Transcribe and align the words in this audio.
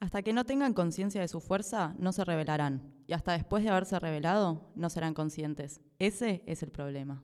Hasta 0.00 0.22
que 0.22 0.32
no 0.32 0.46
tengan 0.46 0.72
conciencia 0.72 1.20
de 1.20 1.28
su 1.28 1.40
fuerza, 1.40 1.94
no 1.98 2.12
se 2.12 2.24
rebelarán. 2.24 2.80
Y 3.06 3.12
hasta 3.12 3.32
después 3.32 3.62
de 3.62 3.68
haberse 3.68 3.98
rebelado, 3.98 4.72
no 4.74 4.88
serán 4.88 5.12
conscientes. 5.12 5.82
Ese 5.98 6.42
es 6.46 6.62
el 6.62 6.70
problema. 6.70 7.22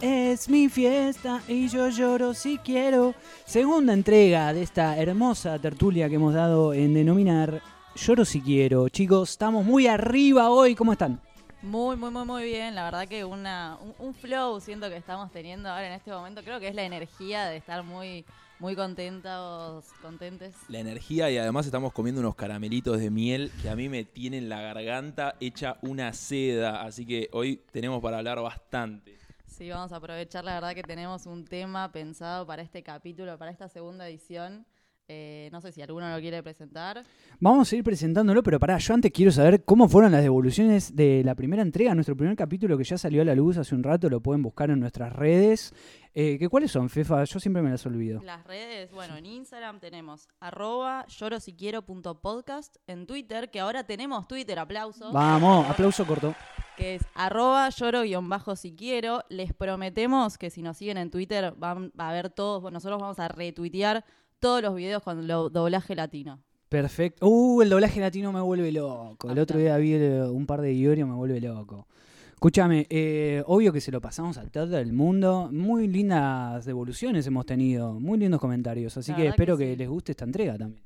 Es 0.00 0.48
mi 0.48 0.68
fiesta 0.68 1.42
y 1.48 1.68
yo 1.68 1.88
lloro 1.88 2.32
si 2.32 2.58
quiero. 2.58 3.14
Segunda 3.44 3.92
entrega 3.92 4.52
de 4.52 4.62
esta 4.62 4.96
hermosa 4.96 5.58
tertulia 5.58 6.08
que 6.08 6.14
hemos 6.14 6.34
dado 6.34 6.74
en 6.74 6.94
denominar 6.94 7.60
Lloro 7.94 8.24
si 8.24 8.40
quiero. 8.40 8.88
Chicos, 8.88 9.30
estamos 9.30 9.64
muy 9.64 9.86
arriba 9.86 10.50
hoy. 10.50 10.74
¿Cómo 10.74 10.92
están? 10.92 11.20
Muy, 11.60 11.96
muy, 11.96 12.10
muy, 12.10 12.24
muy 12.24 12.44
bien. 12.44 12.74
La 12.74 12.84
verdad 12.84 13.06
que 13.06 13.24
una, 13.24 13.78
un, 13.80 13.94
un 13.98 14.14
flow 14.14 14.60
siento 14.60 14.88
que 14.88 14.96
estamos 14.96 15.30
teniendo 15.30 15.68
ahora 15.68 15.86
en 15.86 15.92
este 15.92 16.10
momento. 16.10 16.42
Creo 16.42 16.58
que 16.58 16.68
es 16.68 16.74
la 16.74 16.84
energía 16.84 17.44
de 17.46 17.58
estar 17.58 17.82
muy, 17.84 18.24
muy 18.58 18.74
contentos, 18.74 19.84
contentes. 20.00 20.54
La 20.68 20.78
energía 20.78 21.30
y 21.30 21.36
además 21.36 21.66
estamos 21.66 21.92
comiendo 21.92 22.20
unos 22.20 22.34
caramelitos 22.34 22.98
de 22.98 23.10
miel 23.10 23.52
que 23.60 23.68
a 23.68 23.76
mí 23.76 23.88
me 23.88 24.04
tienen 24.04 24.48
la 24.48 24.60
garganta 24.60 25.36
hecha 25.40 25.76
una 25.82 26.12
seda, 26.12 26.82
así 26.82 27.04
que 27.04 27.28
hoy 27.32 27.62
tenemos 27.72 28.00
para 28.00 28.18
hablar 28.18 28.40
bastante. 28.40 29.18
Sí, 29.46 29.68
vamos 29.68 29.92
a 29.92 29.96
aprovechar. 29.96 30.44
La 30.44 30.54
verdad 30.54 30.74
que 30.74 30.82
tenemos 30.82 31.26
un 31.26 31.44
tema 31.44 31.92
pensado 31.92 32.46
para 32.46 32.62
este 32.62 32.82
capítulo, 32.82 33.36
para 33.38 33.50
esta 33.50 33.68
segunda 33.68 34.08
edición. 34.08 34.66
Eh, 35.08 35.48
no 35.52 35.60
sé 35.60 35.72
si 35.72 35.82
alguno 35.82 36.08
lo 36.10 36.20
quiere 36.20 36.42
presentar. 36.42 37.02
Vamos 37.40 37.72
a 37.72 37.76
ir 37.76 37.84
presentándolo, 37.84 38.42
pero 38.42 38.58
pará, 38.58 38.78
yo 38.78 38.94
antes 38.94 39.10
quiero 39.12 39.32
saber 39.32 39.64
cómo 39.64 39.88
fueron 39.88 40.12
las 40.12 40.22
devoluciones 40.22 40.94
de 40.94 41.22
la 41.24 41.34
primera 41.34 41.62
entrega, 41.62 41.94
nuestro 41.94 42.16
primer 42.16 42.36
capítulo 42.36 42.78
que 42.78 42.84
ya 42.84 42.96
salió 42.96 43.22
a 43.22 43.24
la 43.24 43.34
luz 43.34 43.58
hace 43.58 43.74
un 43.74 43.82
rato, 43.82 44.08
lo 44.08 44.20
pueden 44.20 44.42
buscar 44.42 44.70
en 44.70 44.80
nuestras 44.80 45.12
redes. 45.12 45.74
Eh, 46.14 46.38
¿que 46.38 46.48
¿Cuáles 46.48 46.70
son, 46.70 46.90
Fefa? 46.90 47.24
Yo 47.24 47.40
siempre 47.40 47.62
me 47.62 47.70
las 47.70 47.84
olvido. 47.86 48.22
Las 48.22 48.46
redes, 48.46 48.92
bueno, 48.92 49.16
en 49.16 49.26
Instagram 49.26 49.80
tenemos 49.80 50.28
arroba 50.40 51.06
llorosiquiero.podcast, 51.08 52.76
en 52.86 53.06
Twitter, 53.06 53.50
que 53.50 53.60
ahora 53.60 53.84
tenemos 53.84 54.28
Twitter, 54.28 54.58
aplauso. 54.58 55.10
Vamos, 55.12 55.68
aplauso 55.68 56.06
corto. 56.06 56.34
que 56.76 56.96
es 56.96 57.02
arroba 57.14 57.68
lloro-si 57.70 58.74
quiero. 58.74 59.24
Les 59.30 59.52
prometemos 59.54 60.38
que 60.38 60.50
si 60.50 60.62
nos 60.62 60.76
siguen 60.76 60.98
en 60.98 61.10
Twitter 61.10 61.54
van 61.56 61.92
a 61.96 62.12
ver 62.12 62.30
todos, 62.30 62.70
nosotros 62.70 63.00
vamos 63.00 63.18
a 63.18 63.28
retuitear 63.28 64.04
todos 64.42 64.60
los 64.60 64.74
videos 64.74 65.02
con 65.04 65.26
lo, 65.28 65.48
doblaje 65.50 65.94
latino. 65.94 66.42
Perfecto. 66.68 67.28
Uh, 67.28 67.62
el 67.62 67.68
doblaje 67.70 68.00
latino 68.00 68.32
me 68.32 68.40
vuelve 68.40 68.72
loco. 68.72 69.30
El 69.30 69.38
otro 69.38 69.56
día 69.56 69.76
vi 69.76 69.92
el- 69.92 70.22
un 70.24 70.46
par 70.46 70.60
de 70.60 70.74
Iorio, 70.74 71.06
me 71.06 71.14
vuelve 71.14 71.40
loco. 71.40 71.86
Escúchame, 72.32 72.88
eh, 72.90 73.44
obvio 73.46 73.72
que 73.72 73.80
se 73.80 73.92
lo 73.92 74.00
pasamos 74.00 74.36
a 74.38 74.48
todo 74.50 74.76
el 74.78 74.92
mundo. 74.92 75.48
Muy 75.52 75.86
lindas 75.86 76.64
devoluciones 76.64 77.24
hemos 77.28 77.46
tenido, 77.46 78.00
muy 78.00 78.18
lindos 78.18 78.40
comentarios. 78.40 78.96
Así 78.96 79.12
La 79.12 79.16
que 79.18 79.28
espero 79.28 79.56
que 79.56 79.76
les 79.76 79.88
guste 79.88 80.10
esta 80.10 80.24
entrega 80.24 80.58
también. 80.58 80.82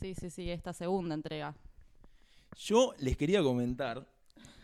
Sí, 0.00 0.14
sí, 0.16 0.28
sí, 0.28 0.50
esta 0.50 0.72
segunda 0.72 1.14
entrega. 1.14 1.54
Yo 2.58 2.94
les 2.98 3.16
quería 3.16 3.42
comentar 3.44 4.04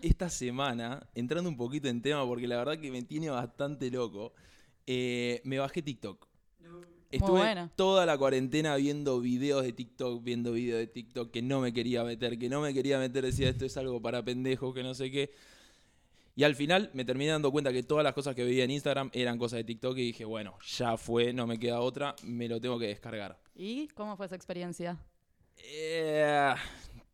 esta 0.02 0.28
semana, 0.28 1.06
entrando 1.14 1.48
un 1.48 1.56
poquito 1.56 1.86
en 1.88 2.02
tema 2.02 2.26
porque 2.26 2.48
la 2.48 2.56
verdad 2.56 2.78
que 2.80 2.90
me 2.90 3.02
tiene 3.02 3.30
bastante 3.30 3.90
loco, 3.92 4.32
eh, 4.88 5.40
me 5.44 5.58
bajé 5.60 5.82
TikTok. 5.82 6.27
Estuve 7.10 7.70
toda 7.74 8.04
la 8.04 8.18
cuarentena 8.18 8.76
viendo 8.76 9.20
videos 9.20 9.62
de 9.62 9.72
TikTok, 9.72 10.22
viendo 10.22 10.52
videos 10.52 10.80
de 10.80 10.86
TikTok 10.86 11.30
que 11.30 11.40
no 11.40 11.60
me 11.60 11.72
quería 11.72 12.04
meter, 12.04 12.38
que 12.38 12.48
no 12.48 12.60
me 12.60 12.74
quería 12.74 12.98
meter, 12.98 13.24
decía 13.24 13.48
esto 13.48 13.64
es 13.64 13.76
algo 13.76 14.00
para 14.02 14.22
pendejos, 14.22 14.74
que 14.74 14.82
no 14.82 14.94
sé 14.94 15.10
qué. 15.10 15.30
Y 16.36 16.44
al 16.44 16.54
final 16.54 16.90
me 16.92 17.04
terminé 17.04 17.32
dando 17.32 17.50
cuenta 17.50 17.72
que 17.72 17.82
todas 17.82 18.04
las 18.04 18.12
cosas 18.12 18.34
que 18.34 18.44
veía 18.44 18.62
en 18.62 18.70
Instagram 18.70 19.10
eran 19.12 19.38
cosas 19.38 19.56
de 19.56 19.64
TikTok 19.64 19.96
y 19.98 20.02
dije, 20.02 20.24
bueno, 20.24 20.56
ya 20.64 20.96
fue, 20.96 21.32
no 21.32 21.46
me 21.46 21.58
queda 21.58 21.80
otra, 21.80 22.14
me 22.22 22.46
lo 22.46 22.60
tengo 22.60 22.78
que 22.78 22.86
descargar. 22.86 23.38
¿Y 23.56 23.88
cómo 23.88 24.16
fue 24.16 24.26
esa 24.26 24.36
experiencia? 24.36 24.98
Eh, 25.56 26.54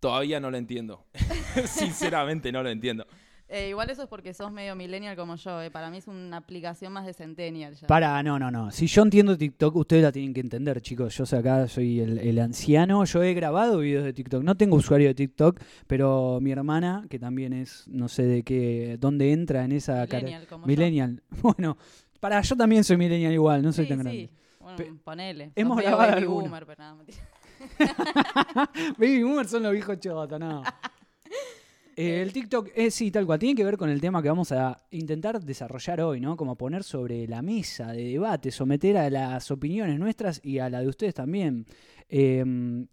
todavía 0.00 0.40
no 0.40 0.50
lo 0.50 0.58
entiendo. 0.58 1.06
Sinceramente 1.66 2.52
no 2.52 2.62
lo 2.62 2.68
entiendo. 2.68 3.06
Eh, 3.56 3.68
igual 3.68 3.88
eso 3.88 4.02
es 4.02 4.08
porque 4.08 4.34
sos 4.34 4.50
medio 4.50 4.74
millennial 4.74 5.14
como 5.14 5.36
yo, 5.36 5.62
eh. 5.62 5.70
para 5.70 5.88
mí 5.88 5.98
es 5.98 6.08
una 6.08 6.38
aplicación 6.38 6.92
más 6.92 7.06
de 7.06 7.14
centennial 7.14 7.72
ya. 7.76 7.86
Para, 7.86 8.20
no, 8.24 8.36
no, 8.36 8.50
no. 8.50 8.72
Si 8.72 8.88
yo 8.88 9.02
entiendo 9.02 9.38
TikTok, 9.38 9.76
ustedes 9.76 10.02
la 10.02 10.10
tienen 10.10 10.34
que 10.34 10.40
entender, 10.40 10.80
chicos. 10.80 11.16
Yo 11.16 11.22
acá 11.38 11.68
soy 11.68 12.00
el, 12.00 12.18
el 12.18 12.40
anciano. 12.40 13.04
Yo 13.04 13.22
he 13.22 13.32
grabado 13.32 13.78
videos 13.78 14.02
de 14.02 14.12
TikTok. 14.12 14.42
No 14.42 14.56
tengo 14.56 14.74
usuario 14.74 15.06
de 15.06 15.14
TikTok, 15.14 15.60
pero 15.86 16.40
mi 16.40 16.50
hermana, 16.50 17.06
que 17.08 17.20
también 17.20 17.52
es, 17.52 17.86
no 17.86 18.08
sé 18.08 18.24
de 18.24 18.42
qué, 18.42 18.96
dónde 18.98 19.30
entra 19.30 19.64
en 19.64 19.70
esa 19.70 20.04
cara- 20.08 20.24
Millennial 20.24 20.46
como 20.48 20.64
yo. 20.64 20.66
Millennial. 20.66 21.22
Bueno, 21.40 21.76
para, 22.18 22.40
yo 22.40 22.56
también 22.56 22.82
soy 22.82 22.96
millennial 22.96 23.32
igual, 23.34 23.62
no 23.62 23.72
soy 23.72 23.84
sí, 23.84 23.88
tan 23.88 23.98
sí. 23.98 24.02
grande. 24.02 24.30
Bueno, 24.58 24.76
Pe- 24.78 24.92
ponele. 25.04 25.52
hemos 25.54 25.80
grabado 25.80 26.10
baby 26.12 26.26
boomer, 26.26 26.66
pero 26.66 26.82
nada. 26.82 26.96
Baby 28.98 29.22
boomers 29.22 29.50
son 29.50 29.62
los 29.62 29.72
viejos 29.72 29.98
chotos, 30.00 30.40
no. 30.40 30.62
Eh, 31.96 32.22
el 32.22 32.32
TikTok 32.32 32.70
es 32.74 32.94
sí, 32.94 33.10
tal 33.10 33.26
cual. 33.26 33.38
Tiene 33.38 33.54
que 33.54 33.64
ver 33.64 33.76
con 33.76 33.88
el 33.88 34.00
tema 34.00 34.22
que 34.22 34.28
vamos 34.28 34.52
a 34.52 34.82
intentar 34.90 35.40
desarrollar 35.40 36.00
hoy, 36.00 36.20
¿no? 36.20 36.36
Como 36.36 36.56
poner 36.56 36.82
sobre 36.82 37.26
la 37.28 37.42
mesa 37.42 37.92
de 37.92 38.04
debate, 38.04 38.50
someter 38.50 38.96
a 38.96 39.10
las 39.10 39.50
opiniones 39.50 39.98
nuestras 39.98 40.40
y 40.42 40.58
a 40.58 40.68
la 40.68 40.80
de 40.80 40.88
ustedes 40.88 41.14
también. 41.14 41.66
Eh, 42.08 42.44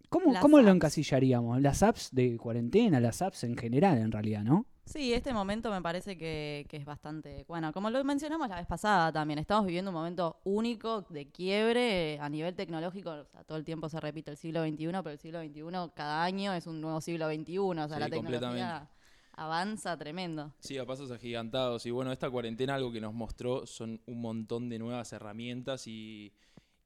¿Cómo, 0.08 0.34
cómo 0.40 0.60
lo 0.60 0.70
encasillaríamos? 0.70 1.60
Las 1.60 1.82
apps 1.82 2.10
de 2.12 2.36
cuarentena, 2.36 3.00
las 3.00 3.22
apps 3.22 3.44
en 3.44 3.56
general, 3.56 3.98
en 3.98 4.12
realidad, 4.12 4.44
¿no? 4.44 4.66
Sí, 4.84 5.12
este 5.14 5.32
momento 5.32 5.70
me 5.70 5.80
parece 5.80 6.18
que, 6.18 6.66
que 6.68 6.76
es 6.76 6.84
bastante. 6.84 7.44
Bueno, 7.46 7.72
como 7.72 7.88
lo 7.88 8.02
mencionamos 8.04 8.48
la 8.48 8.56
vez 8.56 8.66
pasada 8.66 9.12
también, 9.12 9.38
estamos 9.38 9.64
viviendo 9.64 9.90
un 9.90 9.94
momento 9.94 10.40
único 10.44 11.02
de 11.08 11.30
quiebre 11.30 12.18
a 12.20 12.28
nivel 12.28 12.54
tecnológico. 12.54 13.10
O 13.10 13.24
sea, 13.26 13.44
todo 13.44 13.58
el 13.58 13.64
tiempo 13.64 13.88
se 13.88 14.00
repite 14.00 14.32
el 14.32 14.36
siglo 14.36 14.64
XXI, 14.64 14.86
pero 14.86 15.10
el 15.10 15.18
siglo 15.18 15.40
XXI 15.40 15.92
cada 15.94 16.24
año 16.24 16.52
es 16.52 16.66
un 16.66 16.80
nuevo 16.80 17.00
siglo 17.00 17.28
XXI. 17.32 17.58
O 17.58 17.74
sea, 17.74 17.88
Sí, 17.88 18.00
la 18.00 18.08
tecnología 18.10 18.90
avanza 19.34 19.96
tremendo. 19.96 20.52
Sí, 20.58 20.76
a 20.78 20.84
pasos 20.84 21.10
agigantados. 21.10 21.86
Y 21.86 21.90
bueno, 21.90 22.12
esta 22.12 22.28
cuarentena 22.28 22.74
algo 22.74 22.92
que 22.92 23.00
nos 23.00 23.14
mostró 23.14 23.66
son 23.66 24.00
un 24.06 24.20
montón 24.20 24.68
de 24.68 24.78
nuevas 24.78 25.12
herramientas 25.12 25.86
y, 25.86 26.32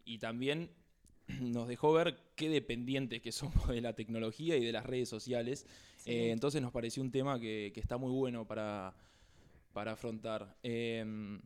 y 0.04 0.18
también 0.18 0.70
nos 1.40 1.66
dejó 1.66 1.92
ver 1.92 2.18
qué 2.36 2.48
dependientes 2.48 3.22
que 3.22 3.32
somos 3.32 3.68
de 3.68 3.80
la 3.80 3.94
tecnología 3.94 4.56
y 4.56 4.64
de 4.64 4.72
las 4.72 4.86
redes 4.86 5.08
sociales. 5.08 5.66
Eh, 6.06 6.30
entonces 6.30 6.62
nos 6.62 6.72
pareció 6.72 7.02
un 7.02 7.10
tema 7.10 7.38
que, 7.38 7.72
que 7.74 7.80
está 7.80 7.96
muy 7.98 8.12
bueno 8.12 8.46
para, 8.46 8.94
para 9.72 9.92
afrontar. 9.92 10.56
Em, 10.62 11.38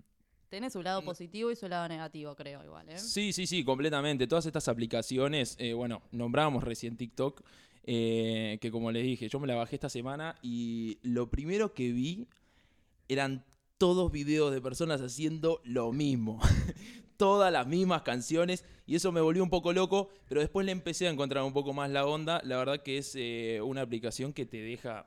Tiene 0.50 0.70
su 0.70 0.82
lado 0.82 1.02
positivo 1.02 1.50
y 1.50 1.56
su 1.56 1.66
lado 1.66 1.88
negativo, 1.88 2.36
creo, 2.36 2.62
igual. 2.62 2.88
¿eh? 2.88 2.98
Sí, 2.98 3.32
sí, 3.32 3.46
sí, 3.46 3.64
completamente. 3.64 4.28
Todas 4.28 4.46
estas 4.46 4.68
aplicaciones, 4.68 5.56
eh, 5.58 5.72
bueno, 5.72 6.02
nombrábamos 6.12 6.62
recién 6.62 6.96
TikTok, 6.96 7.42
eh, 7.84 8.58
que 8.60 8.70
como 8.70 8.92
les 8.92 9.02
dije, 9.02 9.28
yo 9.28 9.40
me 9.40 9.48
la 9.48 9.56
bajé 9.56 9.74
esta 9.76 9.88
semana 9.88 10.36
y 10.42 10.98
lo 11.02 11.28
primero 11.28 11.74
que 11.74 11.90
vi 11.90 12.28
eran 13.08 13.44
todos 13.78 14.12
videos 14.12 14.52
de 14.52 14.60
personas 14.60 15.00
haciendo 15.00 15.60
lo 15.64 15.90
mismo. 15.90 16.38
Todas 17.20 17.52
las 17.52 17.66
mismas 17.66 18.00
canciones 18.00 18.64
y 18.86 18.94
eso 18.94 19.12
me 19.12 19.20
volvió 19.20 19.42
un 19.42 19.50
poco 19.50 19.74
loco, 19.74 20.08
pero 20.26 20.40
después 20.40 20.64
le 20.64 20.72
empecé 20.72 21.06
a 21.06 21.10
encontrar 21.10 21.44
un 21.44 21.52
poco 21.52 21.74
más 21.74 21.90
la 21.90 22.06
onda. 22.06 22.40
La 22.44 22.56
verdad 22.56 22.82
que 22.82 22.96
es 22.96 23.12
eh, 23.14 23.60
una 23.62 23.82
aplicación 23.82 24.32
que 24.32 24.46
te 24.46 24.56
deja 24.62 25.04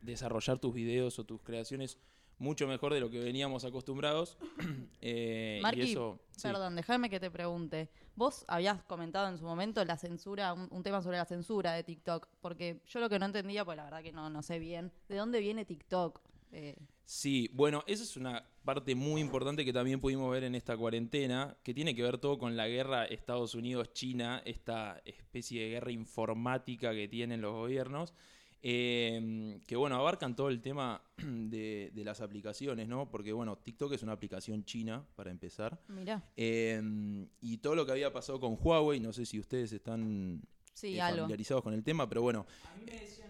desarrollar 0.00 0.60
tus 0.60 0.72
videos 0.72 1.18
o 1.18 1.24
tus 1.24 1.42
creaciones 1.42 1.98
mucho 2.38 2.68
mejor 2.68 2.94
de 2.94 3.00
lo 3.00 3.10
que 3.10 3.18
veníamos 3.18 3.64
acostumbrados. 3.64 4.38
Eh, 5.02 5.62
y 5.72 5.80
eso, 5.80 6.20
sí. 6.30 6.42
perdón, 6.42 6.76
déjame 6.76 7.08
que 7.08 7.18
te 7.18 7.30
pregunte. 7.30 7.88
Vos 8.16 8.44
habías 8.46 8.82
comentado 8.84 9.28
en 9.28 9.38
su 9.38 9.44
momento 9.44 9.82
la 9.82 9.96
censura, 9.96 10.52
un, 10.52 10.68
un 10.70 10.82
tema 10.82 11.00
sobre 11.00 11.16
la 11.16 11.24
censura 11.24 11.72
de 11.72 11.82
TikTok, 11.82 12.28
porque 12.42 12.82
yo 12.86 13.00
lo 13.00 13.08
que 13.08 13.18
no 13.18 13.24
entendía, 13.24 13.64
pues 13.64 13.78
la 13.78 13.84
verdad 13.84 14.02
que 14.02 14.12
no, 14.12 14.28
no 14.28 14.42
sé 14.42 14.58
bien, 14.58 14.92
¿de 15.08 15.16
dónde 15.16 15.40
viene 15.40 15.64
TikTok? 15.64 16.20
Eh, 16.52 16.76
Sí, 17.12 17.50
bueno, 17.54 17.82
esa 17.88 18.04
es 18.04 18.16
una 18.16 18.44
parte 18.64 18.94
muy 18.94 19.20
importante 19.20 19.64
que 19.64 19.72
también 19.72 20.00
pudimos 20.00 20.30
ver 20.30 20.44
en 20.44 20.54
esta 20.54 20.76
cuarentena, 20.76 21.56
que 21.64 21.74
tiene 21.74 21.92
que 21.92 22.04
ver 22.04 22.18
todo 22.18 22.38
con 22.38 22.56
la 22.56 22.68
guerra 22.68 23.04
Estados 23.04 23.56
Unidos-China, 23.56 24.40
esta 24.44 25.02
especie 25.04 25.60
de 25.60 25.70
guerra 25.70 25.90
informática 25.90 26.92
que 26.92 27.08
tienen 27.08 27.40
los 27.40 27.52
gobiernos, 27.52 28.14
eh, 28.62 29.58
que 29.66 29.74
bueno, 29.74 29.96
abarcan 29.96 30.36
todo 30.36 30.50
el 30.50 30.60
tema 30.60 31.02
de, 31.16 31.90
de 31.92 32.04
las 32.04 32.20
aplicaciones, 32.20 32.86
¿no? 32.86 33.10
Porque 33.10 33.32
bueno, 33.32 33.58
TikTok 33.58 33.92
es 33.94 34.04
una 34.04 34.12
aplicación 34.12 34.64
china, 34.64 35.04
para 35.16 35.32
empezar, 35.32 35.80
mirá, 35.88 36.30
eh, 36.36 36.80
y 37.40 37.56
todo 37.58 37.74
lo 37.74 37.84
que 37.84 37.90
había 37.90 38.12
pasado 38.12 38.38
con 38.38 38.56
Huawei, 38.62 39.00
no 39.00 39.12
sé 39.12 39.26
si 39.26 39.40
ustedes 39.40 39.72
están 39.72 40.42
sí, 40.74 40.94
eh, 40.94 41.00
algo. 41.00 41.22
familiarizados 41.22 41.64
con 41.64 41.74
el 41.74 41.82
tema, 41.82 42.08
pero 42.08 42.22
bueno, 42.22 42.46
A 42.72 42.76
mí 42.76 42.84
me 42.86 42.92
decían, 43.00 43.29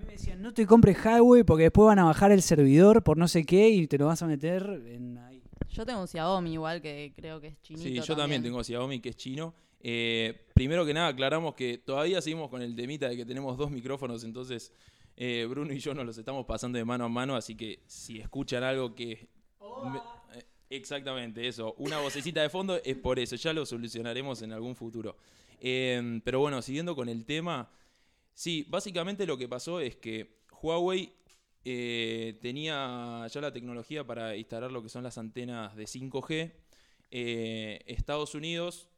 mí 0.00 0.06
me 0.06 0.12
decían, 0.12 0.42
no 0.42 0.52
te 0.52 0.66
compres 0.66 0.96
Highway 1.04 1.44
porque 1.44 1.64
después 1.64 1.86
van 1.86 1.98
a 2.00 2.04
bajar 2.04 2.32
el 2.32 2.42
servidor 2.42 3.02
por 3.04 3.16
no 3.16 3.28
sé 3.28 3.44
qué 3.44 3.68
y 3.70 3.86
te 3.86 3.96
lo 3.98 4.06
vas 4.06 4.22
a 4.22 4.26
meter 4.26 4.62
en 4.86 5.18
ahí. 5.18 5.42
Yo 5.68 5.86
tengo 5.86 6.00
un 6.00 6.08
Xiaomi 6.08 6.52
igual 6.54 6.82
que 6.82 7.12
creo 7.14 7.40
que 7.40 7.48
es 7.48 7.62
chinito 7.62 7.84
Sí, 7.88 8.00
yo 8.00 8.16
también 8.16 8.42
tengo 8.42 8.62
Xiaomi 8.64 9.00
que 9.00 9.10
es 9.10 9.16
chino. 9.16 9.54
Eh, 9.82 10.46
primero 10.54 10.84
que 10.84 10.92
nada, 10.92 11.08
aclaramos 11.08 11.54
que 11.54 11.78
todavía 11.78 12.20
seguimos 12.20 12.50
con 12.50 12.60
el 12.60 12.74
temita 12.74 13.08
de 13.08 13.16
que 13.16 13.24
tenemos 13.24 13.56
dos 13.56 13.70
micrófonos, 13.70 14.24
entonces 14.24 14.72
eh, 15.16 15.46
Bruno 15.48 15.72
y 15.72 15.78
yo 15.78 15.94
nos 15.94 16.04
los 16.04 16.18
estamos 16.18 16.44
pasando 16.44 16.76
de 16.78 16.84
mano 16.84 17.04
a 17.04 17.08
mano, 17.08 17.36
así 17.36 17.54
que 17.54 17.80
si 17.86 18.18
escuchan 18.20 18.62
algo 18.64 18.94
que... 18.94 19.28
me- 19.92 20.38
eh, 20.38 20.44
exactamente, 20.70 21.46
eso. 21.46 21.74
Una 21.78 21.98
vocecita 22.00 22.42
de 22.42 22.50
fondo 22.50 22.78
es 22.84 22.96
por 22.96 23.18
eso, 23.18 23.36
ya 23.36 23.52
lo 23.52 23.64
solucionaremos 23.64 24.42
en 24.42 24.52
algún 24.52 24.74
futuro. 24.76 25.16
Eh, 25.60 26.20
pero 26.24 26.40
bueno, 26.40 26.60
siguiendo 26.62 26.94
con 26.96 27.08
el 27.08 27.24
tema, 27.24 27.70
sí, 28.34 28.66
básicamente 28.68 29.26
lo 29.26 29.36
que 29.36 29.48
pasó 29.48 29.80
es 29.80 29.96
que 29.96 30.40
Huawei 30.62 31.12
eh, 31.64 32.38
tenía 32.40 33.26
ya 33.28 33.40
la 33.40 33.52
tecnología 33.52 34.06
para 34.06 34.36
instalar 34.36 34.72
lo 34.72 34.82
que 34.82 34.88
son 34.88 35.02
las 35.02 35.18
antenas 35.18 35.76
de 35.76 35.84
5G. 35.84 36.52
Eh, 37.10 37.82
Estados 37.86 38.34
Unidos 38.34 38.88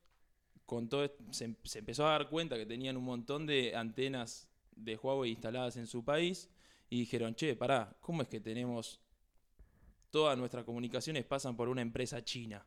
con 0.66 0.88
todo 0.88 1.10
se, 1.30 1.56
se 1.64 1.78
empezó 1.80 2.06
a 2.06 2.12
dar 2.12 2.28
cuenta 2.28 2.56
que 2.56 2.66
tenían 2.66 2.96
un 2.96 3.04
montón 3.04 3.46
de 3.46 3.74
antenas 3.74 4.48
de 4.76 4.96
Huawei 4.96 5.32
instaladas 5.32 5.76
en 5.76 5.86
su 5.86 6.04
país 6.04 6.48
y 6.88 7.00
dijeron, 7.00 7.34
che, 7.34 7.56
pará, 7.56 7.96
¿cómo 8.00 8.22
es 8.22 8.28
que 8.28 8.40
tenemos 8.40 9.00
todas 10.10 10.36
nuestras 10.36 10.64
comunicaciones 10.64 11.24
pasan 11.24 11.56
por 11.56 11.68
una 11.68 11.82
empresa 11.82 12.22
china? 12.24 12.64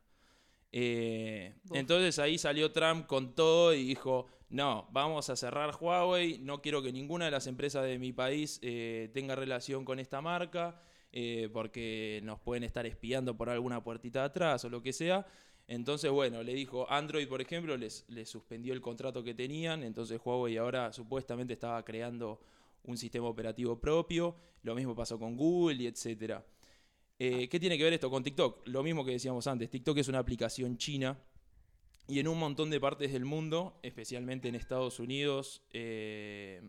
Eh, 0.72 1.54
entonces 1.72 2.18
ahí 2.18 2.38
salió 2.38 2.72
Trump 2.72 3.06
con 3.06 3.34
todo 3.34 3.72
y 3.72 3.84
dijo, 3.84 4.26
no, 4.48 4.88
vamos 4.92 5.28
a 5.30 5.36
cerrar 5.36 5.76
Huawei, 5.80 6.38
no 6.38 6.60
quiero 6.60 6.82
que 6.82 6.92
ninguna 6.92 7.24
de 7.24 7.30
las 7.30 7.46
empresas 7.46 7.84
de 7.84 7.98
mi 7.98 8.12
país 8.12 8.58
eh, 8.62 9.10
tenga 9.12 9.34
relación 9.34 9.84
con 9.84 9.98
esta 9.98 10.20
marca, 10.20 10.80
eh, 11.12 11.48
porque 11.52 12.20
nos 12.24 12.40
pueden 12.40 12.62
estar 12.62 12.86
espiando 12.86 13.36
por 13.36 13.48
alguna 13.48 13.82
puertita 13.82 14.20
de 14.20 14.26
atrás 14.26 14.64
o 14.64 14.68
lo 14.68 14.82
que 14.82 14.92
sea. 14.92 15.26
Entonces, 15.68 16.10
bueno, 16.10 16.42
le 16.42 16.54
dijo 16.54 16.88
Android, 16.90 17.26
por 17.26 17.40
ejemplo, 17.40 17.76
les, 17.76 18.04
les 18.08 18.28
suspendió 18.28 18.72
el 18.72 18.80
contrato 18.80 19.24
que 19.24 19.34
tenían, 19.34 19.82
entonces 19.82 20.20
Huawei 20.24 20.56
ahora 20.58 20.92
supuestamente 20.92 21.54
estaba 21.54 21.84
creando 21.84 22.40
un 22.84 22.96
sistema 22.96 23.26
operativo 23.26 23.80
propio, 23.80 24.36
lo 24.62 24.74
mismo 24.76 24.94
pasó 24.94 25.18
con 25.18 25.36
Google 25.36 25.82
y 25.82 25.86
etcétera. 25.88 26.44
Eh, 27.18 27.48
¿Qué 27.48 27.58
tiene 27.58 27.78
que 27.78 27.84
ver 27.84 27.92
esto 27.94 28.10
con 28.10 28.22
TikTok? 28.22 28.66
Lo 28.66 28.82
mismo 28.82 29.04
que 29.04 29.12
decíamos 29.12 29.46
antes, 29.46 29.70
TikTok 29.70 29.96
es 29.98 30.08
una 30.08 30.18
aplicación 30.18 30.76
china 30.76 31.18
y 32.08 32.18
en 32.20 32.28
un 32.28 32.38
montón 32.38 32.70
de 32.70 32.78
partes 32.78 33.12
del 33.12 33.24
mundo, 33.24 33.78
especialmente 33.82 34.48
en 34.48 34.54
Estados 34.54 35.00
Unidos 35.00 35.62
eh, 35.72 36.60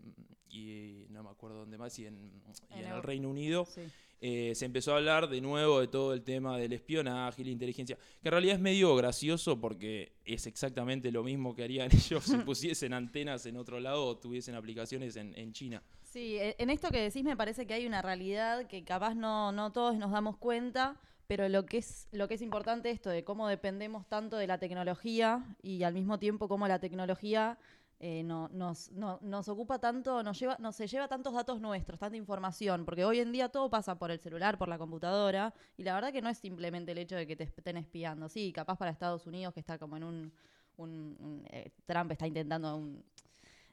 y 0.49 1.05
no 1.09 1.23
me 1.23 1.29
acuerdo 1.29 1.59
dónde 1.59 1.77
más, 1.77 1.97
y 1.99 2.05
en, 2.05 2.41
y 2.71 2.79
En 2.79 2.85
en 2.85 2.91
el 2.93 3.03
Reino 3.03 3.29
Unido, 3.29 3.65
Sí. 3.65 3.81
Eh, 4.19 4.53
se 4.55 4.65
empezó 4.65 4.93
a 4.93 4.97
hablar 4.97 5.29
de 5.29 5.41
nuevo 5.41 5.79
de 5.79 5.87
todo 5.87 6.13
el 6.13 6.23
tema 6.23 6.57
del 6.57 6.73
espionaje 6.73 7.41
y 7.41 7.45
la 7.45 7.51
inteligencia, 7.51 7.95
que 7.95 8.27
en 8.29 8.31
realidad 8.31 8.55
es 8.55 8.61
medio 8.61 8.95
gracioso 8.95 9.59
porque 9.59 10.13
es 10.25 10.47
exactamente 10.47 11.11
lo 11.11 11.23
mismo 11.23 11.53
que 11.55 11.63
harían 11.63 11.89
ellos 11.93 12.23
si 12.23 12.37
pusiesen 12.45 12.93
antenas 12.93 13.45
en 13.45 13.57
otro 13.57 13.79
lado 13.79 14.05
o 14.05 14.17
tuviesen 14.17 14.55
aplicaciones 14.55 15.15
en, 15.15 15.37
en 15.37 15.53
China. 15.53 15.83
Sí, 16.03 16.37
e- 16.37 16.55
en 16.57 16.69
esto 16.69 16.89
que 16.89 16.99
decís 17.01 17.23
me 17.23 17.37
parece 17.37 17.67
que 17.67 17.73
hay 17.75 17.85
una 17.85 18.01
realidad 18.01 18.67
que 18.67 18.83
capaz 18.83 19.13
no, 19.13 19.51
no 19.51 19.71
todos 19.71 19.97
nos 19.97 20.11
damos 20.11 20.37
cuenta, 20.37 20.99
pero 21.27 21.47
lo 21.49 21.65
que 21.65 21.77
es 21.77 22.07
lo 22.11 22.27
que 22.27 22.35
es 22.35 22.41
importante 22.41 22.89
esto 22.89 23.09
de 23.09 23.23
cómo 23.23 23.47
dependemos 23.47 24.07
tanto 24.07 24.37
de 24.37 24.47
la 24.47 24.57
tecnología 24.57 25.43
y 25.61 25.83
al 25.83 25.93
mismo 25.93 26.17
tiempo 26.19 26.47
cómo 26.47 26.67
la 26.67 26.79
tecnología 26.79 27.57
eh, 27.99 28.23
no- 28.23 28.47
nos, 28.49 28.91
no- 28.91 29.17
nos 29.21 29.47
ocupa 29.49 29.79
tanto, 29.79 30.21
nos 30.23 30.39
lleva, 30.39 30.55
nos 30.59 30.75
se 30.75 30.87
lleva 30.87 31.07
tantos 31.07 31.33
datos 31.33 31.59
nuestros, 31.59 31.99
tanta 31.99 32.15
información, 32.17 32.85
porque 32.85 33.03
hoy 33.05 33.19
en 33.19 33.31
día 33.31 33.49
todo 33.49 33.69
pasa 33.69 33.95
por 33.97 34.11
el 34.11 34.19
celular, 34.19 34.57
por 34.57 34.67
la 34.67 34.77
computadora, 34.77 35.53
y 35.77 35.83
la 35.83 35.95
verdad 35.95 36.11
que 36.11 36.21
no 36.21 36.29
es 36.29 36.37
simplemente 36.37 36.91
el 36.91 36.99
hecho 36.99 37.15
de 37.15 37.25
que 37.25 37.35
te 37.35 37.43
estén 37.45 37.77
espiando. 37.77 38.29
Sí, 38.29 38.51
capaz 38.53 38.77
para 38.77 38.91
Estados 38.91 39.25
Unidos 39.25 39.53
que 39.53 39.59
está 39.59 39.77
como 39.79 39.97
en 39.97 40.03
un, 40.03 40.31
un- 40.77 41.17
un, 41.19 41.43
eh, 41.49 41.71
Trump 41.85 42.11
está 42.11 42.27
intentando 42.27 42.75
un 42.77 43.03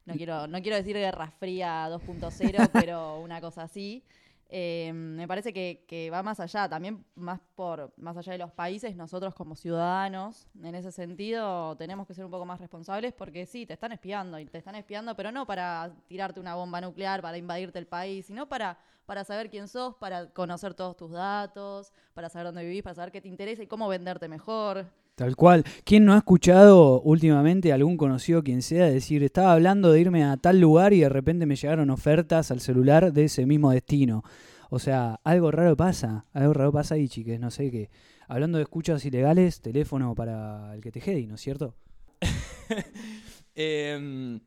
no 0.07 0.15
quiero, 0.17 0.47
no 0.47 0.61
quiero 0.61 0.77
decir 0.77 0.97
Guerra 0.97 1.31
Fría 1.31 1.89
2.0, 1.89 2.69
pero 2.73 3.19
una 3.21 3.41
cosa 3.41 3.63
así. 3.63 4.03
Eh, 4.49 4.93
me 4.93 5.27
parece 5.27 5.53
que, 5.53 5.85
que 5.89 6.11
va 6.11 6.23
más 6.23 6.39
allá, 6.39 6.69
también 6.69 7.05
más 7.15 7.41
por 7.55 7.93
más 7.97 8.17
allá 8.17 8.33
de 8.33 8.39
los 8.39 8.53
países, 8.53 8.95
nosotros 8.95 9.35
como 9.35 9.57
ciudadanos, 9.57 10.47
en 10.63 10.75
ese 10.75 10.93
sentido, 10.93 11.77
tenemos 11.77 12.07
que 12.07 12.15
ser 12.15 12.25
un 12.25 12.31
poco 12.31 12.45
más 12.45 12.61
responsables 12.61 13.13
porque 13.13 13.47
sí, 13.47 13.67
te 13.67 13.73
están 13.73 13.93
espiando, 13.93 14.39
y 14.39 14.47
te 14.47 14.59
están 14.59 14.75
espiando, 14.75 15.17
pero 15.17 15.33
no 15.33 15.47
para 15.47 15.93
tirarte 16.09 16.41
una 16.41 16.55
bomba 16.55 16.81
nuclear, 16.81 17.23
para 17.23 17.39
invadirte 17.39 17.79
el 17.79 17.87
país, 17.87 18.27
sino 18.27 18.49
para, 18.49 18.79
para 19.07 19.25
saber 19.25 19.51
quién 19.51 19.67
sos, 19.67 19.95
para 19.97 20.31
conocer 20.31 20.75
todos 20.75 20.97
tus 20.97 21.11
datos, 21.11 21.93
para 22.13 22.29
saber 22.29 22.47
dónde 22.47 22.65
vivís, 22.65 22.83
para 22.83 22.95
saber 22.95 23.13
qué 23.13 23.21
te 23.21 23.29
interesa 23.29 23.63
y 23.63 23.67
cómo 23.67 23.89
venderte 23.89 24.29
mejor. 24.29 24.87
Tal 25.15 25.37
cual. 25.37 25.63
¿Quién 25.85 26.05
no 26.05 26.15
ha 26.15 26.19
escuchado 26.19 27.01
últimamente 27.03 27.73
algún 27.73 27.97
conocido, 27.97 28.43
quien 28.43 28.63
sea, 28.63 28.87
decir, 28.87 29.23
estaba 29.23 29.53
hablando 29.53 29.93
de 29.93 30.01
irme 30.01 30.25
a 30.25 30.37
tal 30.37 30.61
lugar 30.61 30.93
y 30.93 31.01
de 31.01 31.09
repente 31.09 31.47
me 31.47 31.55
llegaron 31.55 31.91
ofertas 31.91 32.51
al 32.51 32.61
celular 32.61 33.13
de 33.13 33.25
ese 33.25 33.47
mismo 33.47 33.71
destino? 33.71 34.25
O 34.71 34.81
sea, 34.81 35.21
algo 35.23 35.53
raro 35.53 35.77
pasa, 35.77 36.27
algo 36.33 36.53
raro 36.53 36.73
pasa 36.73 36.97
ahí, 36.97 37.09
chiques, 37.09 37.39
no 37.39 37.53
sé 37.53 37.71
qué. 37.71 37.91
Hablando 38.27 38.59
de 38.59 38.65
escuchas 38.65 39.05
ilegales, 39.05 39.61
teléfono 39.61 40.17
para 40.17 40.75
el 40.75 40.81
que 40.81 40.91
te 40.91 41.01
jedi, 41.01 41.27
¿no 41.27 41.37
es 41.37 41.41
cierto? 41.41 41.77
Em, 43.57 44.41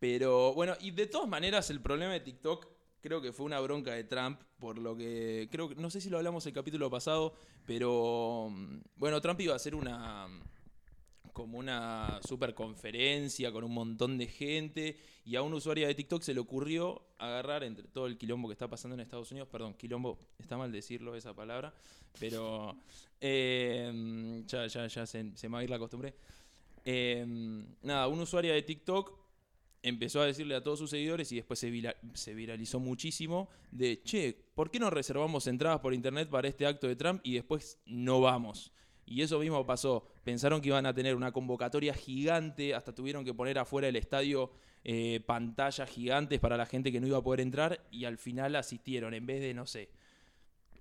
pero 0.00 0.54
bueno, 0.54 0.74
y 0.80 0.90
de 0.90 1.06
todas 1.06 1.28
maneras 1.28 1.70
el 1.70 1.80
problema 1.80 2.14
de 2.14 2.20
TikTok 2.20 2.66
creo 3.04 3.20
que 3.20 3.34
fue 3.34 3.44
una 3.44 3.60
bronca 3.60 3.92
de 3.92 4.04
Trump, 4.04 4.40
por 4.58 4.78
lo 4.78 4.96
que 4.96 5.46
creo 5.52 5.68
que, 5.68 5.74
no 5.74 5.90
sé 5.90 6.00
si 6.00 6.08
lo 6.08 6.16
hablamos 6.16 6.46
el 6.46 6.54
capítulo 6.54 6.88
pasado, 6.88 7.34
pero 7.66 8.48
mm, 8.50 8.78
bueno, 8.96 9.20
Trump 9.20 9.38
iba 9.42 9.52
a 9.52 9.56
hacer 9.56 9.74
una 9.74 10.26
como 11.34 11.58
una 11.58 12.18
super 12.26 12.54
conferencia 12.54 13.52
con 13.52 13.62
un 13.62 13.74
montón 13.74 14.16
de 14.16 14.26
gente 14.26 14.96
y 15.26 15.36
a 15.36 15.42
un 15.42 15.52
usuario 15.52 15.86
de 15.86 15.94
TikTok 15.94 16.22
se 16.22 16.32
le 16.32 16.40
ocurrió 16.40 17.02
agarrar 17.18 17.62
entre 17.62 17.88
todo 17.88 18.06
el 18.06 18.16
quilombo 18.16 18.48
que 18.48 18.52
está 18.52 18.68
pasando 18.68 18.94
en 18.94 19.00
Estados 19.00 19.30
Unidos, 19.32 19.48
perdón, 19.52 19.74
quilombo, 19.74 20.18
está 20.38 20.56
mal 20.56 20.72
decirlo 20.72 21.14
esa 21.14 21.34
palabra, 21.34 21.74
pero 22.18 22.74
eh, 23.20 24.42
ya, 24.46 24.66
ya, 24.66 24.86
ya 24.86 25.06
se, 25.06 25.24
me 25.24 25.48
va 25.48 25.58
a 25.58 25.64
ir 25.64 25.68
la 25.68 25.78
costumbre. 25.78 26.14
Eh, 26.86 27.26
nada, 27.82 28.08
un 28.08 28.20
usuario 28.20 28.54
de 28.54 28.62
TikTok 28.62 29.23
empezó 29.84 30.20
a 30.20 30.26
decirle 30.26 30.56
a 30.56 30.62
todos 30.62 30.78
sus 30.80 30.90
seguidores 30.90 31.30
y 31.30 31.36
después 31.36 31.58
se, 31.60 31.70
vira- 31.70 31.94
se 32.14 32.34
viralizó 32.34 32.80
muchísimo 32.80 33.48
de, 33.70 34.02
che, 34.02 34.36
¿por 34.54 34.70
qué 34.70 34.80
no 34.80 34.90
reservamos 34.90 35.46
entradas 35.46 35.78
por 35.80 35.94
internet 35.94 36.28
para 36.28 36.48
este 36.48 36.66
acto 36.66 36.88
de 36.88 36.96
Trump 36.96 37.20
y 37.22 37.34
después 37.34 37.78
no 37.86 38.20
vamos? 38.20 38.72
Y 39.06 39.20
eso 39.22 39.38
mismo 39.38 39.64
pasó. 39.66 40.06
Pensaron 40.24 40.60
que 40.62 40.68
iban 40.68 40.86
a 40.86 40.94
tener 40.94 41.14
una 41.14 41.30
convocatoria 41.30 41.92
gigante, 41.94 42.74
hasta 42.74 42.94
tuvieron 42.94 43.24
que 43.24 43.34
poner 43.34 43.58
afuera 43.58 43.86
del 43.86 43.96
estadio 43.96 44.50
eh, 44.82 45.20
pantallas 45.26 45.88
gigantes 45.90 46.40
para 46.40 46.56
la 46.56 46.64
gente 46.66 46.90
que 46.90 47.00
no 47.00 47.06
iba 47.06 47.18
a 47.18 47.22
poder 47.22 47.40
entrar 47.40 47.86
y 47.90 48.06
al 48.06 48.16
final 48.18 48.56
asistieron, 48.56 49.12
en 49.14 49.26
vez 49.26 49.40
de, 49.42 49.52
no 49.54 49.66
sé, 49.66 49.90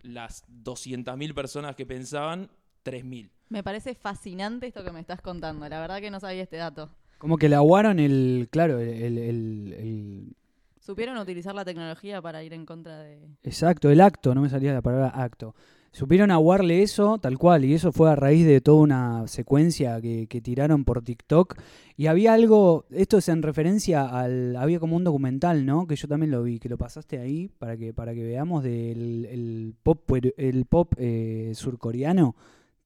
las 0.01 0.45
200.000 0.47 1.33
personas 1.33 1.75
que 1.75 1.85
pensaban, 1.85 2.49
3.000. 2.83 3.29
Me 3.49 3.63
parece 3.63 3.95
fascinante 3.95 4.67
esto 4.67 4.83
que 4.83 4.91
me 4.91 4.99
estás 4.99 5.21
contando, 5.21 5.67
la 5.67 5.79
verdad 5.79 5.99
que 6.01 6.11
no 6.11 6.19
sabía 6.19 6.43
este 6.43 6.57
dato. 6.57 6.89
Como 7.23 7.37
que 7.37 7.47
le 7.47 7.55
aguaron 7.55 7.99
el, 7.99 8.49
claro, 8.51 8.79
el, 8.81 8.89
el- 8.89 9.17
el- 9.17 9.73
el- 9.79 10.35
Supieron 10.81 11.17
utilizar 11.17 11.55
la 11.55 11.63
tecnología 11.63 12.21
para 12.21 12.43
ir 12.43 12.51
en 12.51 12.65
contra 12.65 12.99
de... 12.99 13.17
exacto, 13.43 13.89
el 13.89 14.01
acto, 14.01 14.35
no 14.35 14.41
me 14.41 14.49
salía 14.49 14.73
la 14.73 14.81
palabra 14.81 15.07
acto. 15.07 15.55
Supieron 15.93 16.31
aguarle 16.31 16.83
eso, 16.83 17.19
tal 17.19 17.37
cual, 17.37 17.63
y 17.63 17.75
eso 17.75 17.93
fue 17.93 18.11
a 18.11 18.17
raíz 18.17 18.45
de 18.45 18.59
toda 18.59 18.81
una 18.81 19.25
secuencia 19.29 20.01
que, 20.01 20.27
que 20.27 20.41
tiraron 20.41 20.83
por 20.83 21.01
TikTok. 21.01 21.55
Y 21.95 22.07
había 22.07 22.33
algo, 22.33 22.83
esto 22.89 23.19
es 23.19 23.29
en 23.29 23.41
referencia 23.41 24.03
al, 24.03 24.57
había 24.57 24.81
como 24.81 24.97
un 24.97 25.05
documental, 25.05 25.65
¿no? 25.65 25.87
Que 25.87 25.95
yo 25.95 26.09
también 26.09 26.29
lo 26.31 26.43
vi, 26.43 26.59
que 26.59 26.67
lo 26.67 26.77
pasaste 26.77 27.19
ahí 27.19 27.49
para 27.57 27.77
que, 27.77 27.93
para 27.93 28.13
que 28.13 28.23
veamos 28.25 28.63
del 28.65 29.27
el 29.31 29.75
pop, 29.81 30.01
el 30.35 30.65
pop 30.65 30.93
eh, 30.97 31.53
surcoreano. 31.55 32.35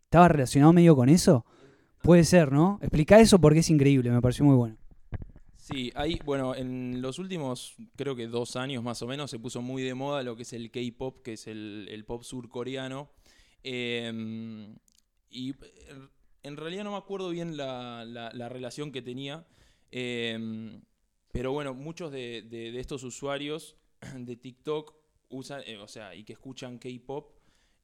¿Estaba 0.04 0.28
relacionado 0.28 0.74
medio 0.74 0.96
con 0.96 1.10
eso? 1.10 1.44
Puede 2.02 2.24
ser, 2.24 2.52
¿no? 2.52 2.80
Explica 2.82 3.20
eso 3.20 3.40
porque 3.40 3.60
es 3.60 3.70
increíble, 3.70 4.10
me 4.12 4.22
pareció 4.22 4.46
muy 4.46 4.56
bueno. 4.56 4.78
Sí, 5.58 5.92
ahí, 5.96 6.20
bueno, 6.24 6.56
en 6.56 7.02
los 7.02 7.20
últimos, 7.20 7.76
creo 7.98 8.16
que 8.16 8.28
dos 8.28 8.56
años 8.56 8.84
más 8.84 9.02
o 9.02 9.08
menos, 9.08 9.30
se 9.30 9.40
puso 9.40 9.62
muy 9.62 9.84
de 9.84 9.94
moda 9.94 10.24
lo 10.24 10.36
que 10.36 10.44
es 10.44 10.54
el 10.54 10.72
K-pop, 10.72 11.22
que 11.24 11.34
es 11.34 11.48
el, 11.48 12.04
pop 12.08 12.24
surcoreano. 12.24 13.10
Eh, 13.64 14.74
y 15.30 15.54
en- 16.44 16.56
realidad 16.58 16.86
no 16.86 16.92
me 16.92 16.98
acuerdo 16.98 17.30
bien 17.30 17.58
la, 17.58 18.06
la- 18.06 18.32
la 18.34 18.50
relación 18.50 18.92
que 18.92 19.02
tenía. 19.02 19.46
eh, 19.92 20.80
pero 21.32 21.52
bueno, 21.52 21.74
muchos 21.74 22.12
de 22.12 22.80
estos 22.80 23.04
usuarios 23.04 23.76
de 24.18 24.36
TikTok 24.38 24.96
usan, 25.30 25.62
eh, 25.66 25.78
o 25.78 25.88
sea, 25.88 26.16
y 26.16 26.24
que 26.24 26.34
escuchan 26.34 26.78
K-pop, 26.80 27.32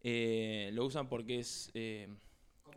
eh, 0.02 0.70
lo 0.74 0.86
usan 0.86 1.08
porque 1.10 1.40
es, 1.40 1.70
eh, 1.74 2.08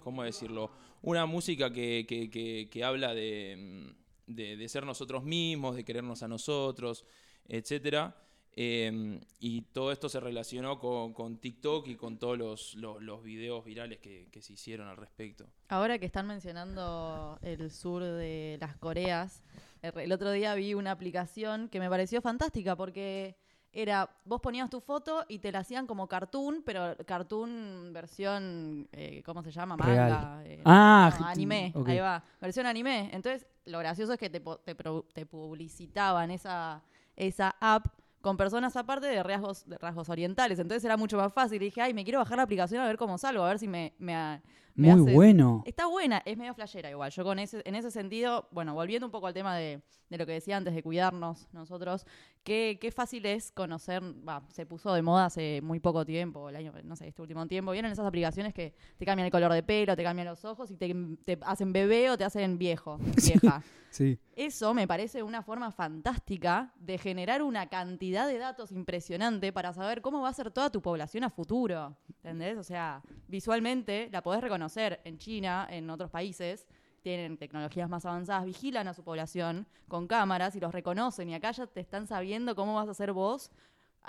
¿cómo 0.03 0.23
decirlo? 0.23 0.71
Una 1.03 1.27
música 1.27 1.73
que, 1.73 2.05
que- 2.09 2.69
que- 2.71 2.85
habla 2.85 3.15
de, 3.15 3.95
de- 4.27 4.69
ser 4.69 4.85
nosotros 4.85 5.25
mismos, 5.25 5.77
de 5.77 5.85
querernos 5.85 6.23
a 6.23 6.29
nosotros, 6.29 7.05
etcétera. 7.49 8.17
Eh, 8.59 9.21
y 9.39 9.61
todo 9.73 9.93
esto 9.93 10.09
se 10.09 10.19
relacionó 10.19 10.79
con, 10.79 11.13
con 11.13 11.37
TikTok 11.39 11.87
y 11.89 11.97
con 11.97 12.19
todos 12.19 12.39
los, 12.39 12.75
los, 12.77 13.03
los 13.03 13.23
videos 13.23 13.65
virales 13.67 13.99
que, 13.99 14.29
que 14.33 14.41
se 14.41 14.55
hicieron 14.55 14.89
al 14.89 14.97
respecto. 14.97 15.47
Ahora 15.69 15.99
que 15.99 16.07
están 16.07 16.27
mencionando 16.27 17.39
el 17.43 17.71
sur 17.71 18.03
de 18.03 18.57
las 18.59 18.75
Coreas, 18.79 19.43
el 19.83 20.11
otro 20.11 20.33
día 20.33 20.55
vi 20.55 20.73
una 20.73 20.91
aplicación 20.93 21.69
que 21.69 21.81
me 21.81 21.91
pareció 21.91 22.23
fantástica 22.23 22.75
porque 22.77 23.37
era, 23.77 24.09
vos 24.25 24.41
ponías 24.41 24.71
tu 24.71 24.81
foto 24.81 25.27
y 25.29 25.39
te 25.39 25.53
la 25.53 25.59
hacían 25.59 25.87
como 25.87 26.09
cartoon, 26.09 26.63
pero 26.65 26.97
cartoon 27.05 27.93
versión, 27.93 28.89
eh, 28.91 29.23
¿cómo 29.23 29.43
se 29.43 29.51
llama? 29.51 29.77
Manga. 29.77 30.43
eh, 30.47 30.63
Ah, 30.65 31.15
no, 31.21 31.27
anime, 31.27 31.75
ahí 31.87 31.99
va, 31.99 32.25
versión 32.41 32.65
anime. 32.65 33.11
Entonces, 33.13 33.47
lo 33.67 33.79
gracioso 33.79 34.15
es 34.15 34.19
que 34.19 34.31
te, 34.31 34.41
te, 34.41 35.27
publicitaban 35.27 36.31
esa, 36.31 36.83
esa 37.17 37.55
app 37.61 37.87
con 38.23 38.39
personas 38.39 38.75
aparte 38.77 39.09
de 39.09 39.23
rasgos, 39.23 39.69
de 39.69 39.77
rasgos 39.77 40.09
orientales. 40.09 40.59
Entonces 40.59 40.83
era 40.83 40.97
mucho 40.97 41.19
más 41.19 41.31
fácil. 41.35 41.61
Y 41.61 41.67
dije, 41.67 41.83
ay, 41.83 41.93
me 41.93 42.03
quiero 42.03 42.19
bajar 42.21 42.39
la 42.39 42.45
aplicación 42.45 42.81
a 42.81 42.87
ver 42.87 42.97
cómo 42.97 43.19
salgo, 43.19 43.45
a 43.45 43.49
ver 43.49 43.59
si 43.59 43.69
me, 43.69 43.93
me, 43.99 44.41
me 44.77 44.95
Muy 44.95 45.03
hace- 45.03 45.15
bueno. 45.15 45.63
Está 45.67 45.87
buena, 45.87 46.23
es 46.25 46.37
medio 46.37 46.55
flashera 46.55 46.91
igual. 46.91 47.11
Yo 47.11 47.25
con 47.25 47.39
ese, 47.39 47.63
en 47.65 47.75
ese 47.75 47.91
sentido, 47.91 48.47
bueno, 48.53 48.75
volviendo 48.75 49.07
un 49.07 49.11
poco 49.13 49.27
al 49.27 49.35
tema 49.35 49.57
de, 49.57 49.83
de 50.11 50.19
lo 50.19 50.27
que 50.27 50.33
decía 50.33 50.57
antes 50.57 50.75
de 50.75 50.83
cuidarnos 50.83 51.49
nosotros, 51.53 52.07
qué, 52.45 52.79
qué 52.81 52.91
fácil 52.93 53.27
es 53.27 53.51
conocer, 53.53 54.03
va, 54.03 54.43
se 54.49 54.67
puso 54.67 54.93
de 54.95 55.03
moda 55.03 55.25
hace 55.27 55.61
muy 55.63 55.81
poco 55.81 56.05
tiempo, 56.05 56.49
el 56.49 56.57
año, 56.57 56.73
no 56.85 56.95
sé, 56.95 57.09
este 57.09 57.23
último 57.23 57.47
tiempo, 57.47 57.73
vienen 57.73 57.91
esas 57.91 58.07
aplicaciones 58.07 58.55
que 58.55 58.75
te 58.99 59.05
cambian 59.05 59.27
el 59.27 59.33
color 59.33 59.53
de 59.53 59.63
pelo, 59.63 59.97
te 59.97 60.05
cambian 60.05 60.27
los 60.29 60.45
ojos 60.45 60.71
y 60.71 60.77
te, 60.77 60.95
te 61.25 61.39
hacen 61.43 61.73
bebé 61.73 62.11
o 62.11 62.17
te 62.19 62.25
hacen 62.25 62.59
viejo, 62.59 62.99
vieja. 63.17 63.63
Sí. 63.91 64.19
Eso 64.35 64.75
me 64.75 64.87
parece 64.87 65.23
una 65.23 65.43
forma 65.43 65.71
fantástica 65.73 66.75
de 66.79 66.99
generar 66.99 67.43
una 67.43 67.69
cantidad 67.69 68.29
de 68.29 68.37
datos 68.37 68.71
impresionante 68.71 69.55
para 69.55 69.73
saber 69.73 70.03
cómo 70.03 70.21
va 70.21 70.29
a 70.29 70.35
ser 70.35 70.51
toda 70.51 70.69
tu 70.71 70.83
población 70.83 71.25
a 71.25 71.31
futuro. 71.31 71.97
¿Entendés? 72.23 72.59
O 72.59 72.63
sea, 72.63 73.01
visualmente 73.29 74.09
la 74.13 74.23
podés 74.23 74.43
reconocer 74.43 74.66
en 75.05 75.19
China, 75.19 75.67
en 75.71 75.91
otros 75.91 76.11
países, 76.11 76.67
tienen 77.03 77.37
tecnologías 77.37 77.89
más 77.89 78.05
avanzadas, 78.05 78.45
vigilan 78.47 78.89
a 78.89 78.95
su 78.95 79.05
población 79.05 79.67
con 79.87 80.09
cámaras 80.09 80.57
y 80.57 80.61
los 80.61 80.73
reconocen. 80.73 81.29
Y 81.29 81.35
acá 81.35 81.53
ya 81.53 81.67
te 81.67 81.81
están 81.81 82.09
sabiendo 82.09 82.57
cómo 82.57 82.75
vas 82.75 82.89
a 82.89 82.95
ser 82.95 83.13
vos 83.13 83.53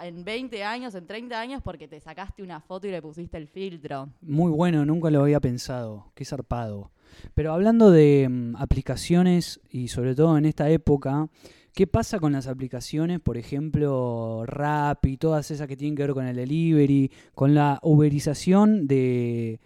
en 0.02 0.24
20 0.24 0.64
años, 0.64 0.96
en 0.96 1.06
30 1.06 1.40
años, 1.40 1.62
porque 1.64 1.88
te 1.88 2.00
sacaste 2.00 2.42
una 2.42 2.60
foto 2.60 2.88
y 2.88 2.92
le 2.92 3.02
pusiste 3.02 3.38
el 3.38 3.48
filtro. 3.48 4.10
Muy 4.22 4.52
bueno, 4.52 4.84
nunca 4.86 5.10
lo 5.10 5.22
había 5.22 5.40
pensado. 5.40 6.12
Qué 6.16 6.26
zarpado. 6.26 6.92
Pero 7.34 7.54
hablando 7.54 7.92
de 7.92 8.28
mm, 8.30 8.56
aplicaciones 8.58 9.60
y 9.70 9.88
sobre 9.90 10.16
todo 10.16 10.38
en 10.38 10.46
esta 10.46 10.70
época, 10.70 11.30
¿qué 11.74 11.88
pasa 11.88 12.20
con 12.20 12.34
las 12.34 12.48
aplicaciones, 12.48 13.20
por 13.20 13.38
ejemplo, 13.38 14.44
Rap 14.46 15.06
y 15.06 15.18
todas 15.18 15.52
esas 15.52 15.68
que 15.68 15.78
tienen 15.78 15.96
que 15.96 16.04
ver 16.04 16.14
con 16.14 16.26
el 16.26 16.36
delivery, 16.36 17.12
con 17.34 17.54
la 17.54 17.80
uberización 17.84 18.88
de, 18.88 19.60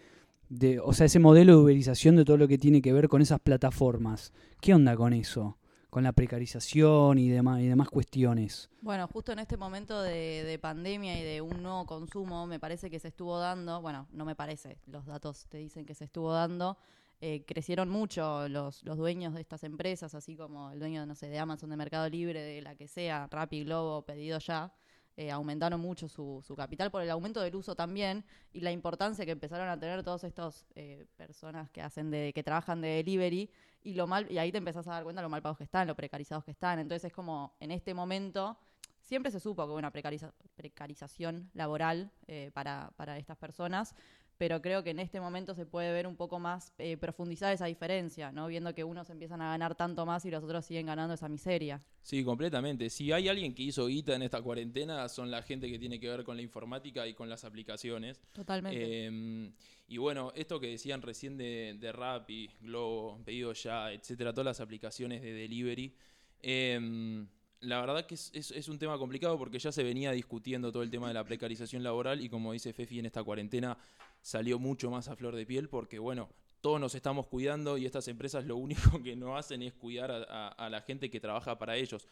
de, 0.51 0.81
o 0.81 0.91
sea, 0.91 1.05
ese 1.05 1.19
modelo 1.19 1.53
de 1.53 1.63
uberización 1.63 2.17
de 2.17 2.25
todo 2.25 2.35
lo 2.35 2.47
que 2.47 2.57
tiene 2.57 2.81
que 2.81 2.91
ver 2.91 3.07
con 3.07 3.21
esas 3.21 3.39
plataformas? 3.39 4.33
¿Qué 4.59 4.73
onda 4.73 4.97
con 4.97 5.13
eso? 5.13 5.57
Con 5.89 6.03
la 6.03 6.11
precarización 6.11 7.17
y 7.17 7.29
demás, 7.29 7.61
y 7.61 7.67
demás 7.67 7.89
cuestiones. 7.89 8.69
Bueno, 8.81 9.07
justo 9.07 9.31
en 9.31 9.39
este 9.39 9.55
momento 9.55 10.01
de, 10.01 10.43
de 10.43 10.59
pandemia 10.59 11.17
y 11.19 11.23
de 11.23 11.41
un 11.41 11.63
nuevo 11.63 11.85
consumo, 11.85 12.47
me 12.47 12.59
parece 12.59 12.89
que 12.89 12.99
se 12.99 13.07
estuvo 13.07 13.39
dando, 13.39 13.81
bueno, 13.81 14.07
no 14.11 14.25
me 14.25 14.35
parece, 14.35 14.77
los 14.87 15.05
datos 15.05 15.45
te 15.47 15.57
dicen 15.57 15.85
que 15.85 15.95
se 15.95 16.03
estuvo 16.03 16.33
dando, 16.33 16.77
eh, 17.21 17.45
crecieron 17.45 17.89
mucho 17.89 18.49
los, 18.49 18.83
los 18.83 18.97
dueños 18.97 19.33
de 19.33 19.41
estas 19.41 19.63
empresas, 19.63 20.15
así 20.15 20.35
como 20.35 20.71
el 20.71 20.79
dueño, 20.79 21.05
no 21.05 21.15
sé, 21.15 21.29
de 21.29 21.39
Amazon, 21.39 21.69
de 21.69 21.77
Mercado 21.77 22.09
Libre, 22.09 22.41
de 22.41 22.61
la 22.61 22.75
que 22.75 22.87
sea, 22.87 23.27
Rappi, 23.31 23.63
Globo, 23.63 24.01
Pedido 24.01 24.39
Ya, 24.39 24.73
eh, 25.17 25.31
aumentaron 25.31 25.79
mucho 25.79 26.07
su, 26.07 26.41
su 26.45 26.55
capital 26.55 26.89
por 26.89 27.01
el 27.01 27.09
aumento 27.09 27.41
del 27.41 27.55
uso 27.55 27.75
también 27.75 28.23
y 28.53 28.61
la 28.61 28.71
importancia 28.71 29.25
que 29.25 29.31
empezaron 29.31 29.67
a 29.67 29.79
tener 29.79 30.03
todos 30.03 30.23
estos 30.23 30.65
eh, 30.75 31.05
personas 31.17 31.69
que 31.69 31.81
hacen 31.81 32.11
de, 32.11 32.31
que 32.33 32.43
trabajan 32.43 32.81
de 32.81 32.89
delivery 32.89 33.49
y 33.83 33.93
lo 33.93 34.07
mal, 34.07 34.31
y 34.31 34.37
ahí 34.37 34.51
te 34.51 34.57
empezás 34.57 34.87
a 34.87 34.91
dar 34.91 35.03
cuenta 35.03 35.21
lo 35.21 35.29
mal 35.29 35.41
pagos 35.41 35.57
que 35.57 35.63
están, 35.63 35.87
lo 35.87 35.95
precarizados 35.95 36.43
que 36.43 36.51
están. 36.51 36.79
Entonces 36.79 37.05
es 37.05 37.13
como 37.13 37.55
en 37.59 37.71
este 37.71 37.93
momento 37.93 38.57
siempre 39.01 39.31
se 39.31 39.39
supo 39.39 39.63
que 39.65 39.71
hubo 39.71 39.77
una 39.77 39.91
precariza- 39.91 40.33
precarización 40.55 41.49
laboral 41.53 42.11
eh, 42.27 42.51
para, 42.53 42.91
para 42.95 43.17
estas 43.17 43.37
personas, 43.37 43.95
pero 44.41 44.59
creo 44.59 44.83
que 44.83 44.89
en 44.89 44.97
este 44.97 45.21
momento 45.21 45.53
se 45.53 45.67
puede 45.67 45.93
ver 45.93 46.07
un 46.07 46.15
poco 46.15 46.39
más 46.39 46.73
eh, 46.79 46.97
profundizada 46.97 47.53
esa 47.53 47.67
diferencia, 47.67 48.31
¿no? 48.31 48.47
Viendo 48.47 48.73
que 48.73 48.83
unos 48.83 49.07
empiezan 49.11 49.39
a 49.39 49.49
ganar 49.51 49.75
tanto 49.75 50.03
más 50.03 50.25
y 50.25 50.31
los 50.31 50.43
otros 50.43 50.65
siguen 50.65 50.87
ganando 50.87 51.13
esa 51.13 51.29
miseria. 51.29 51.79
Sí, 52.01 52.23
completamente. 52.23 52.89
Si 52.89 53.11
hay 53.11 53.27
alguien 53.27 53.53
que 53.53 53.61
hizo 53.61 53.85
guita 53.85 54.15
en 54.15 54.23
esta 54.23 54.41
cuarentena, 54.41 55.07
son 55.09 55.29
la 55.29 55.43
gente 55.43 55.69
que 55.69 55.77
tiene 55.77 55.99
que 55.99 56.09
ver 56.09 56.23
con 56.23 56.37
la 56.37 56.41
informática 56.41 57.05
y 57.05 57.13
con 57.13 57.29
las 57.29 57.43
aplicaciones. 57.43 58.19
Totalmente. 58.33 58.79
Eh, 58.81 59.51
y 59.89 59.97
bueno, 59.99 60.31
esto 60.35 60.59
que 60.59 60.69
decían 60.69 61.03
recién 61.03 61.37
de, 61.37 61.77
de 61.79 61.91
Rappi, 61.91 62.49
Globo, 62.61 63.21
Pedido 63.23 63.53
Ya, 63.53 63.91
etcétera, 63.91 64.33
todas 64.33 64.45
las 64.47 64.59
aplicaciones 64.59 65.21
de 65.21 65.33
delivery. 65.33 65.93
eh, 66.41 67.27
la 67.63 67.79
verdad 67.79 68.07
que 68.07 68.15
es, 68.15 68.31
es- 68.33 68.49
es 68.49 68.67
un 68.69 68.79
tema 68.79 68.97
complicado 68.97 69.37
porque 69.37 69.59
ya 69.59 69.71
se 69.71 69.83
venía 69.83 70.11
discutiendo 70.13 70.71
todo 70.71 70.81
el 70.81 70.89
tema 70.89 71.07
de 71.09 71.13
la 71.13 71.23
precarización 71.23 71.83
laboral 71.83 72.19
y 72.19 72.27
como 72.27 72.53
dice 72.53 72.73
Fefi, 72.73 72.97
en 72.97 73.05
esta 73.05 73.23
cuarentena 73.23 73.77
salió 74.21 74.59
mucho 74.59 74.89
más 74.91 75.07
a 75.07 75.15
flor 75.15 75.35
de 75.35 75.45
piel 75.45 75.69
porque, 75.69 75.99
bueno, 75.99 76.29
todos 76.61 76.79
nos 76.79 76.93
estamos 76.95 77.27
cuidando 77.27 77.77
y 77.77 77.85
estas 77.85 78.07
empresas 78.07 78.45
lo 78.45 78.55
único 78.57 79.01
que 79.03 79.15
no 79.15 79.35
hacen 79.37 79.61
es 79.63 79.73
cuidar 79.73 80.11
a, 80.11 80.23
a- 80.29 80.47
a 80.49 80.69
la 80.69 80.81
gente 80.81 81.09
que 81.09 81.19
trabaja 81.19 81.57
para 81.57 81.75
ellos. 81.75 82.07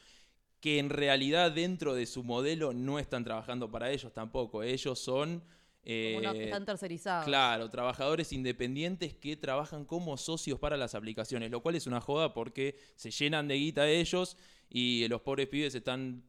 Que 0.59 0.79
en 0.79 0.89
realidad 0.89 1.51
dentro 1.51 1.93
de 1.95 2.05
su 2.05 2.23
modelo 2.23 2.73
no 2.73 2.99
están 2.99 3.23
trabajando 3.23 3.71
para 3.71 3.91
ellos 3.91 4.11
tampoco. 4.13 4.63
Ellos 4.63 4.99
son... 4.99 5.39
Como 5.39 6.33
que 6.33 6.41
eh, 6.41 6.43
están 6.45 6.65
tercerizados. 6.65 7.23
Claro, 7.25 7.69
trabajadores 7.69 8.33
independientes 8.33 9.13
que 9.15 9.37
trabajan 9.37 9.85
como 9.85 10.17
socios 10.17 10.59
para 10.59 10.75
las 10.75 10.93
aplicaciones, 10.95 11.49
lo 11.49 11.61
cual 11.61 11.75
es 11.75 11.87
una 11.87 12.01
joda 12.01 12.33
porque 12.33 12.75
se 12.95 13.09
llenan 13.11 13.47
de 13.47 13.55
guita 13.55 13.87
ellos 13.87 14.35
y 14.69 15.07
los 15.07 15.21
pobres 15.21 15.47
pibes 15.47 15.73
están 15.75 16.23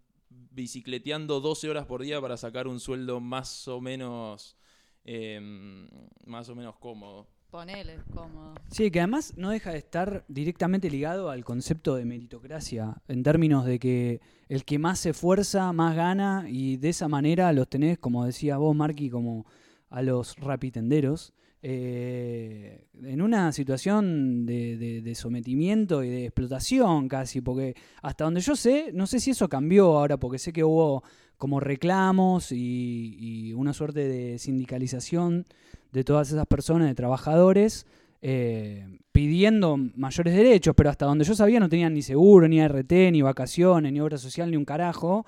bicicleteando 0.55 1.41
12 1.41 1.69
horas 1.69 1.87
por 1.87 2.03
día 2.03 2.21
para 2.21 2.37
sacar 2.37 2.69
un 2.69 2.81
sueldo 2.81 3.21
más 3.21 3.67
o 3.69 3.81
menos 3.81 4.57
em, 5.05 5.89
más 6.27 6.49
o 6.49 6.55
menos 6.55 6.77
cómodo. 6.77 7.27
Ponele, 7.51 7.97
cómodo. 8.15 8.55
Sí, 8.71 8.93
que 8.93 9.01
además 9.01 9.35
no 9.37 9.51
deja 9.51 9.73
de 9.73 9.79
estar 9.79 10.25
directamente 10.29 10.89
ligado 10.89 11.31
al 11.31 11.45
concepto 11.45 11.97
de 11.97 12.05
meritocracia, 12.05 13.03
en 13.09 13.25
términos 13.25 13.65
de 13.65 13.81
que 13.81 14.21
el 14.49 14.65
que 14.65 14.79
más 14.79 15.01
se 15.01 15.11
esfuerza, 15.11 15.73
más 15.73 15.97
gana, 15.97 16.45
y 16.49 16.77
de 16.77 16.91
esa 16.91 17.09
manera 17.09 17.53
los 17.53 17.69
tenés, 17.69 17.99
como 17.99 18.25
decías 18.25 18.57
vos, 18.59 18.77
Marky, 18.77 19.11
como 19.11 19.47
a 19.89 20.01
los 20.03 20.37
rapitenderos, 20.37 21.33
eh, 21.63 22.87
en 23.03 23.21
una 23.21 23.51
situación 23.53 24.47
de, 24.47 24.77
de- 24.77 25.03
de 25.03 25.15
sometimiento 25.17 26.03
y 26.05 26.09
de 26.09 26.27
explotación 26.27 27.09
casi, 27.09 27.41
porque 27.41 27.75
hasta 28.03 28.25
donde 28.25 28.41
yo 28.41 28.55
sé, 28.55 28.93
no 28.95 29.07
sé 29.09 29.19
si 29.21 29.33
eso 29.33 29.49
cambió 29.49 29.99
ahora, 29.99 30.17
porque 30.19 30.39
sé 30.39 30.53
que 30.53 30.63
hubo 30.65 31.03
como 31.41 31.59
reclamos 31.59 32.53
y, 32.53 33.17
y 33.19 33.53
una 33.55 33.73
suerte 33.73 34.07
de 34.07 34.39
sindicalización 34.39 35.47
de 35.91 36.05
todas 36.05 36.31
esas 36.31 36.47
personas, 36.47 36.87
de 36.87 36.95
trabajadores, 36.95 37.87
eh, 38.21 38.87
pidiendo 39.11 39.79
mayores 39.97 40.35
derechos, 40.35 40.75
pero 40.77 40.91
hasta 40.91 41.07
donde 41.07 41.25
yo 41.25 41.35
sabía 41.35 41.59
no 41.59 41.71
tenían 41.71 41.95
ni 41.95 42.03
seguro, 42.03 42.47
ni 42.47 42.61
ART, 42.61 42.93
ni 42.93 43.23
vacaciones, 43.23 43.91
ni 43.91 44.01
obra 44.01 44.19
social, 44.19 44.51
ni 44.51 44.59
un 44.59 44.67
carajo. 44.67 45.25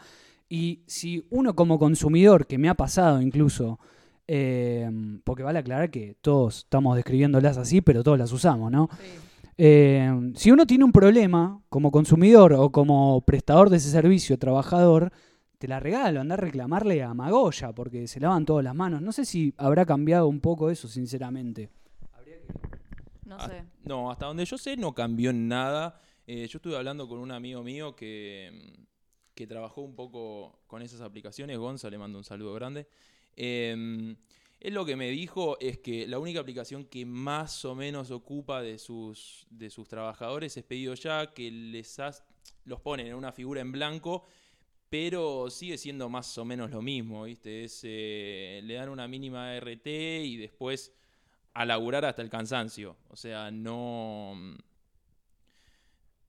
Y 0.51 0.81
si 0.87 1.25
uno 1.31 1.57
como 1.57 1.79
consumidor, 1.79 2.47
que 2.47 2.59
me 2.59 2.69
ha 2.69 2.75
pasado 2.75 3.23
incluso, 3.23 3.81
eh, 4.29 4.91
porque 5.25 5.43
vale 5.43 5.61
aclarar 5.61 5.91
que 5.91 6.17
todos 6.21 6.59
estamos 6.59 6.95
describiéndolas 6.95 7.57
así, 7.57 7.81
pero 7.81 8.05
todos 8.05 8.19
las 8.19 8.33
usamos, 8.33 8.71
¿no? 8.71 8.91
Sí. 9.01 9.07
Eh, 9.57 10.33
si 10.35 10.51
uno 10.51 10.67
tiene 10.67 10.85
un 10.85 10.93
problema 10.93 11.63
como 11.71 11.91
consumidor 11.91 12.53
o 12.53 12.71
como 12.71 13.23
prestador 13.23 13.71
de 13.71 13.79
ese 13.79 13.91
servicio, 13.91 14.39
trabajador, 14.39 15.13
te 15.63 15.69
la 15.69 15.79
regalo, 15.79 16.21
anda 16.21 16.35
a 16.35 16.39
reclamarle 16.39 17.05
a 17.05 17.15
Magoya 17.15 17.71
porque 17.73 18.09
se 18.09 18.19
lavan 18.19 18.45
todas 18.45 18.65
las 18.65 18.75
manos. 18.75 19.01
No 19.01 19.13
sé 19.13 19.25
si 19.25 19.55
habrá 19.57 19.87
cambiado 19.87 20.27
un 20.27 20.41
poco 20.41 20.71
eso, 20.71 20.89
sinceramente. 20.89 21.71
No 23.25 23.37
Ah, 23.39 23.49
sé. 23.49 23.63
No, 23.85 24.11
hasta 24.11 24.27
donde 24.27 24.45
yo 24.45 24.59
sé 24.59 24.77
no 24.77 24.93
cambió 24.93 25.31
en 25.31 25.47
nada. 25.47 26.01
Eh, 26.27 26.49
yo 26.49 26.59
estuve 26.59 26.77
hablando 26.77 27.07
con 27.09 27.19
un 27.21 27.31
amigo 27.31 27.63
mío 27.63 27.95
que, 27.95 28.75
que 29.37 29.47
trabajó 29.47 29.83
un 29.83 29.95
poco 29.95 30.59
con 30.67 30.83
esas 30.83 31.01
aplicaciones. 31.01 31.57
Gonza, 31.59 31.89
le 31.91 31.97
mando 31.99 32.19
un 32.19 32.25
saludo 32.25 32.55
grande. 32.55 32.89
Eh, 33.37 34.17
él 34.59 34.75
lo 34.75 34.85
que 34.85 34.97
me 34.97 35.11
dijo 35.11 35.57
es 35.61 35.79
que 35.79 36.09
la 36.09 36.19
única 36.19 36.41
aplicación 36.41 36.87
que 36.87 37.07
más 37.07 37.65
o 37.65 37.77
menos 37.77 38.11
ocupa 38.11 38.63
de 38.63 38.79
sus, 38.79 39.47
de 39.49 39.71
sus 39.71 39.87
trabajadores 39.87 40.57
es 40.57 40.65
Pedido 40.65 40.95
Ya, 40.95 41.33
que 41.33 41.53
les 41.53 42.01
has- 42.01 42.25
los 42.65 42.81
ponen 42.81 43.07
en 43.07 43.15
una 43.15 43.31
figura 43.33 43.61
en 43.61 43.71
blanco, 43.73 44.25
pero 44.93 45.49
sigue 45.49 45.79
siendo 45.79 46.11
más 46.11 46.37
o 46.37 46.45
menos 46.45 46.71
lo 46.71 46.83
mismo, 46.83 47.23
¿viste? 47.23 47.65
Es, 47.65 47.81
eh, 47.83 48.61
le 48.63 48.75
dan 48.75 48.91
una 48.91 49.09
mínima 49.09 49.57
RT 49.57 49.87
y 49.87 50.37
después 50.37 50.93
a 51.55 51.65
laburar 51.65 52.05
hasta 52.05 52.21
el 52.21 52.29
cansancio. 52.29 52.99
O 53.09 53.17
sea, 53.17 53.51
no. 53.51 54.35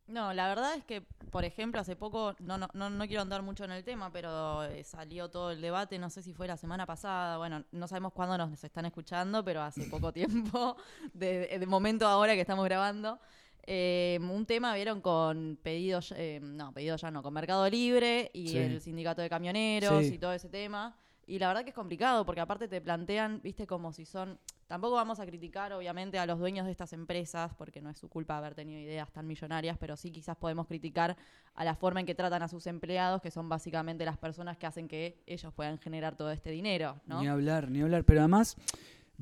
No, 0.07 0.33
la 0.33 0.47
verdad 0.47 0.75
es 0.75 0.85
que, 0.85 1.01
por 1.29 1.43
ejemplo, 1.43 1.81
hace 1.81 1.97
poco, 1.97 2.37
no, 2.39 2.57
no, 2.57 2.69
no, 2.73 2.89
no 2.89 3.05
quiero 3.05 3.23
andar 3.23 3.41
mucho 3.41 3.65
en 3.65 3.71
el 3.71 3.83
tema, 3.83 4.13
pero 4.13 4.63
eh, 4.63 4.85
salió 4.85 5.29
todo 5.29 5.51
el 5.51 5.59
debate, 5.59 5.99
no 5.99 6.09
sé 6.09 6.23
si 6.23 6.31
fue 6.33 6.47
la 6.47 6.55
semana 6.55 6.85
pasada, 6.85 7.37
bueno, 7.37 7.65
no 7.73 7.89
sabemos 7.89 8.13
cuándo 8.13 8.37
nos 8.37 8.63
están 8.63 8.85
escuchando, 8.85 9.43
pero 9.43 9.61
hace 9.61 9.87
poco 9.87 10.13
tiempo, 10.13 10.77
de 11.13 11.61
momento 11.67 12.07
ahora 12.07 12.33
que 12.33 12.41
estamos 12.41 12.63
grabando, 12.63 13.19
eh, 13.65 14.19
un 14.21 14.45
tema 14.45 14.73
vieron 14.75 15.01
con 15.01 15.57
pedidos, 15.61 16.13
eh, 16.17 16.39
no, 16.41 16.73
pedidos 16.73 17.01
ya 17.01 17.11
no, 17.11 17.23
con 17.23 17.33
Mercado 17.33 17.69
Libre 17.69 18.29
y 18.33 18.49
Sí. 18.49 18.57
el 18.57 18.81
sindicato 18.81 19.21
de 19.21 19.29
camioneros 19.29 20.05
Sí. 20.05 20.15
y 20.15 20.17
todo 20.17 20.33
ese 20.33 20.49
tema. 20.49 20.95
Y 21.25 21.39
la 21.39 21.47
verdad 21.47 21.63
que 21.63 21.69
es 21.69 21.75
complicado 21.75 22.25
porque 22.25 22.41
aparte 22.41 22.67
te 22.67 22.81
plantean, 22.81 23.39
viste, 23.41 23.65
como 23.65 23.93
si 23.93 24.05
son... 24.05 24.39
Tampoco 24.67 24.95
vamos 24.95 25.19
a 25.19 25.25
criticar, 25.25 25.71
obviamente, 25.71 26.17
a 26.17 26.25
los 26.25 26.39
dueños 26.39 26.65
de 26.65 26.71
estas 26.71 26.91
empresas, 26.93 27.53
porque 27.57 27.81
no 27.81 27.89
es 27.89 27.97
su 27.97 28.09
culpa 28.09 28.37
haber 28.37 28.55
tenido 28.55 28.79
ideas 28.79 29.11
tan 29.11 29.27
millonarias, 29.27 29.77
pero 29.77 29.95
sí 29.95 30.11
quizás 30.11 30.35
podemos 30.35 30.67
criticar 30.67 31.15
a 31.53 31.63
la 31.63 31.75
forma 31.75 31.99
en 31.99 32.05
que 32.05 32.15
tratan 32.15 32.41
a 32.41 32.47
sus 32.47 32.65
empleados, 32.67 33.21
que 33.21 33.29
son 33.29 33.47
básicamente 33.47 34.03
las 34.03 34.17
personas 34.17 34.57
que 34.57 34.65
hacen 34.65 34.87
que 34.87 35.21
ellos 35.27 35.53
puedan 35.53 35.77
generar 35.79 36.15
todo 36.17 36.31
este 36.31 36.49
dinero, 36.49 36.99
¿no? 37.05 37.21
Ni 37.21 37.27
hablar, 37.27 37.69
ni 37.69 37.81
hablar. 37.81 38.03
Pero 38.03 38.21
además, 38.21 38.57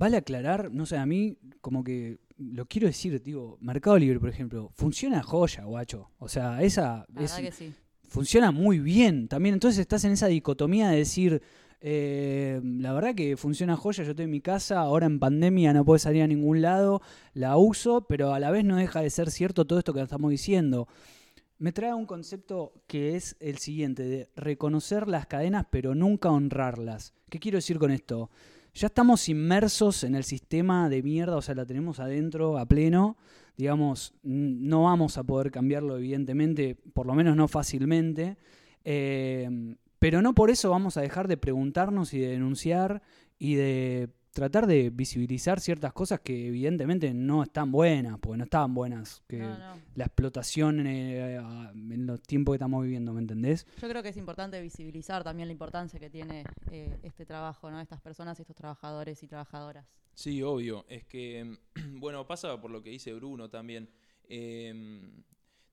vale 0.01 0.17
aclarar, 0.17 0.71
no 0.71 0.87
sé, 0.87 0.97
a 0.97 1.05
mí 1.05 1.37
como 1.61 1.83
que 1.83 2.17
lo 2.37 2.65
quiero 2.65 2.87
decir, 2.87 3.21
digo, 3.21 3.57
Mercado 3.61 3.99
Libre, 3.99 4.19
por 4.19 4.29
ejemplo, 4.29 4.71
funciona 4.73 5.21
joya, 5.21 5.63
guacho. 5.63 6.09
O 6.17 6.27
sea, 6.27 6.61
esa 6.63 7.05
La 7.13 7.23
es- 7.23 7.33
que 7.33 7.51
sí. 7.51 7.71
funciona 8.07 8.49
muy 8.51 8.79
bien. 8.79 9.27
También 9.27 9.53
entonces 9.53 9.79
estás 9.79 10.03
en 10.05 10.13
esa 10.13 10.25
dicotomía 10.25 10.89
de 10.89 10.97
decir, 10.97 11.41
eh, 11.81 12.59
la 12.63 12.93
verdad 12.93 13.13
que 13.13 13.37
funciona 13.37 13.75
joya, 13.77 14.03
yo 14.03 14.09
estoy 14.11 14.25
en 14.25 14.31
mi 14.31 14.41
casa, 14.41 14.79
ahora 14.79 15.05
en 15.05 15.19
pandemia 15.19 15.71
no 15.71 15.85
puedo 15.85 15.99
salir 15.99 16.23
a 16.23 16.27
ningún 16.27 16.61
lado, 16.63 17.01
la 17.35 17.57
uso, 17.57 18.07
pero 18.07 18.33
a 18.33 18.39
la 18.39 18.49
vez 18.49 18.65
no 18.65 18.77
deja 18.77 19.01
de 19.01 19.09
ser 19.11 19.29
cierto 19.29 19.65
todo 19.65 19.77
esto 19.77 19.93
que 19.93 20.01
estamos 20.01 20.31
diciendo. 20.31 20.87
Me 21.59 21.71
trae 21.71 21.93
un 21.93 22.07
concepto 22.07 22.73
que 22.87 23.15
es 23.15 23.35
el 23.39 23.59
siguiente, 23.59 24.01
de 24.03 24.29
reconocer 24.35 25.07
las 25.07 25.27
cadenas 25.27 25.67
pero 25.69 25.93
nunca 25.93 26.31
honrarlas. 26.31 27.13
¿Qué 27.29 27.37
quiero 27.39 27.59
decir 27.59 27.77
con 27.77 27.91
esto? 27.91 28.31
Ya 28.73 28.87
estamos 28.87 29.27
inmersos 29.27 30.03
en 30.03 30.15
el 30.15 30.23
sistema 30.23 30.87
de 30.89 31.03
mierda, 31.03 31.35
o 31.35 31.41
sea, 31.41 31.55
la 31.55 31.65
tenemos 31.65 31.99
adentro 31.99 32.57
a 32.57 32.65
pleno. 32.65 33.17
Digamos, 33.57 34.13
no 34.23 34.83
vamos 34.83 35.17
a 35.17 35.23
poder 35.23 35.51
cambiarlo, 35.51 35.97
evidentemente, 35.97 36.75
por 36.93 37.05
lo 37.05 37.13
menos 37.13 37.35
no 37.35 37.47
fácilmente. 37.47 38.37
Eh, 38.85 39.75
pero 39.99 40.21
no 40.21 40.33
por 40.33 40.49
eso 40.49 40.71
vamos 40.71 40.97
a 40.97 41.01
dejar 41.01 41.27
de 41.27 41.37
preguntarnos 41.37 42.13
y 42.13 42.19
de 42.19 42.29
denunciar 42.29 43.03
y 43.37 43.55
de 43.55 44.09
tratar 44.31 44.65
de 44.65 44.89
visibilizar 44.89 45.59
ciertas 45.59 45.93
cosas 45.93 46.21
que 46.21 46.47
evidentemente 46.47 47.13
no 47.13 47.43
están 47.43 47.71
buenas, 47.71 48.17
porque 48.19 48.37
no 48.37 48.43
estaban 48.45 48.73
buenas. 48.73 49.21
Que 49.27 49.39
No, 49.39 49.57
no. 49.57 49.81
La 49.95 50.05
explotación 50.05 50.87
eh, 50.87 51.35
en 51.35 52.05
los 52.05 52.21
tiempos 52.21 52.53
que 52.53 52.57
estamos 52.57 52.83
viviendo, 52.83 53.13
¿me 53.13 53.21
entendés? 53.21 53.65
Yo 53.81 53.89
creo 53.89 54.01
que 54.01 54.09
es 54.09 54.17
importante 54.17 54.61
visibilizar 54.61 55.23
también 55.23 55.47
la 55.47 55.51
importancia 55.51 55.99
que 55.99 56.09
tiene 56.09 56.45
eh, 56.71 56.97
este 57.03 57.25
trabajo, 57.25 57.69
¿no? 57.69 57.79
Estas 57.81 58.01
personas 58.01 58.39
y 58.39 58.43
estos 58.43 58.55
trabajadores 58.55 59.21
y 59.21 59.27
trabajadoras. 59.27 59.85
Sí, 60.13 60.41
obvio. 60.41 60.85
Es 60.87 61.05
que, 61.05 61.57
bueno, 61.93 62.25
pasa 62.25 62.59
por 62.59 62.71
lo 62.71 62.81
que 62.81 62.89
dice 62.89 63.13
Bruno 63.13 63.49
también. 63.49 63.89
Em, 64.29 65.23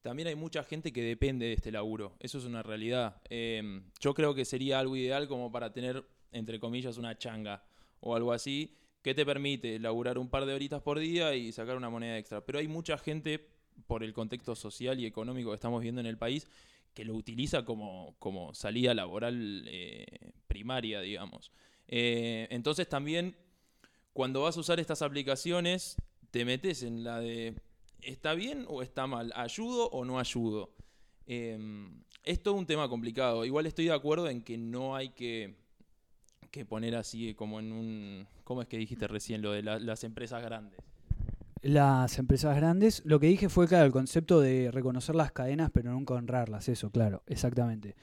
también 0.02 0.28
hay 0.28 0.34
mucha 0.34 0.64
gente 0.64 0.92
que 0.92 1.02
depende 1.02 1.46
de 1.46 1.52
este 1.52 1.70
laburo. 1.70 2.16
Eso 2.18 2.38
es 2.38 2.44
una 2.44 2.62
realidad. 2.62 3.20
Em, 3.28 3.84
yo 4.00 4.14
creo 4.14 4.34
que 4.34 4.44
sería 4.44 4.80
algo 4.80 4.96
ideal 4.96 5.28
como 5.28 5.52
para 5.52 5.72
tener, 5.72 6.04
entre 6.32 6.58
comillas, 6.58 6.98
una 6.98 7.16
changa 7.16 7.62
o 8.00 8.14
algo 8.14 8.32
así, 8.32 8.74
que 9.02 9.14
te 9.14 9.24
permite 9.24 9.78
laburar 9.78 10.18
un 10.18 10.28
par 10.28 10.46
de 10.46 10.54
horitas 10.54 10.82
por 10.82 10.98
día 10.98 11.34
y 11.34 11.52
sacar 11.52 11.76
una 11.76 11.90
moneda 11.90 12.18
extra. 12.18 12.44
Pero 12.44 12.58
hay 12.58 12.68
mucha 12.68 12.98
gente, 12.98 13.48
por 13.86 14.02
el 14.02 14.12
contexto 14.12 14.54
social 14.54 14.98
y 15.00 15.06
económico 15.06 15.50
que 15.50 15.54
estamos 15.54 15.82
viendo 15.82 16.00
en 16.00 16.06
el 16.06 16.18
país, 16.18 16.46
que 16.94 17.04
lo 17.04 17.14
utiliza 17.14 17.64
como, 17.64 18.16
como 18.18 18.54
salida 18.54 18.92
laboral 18.94 19.64
eh, 19.68 20.32
primaria, 20.46 21.00
digamos. 21.00 21.52
Eh, 21.86 22.48
entonces 22.50 22.88
también 22.88 23.36
cuando 24.12 24.42
vas 24.42 24.56
a 24.56 24.60
usar 24.60 24.80
estas 24.80 25.00
aplicaciones, 25.02 25.96
te 26.32 26.44
metes 26.44 26.82
en 26.82 27.04
la 27.04 27.20
de 27.20 27.54
¿está 28.02 28.34
bien 28.34 28.64
o 28.68 28.82
está 28.82 29.06
mal? 29.06 29.32
¿Ayudo 29.36 29.88
o 29.90 30.04
no 30.04 30.18
ayudo? 30.18 30.74
Eh, 31.26 31.58
es 32.24 32.42
todo 32.42 32.54
un 32.54 32.66
tema 32.66 32.88
complicado. 32.88 33.44
Igual 33.44 33.66
estoy 33.66 33.86
de 33.86 33.92
acuerdo 33.92 34.28
en 34.28 34.42
que 34.42 34.58
no 34.58 34.96
hay 34.96 35.10
que, 35.10 35.56
que 36.50 36.64
poner 36.64 36.96
así 36.96 37.34
como 37.34 37.60
en 37.60 37.72
un... 37.72 38.26
¿Cómo 38.44 38.62
es 38.62 38.68
que 38.68 38.78
dijiste 38.78 39.06
recién 39.06 39.42
lo 39.42 39.52
de 39.52 39.62
la- 39.62 39.78
las 39.78 40.04
empresas 40.04 40.42
grandes? 40.42 40.78
Las 41.62 42.18
empresas 42.18 42.54
grandes, 42.56 43.02
lo 43.04 43.18
que 43.18 43.26
dije 43.26 43.48
fue, 43.48 43.66
claro, 43.66 43.84
el 43.86 43.92
concepto 43.92 44.40
de 44.40 44.70
reconocer 44.70 45.14
las 45.16 45.32
cadenas 45.32 45.70
pero 45.72 45.90
nunca 45.92 46.14
honrarlas, 46.14 46.68
eso, 46.68 46.90
claro, 46.90 47.22
exactamente. 47.26 47.96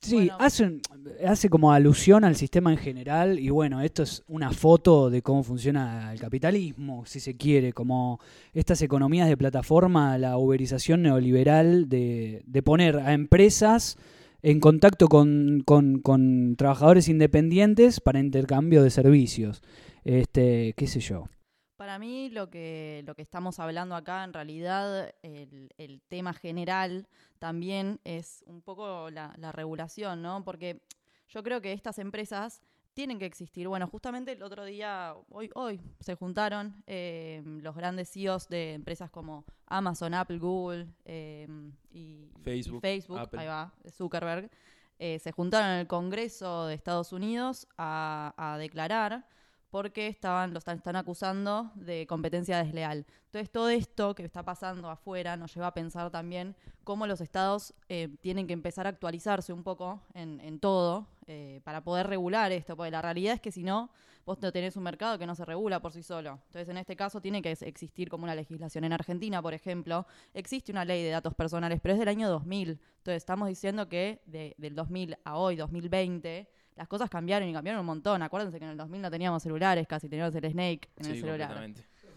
Sí, 0.00 0.14
Bueno. 0.14 0.36
hace, 0.38 0.80
hace 1.26 1.48
como 1.48 1.72
alusión 1.72 2.22
al 2.24 2.36
sistema 2.36 2.70
en 2.72 2.78
general 2.78 3.38
y 3.38 3.50
bueno, 3.50 3.80
esto 3.80 4.02
es 4.04 4.22
una 4.28 4.52
foto 4.52 5.10
de 5.10 5.22
cómo 5.22 5.42
funciona 5.42 6.12
el 6.12 6.20
capitalismo, 6.20 7.04
si 7.06 7.18
se 7.20 7.36
quiere, 7.36 7.72
como 7.72 8.20
estas 8.54 8.80
economías 8.82 9.28
de 9.28 9.36
plataforma, 9.36 10.16
la 10.18 10.36
uberización 10.36 11.02
neoliberal 11.02 11.88
de, 11.88 12.42
de 12.46 12.62
poner 12.62 12.96
a 12.98 13.12
empresas 13.12 13.98
en 14.42 14.60
contacto 14.60 15.08
con, 15.08 15.60
con- 15.64 16.56
trabajadores 16.56 17.08
independientes 17.08 18.00
para 18.00 18.20
intercambio 18.20 18.82
de 18.82 18.90
servicios. 18.90 19.62
Este, 20.04 20.74
qué 20.76 20.86
sé 20.86 21.00
yo. 21.00 21.28
Para 21.76 21.98
mí 21.98 22.28
lo 22.30 22.50
que, 22.50 23.02
lo 23.06 23.14
que 23.14 23.22
estamos 23.22 23.58
hablando 23.60 23.94
acá, 23.94 24.24
en 24.24 24.32
realidad, 24.32 25.14
el, 25.22 25.70
el 25.78 26.00
tema 26.08 26.32
general 26.32 27.06
también 27.38 28.00
es 28.04 28.42
un 28.46 28.62
poco 28.62 29.10
la 29.10 29.52
regulación, 29.52 30.22
¿no? 30.22 30.44
Porque 30.44 30.80
yo 31.28 31.42
creo 31.42 31.60
que 31.60 31.72
estas 31.72 31.98
empresas 31.98 32.62
tienen 32.98 33.20
que 33.20 33.26
existir. 33.26 33.68
Bueno, 33.68 33.86
justamente 33.86 34.32
el 34.32 34.42
otro 34.42 34.64
día, 34.64 35.14
hoy, 35.30 35.48
hoy 35.54 35.80
se 36.00 36.16
juntaron 36.16 36.82
eh, 36.88 37.44
los 37.62 37.76
grandes 37.76 38.10
CEOs 38.10 38.48
de 38.48 38.74
empresas 38.74 39.08
como 39.08 39.44
Amazon, 39.68 40.14
Apple, 40.14 40.38
Google 40.38 40.88
eh, 41.04 41.46
y 41.92 41.98
y 41.98 42.28
Facebook, 42.42 42.80
Facebook 42.80 43.28
ahí 43.38 43.46
va, 43.46 43.72
Zuckerberg, 43.88 44.50
eh, 44.98 45.20
se 45.20 45.30
juntaron 45.30 45.70
en 45.70 45.78
el 45.78 45.86
Congreso 45.86 46.66
de 46.66 46.74
Estados 46.74 47.12
Unidos 47.12 47.68
a, 47.76 48.34
a 48.36 48.58
declarar 48.58 49.28
porque 49.70 50.08
estaban, 50.08 50.52
los 50.52 50.62
están, 50.62 50.78
están 50.78 50.96
acusando 50.96 51.70
de 51.76 52.04
competencia 52.08 52.58
desleal. 52.58 53.06
Entonces, 53.26 53.52
todo 53.52 53.68
esto 53.68 54.16
que 54.16 54.24
está 54.24 54.42
pasando 54.42 54.90
afuera 54.90 55.36
nos 55.36 55.54
lleva 55.54 55.68
a 55.68 55.74
pensar 55.74 56.10
también 56.10 56.56
cómo 56.82 57.06
los 57.06 57.20
estados 57.20 57.74
eh, 57.88 58.08
tienen 58.22 58.48
que 58.48 58.54
empezar 58.54 58.86
a 58.86 58.90
actualizarse 58.90 59.52
un 59.52 59.62
poco 59.62 60.02
en, 60.14 60.40
en 60.40 60.58
todo 60.58 61.06
eh, 61.28 61.60
para 61.62 61.82
poder 61.84 62.06
regular 62.08 62.50
esto, 62.52 62.76
porque 62.76 62.90
la 62.90 63.02
realidad 63.02 63.34
es 63.34 63.40
que 63.40 63.52
si 63.52 63.62
no, 63.62 63.90
vos 64.24 64.40
no 64.42 64.50
tenés 64.50 64.76
un 64.76 64.82
mercado 64.82 65.18
que 65.18 65.26
no 65.26 65.34
se 65.34 65.44
regula 65.44 65.80
por 65.80 65.92
sí 65.92 66.02
solo. 66.02 66.40
Entonces, 66.46 66.68
en 66.68 66.76
este 66.78 66.96
caso, 66.96 67.20
tiene 67.20 67.40
que 67.42 67.50
ex- 67.52 67.62
existir 67.62 68.08
como 68.08 68.24
una 68.24 68.34
legislación. 68.34 68.84
En 68.84 68.92
Argentina, 68.92 69.40
por 69.40 69.54
ejemplo, 69.54 70.06
existe 70.34 70.72
una 70.72 70.84
ley 70.84 71.02
de 71.04 71.10
datos 71.10 71.34
personales, 71.34 71.80
pero 71.82 71.92
es 71.94 71.98
del 72.00 72.08
año 72.08 72.28
2000. 72.28 72.70
Entonces, 72.98 73.16
estamos 73.22 73.48
diciendo 73.48 73.88
que 73.88 74.20
de- 74.26 74.54
del 74.58 74.74
2000 74.74 75.16
a 75.24 75.36
hoy, 75.36 75.56
2020, 75.56 76.48
las 76.76 76.88
cosas 76.88 77.10
cambiaron 77.10 77.48
y 77.48 77.52
cambiaron 77.52 77.80
un 77.80 77.86
montón. 77.86 78.22
Acuérdense 78.22 78.58
que 78.58 78.64
en 78.64 78.70
el 78.72 78.76
2000 78.76 79.02
no 79.02 79.10
teníamos 79.10 79.42
celulares, 79.42 79.86
casi 79.86 80.08
teníamos 80.08 80.34
el 80.34 80.50
Snake 80.50 80.88
en 80.96 81.06
el 81.06 81.12
celular. 81.26 81.48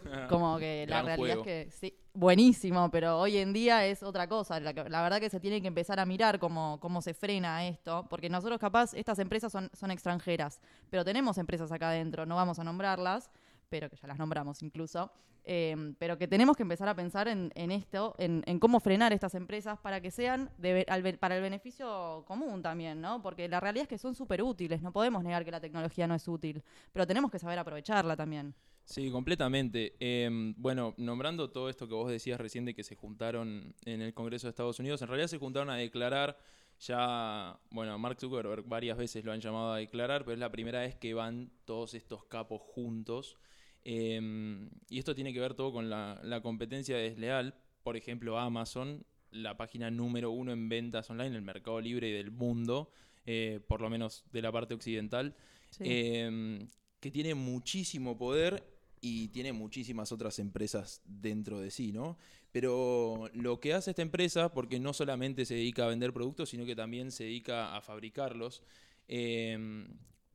Como 0.30 0.58
que 0.58 0.86
la 0.88 1.02
Gran 1.02 1.06
realidad 1.06 1.38
juego. 1.38 1.42
es 1.42 1.66
que 1.66 1.72
sí, 1.72 1.98
buenísimo, 2.14 2.90
pero 2.92 3.20
hoy 3.20 3.38
en 3.38 3.54
día 3.54 3.86
es 3.86 4.04
otra 4.04 4.28
cosa. 4.28 4.60
La, 4.60 4.74
la 4.74 5.02
verdad 5.02 5.20
que 5.20 5.30
se 5.30 5.40
tiene 5.40 5.62
que 5.62 5.68
empezar 5.68 6.00
a 6.00 6.06
mirar 6.06 6.40
cómo, 6.40 6.80
cómo 6.80 7.02
se 7.02 7.14
frena 7.14 7.68
esto, 7.68 8.06
porque 8.10 8.30
nosotros 8.30 8.60
capaz, 8.60 8.94
estas 8.94 9.20
empresas 9.20 9.52
son, 9.52 9.70
son 9.74 9.92
extranjeras, 9.92 10.60
pero 10.90 11.06
tenemos 11.06 11.38
empresas 11.38 11.72
acá 11.72 11.90
adentro, 11.90 12.26
no 12.26 12.36
vamos 12.36 12.60
a 12.60 12.64
nombrarlas, 12.64 13.32
pero 13.70 13.90
que 13.90 13.96
ya 13.96 14.08
las 14.08 14.18
nombramos 14.18 14.62
incluso, 14.64 15.12
eh, 15.44 15.96
pero 15.98 16.18
que 16.18 16.28
tenemos 16.28 16.56
que 16.56 16.64
empezar 16.64 16.88
a 16.88 16.96
pensar 16.96 17.28
en, 17.28 17.52
en 17.56 17.72
esto, 17.72 18.14
en, 18.20 18.44
en 18.46 18.60
cómo 18.60 18.80
frenar 18.80 19.12
estas 19.14 19.34
empresas 19.34 19.80
para 19.80 20.00
que 20.02 20.12
sean 20.12 20.52
de 20.58 20.86
al 20.88 21.18
para 21.18 21.36
el 21.36 21.42
beneficio 21.42 22.24
común 22.28 22.62
también, 22.62 23.02
¿no? 23.02 23.22
Porque 23.22 23.48
la 23.48 23.60
realidad 23.60 23.84
es 23.84 23.90
que 23.90 23.98
son 23.98 24.14
súper 24.14 24.44
útiles, 24.44 24.82
no 24.82 24.92
podemos 24.92 25.24
negar 25.24 25.44
que 25.44 25.52
la 25.52 25.60
tecnología 25.60 26.06
no 26.06 26.14
es 26.14 26.28
útil, 26.28 26.64
pero 26.92 27.08
tenemos 27.08 27.32
que 27.32 27.40
saber 27.40 27.58
aprovecharla 27.58 28.16
también. 28.16 28.54
Sí, 28.86 29.10
completamente. 29.10 29.96
Em, 30.00 30.54
bueno, 30.58 30.94
nombrando 30.98 31.50
todo 31.50 31.70
esto 31.70 31.88
que 31.88 31.94
vos 31.94 32.12
decías 32.12 32.40
recién 32.40 32.66
de 32.66 32.74
que 32.74 32.84
se 32.84 32.96
juntaron 32.96 33.74
en 33.86 34.02
el 34.02 34.14
Congreso 34.14 34.48
de 34.48 34.50
Estados 34.50 34.80
Unidos, 34.80 35.02
en 35.02 35.08
realidad 35.08 35.28
se 35.28 35.38
juntaron 35.38 35.70
a 35.70 35.76
declarar 35.78 36.38
ya, 36.80 37.60
bueno, 37.70 37.98
Mark 38.00 38.20
Zuckerberg 38.20 38.66
varias 38.68 38.98
veces 38.98 39.24
lo 39.24 39.32
han 39.32 39.40
llamado 39.40 39.74
a 39.74 39.78
declarar, 39.78 40.24
pero 40.26 40.34
es 40.34 40.40
la 40.40 40.52
primera 40.52 40.80
vez 40.82 40.96
que 40.96 41.14
van 41.14 41.52
todos 41.66 41.94
estos 41.94 42.26
capos 42.26 42.60
juntos. 42.62 43.38
Em, 43.84 44.70
y 44.90 45.00
esto 45.00 45.16
tiene 45.16 45.32
que 45.32 45.40
ver 45.40 45.54
todo 45.54 45.72
con 45.72 45.90
la, 45.90 46.20
la 46.24 46.42
competencia 46.42 46.98
desleal. 46.98 47.56
Por 47.84 47.98
ejemplo, 47.98 48.38
Amazon, 48.40 49.06
la 49.30 49.56
página 49.58 49.90
número 49.92 50.32
uno 50.32 50.52
en 50.52 50.70
ventas 50.70 51.10
online, 51.10 51.36
el 51.36 51.42
mercado 51.44 51.80
libre 51.80 52.12
del 52.12 52.32
mundo, 52.32 52.92
eh, 53.26 53.60
por 53.68 53.80
lo 53.82 53.90
menos 53.90 54.26
de 54.32 54.42
la 54.42 54.52
parte 54.52 54.74
occidental 54.74 55.36
Sí. 55.70 55.84
em, 55.86 56.68
que 57.02 57.12
tiene 57.12 57.36
muchísimo 57.36 58.18
poder 58.18 58.64
y 59.02 59.28
tiene 59.30 59.52
muchísimas 59.52 60.12
otras 60.12 60.40
empresas 60.40 61.02
dentro 61.06 61.60
de 61.60 61.72
sí, 61.72 61.92
¿no? 61.92 62.18
Pero 62.52 63.30
lo 63.34 63.60
que 63.60 63.74
hace 63.74 63.90
esta 63.90 64.04
empresa, 64.04 64.54
porque 64.54 64.80
no 64.80 64.94
solamente 64.94 65.46
se 65.46 65.56
dedica 65.56 65.86
a 65.86 65.90
vender 65.90 66.14
productos, 66.14 66.50
sino 66.50 66.66
que 66.66 66.76
también 66.76 67.12
se 67.12 67.26
dedica 67.26 67.76
a 67.76 67.82
fabricarlos, 67.82 68.62
eh, 69.08 69.88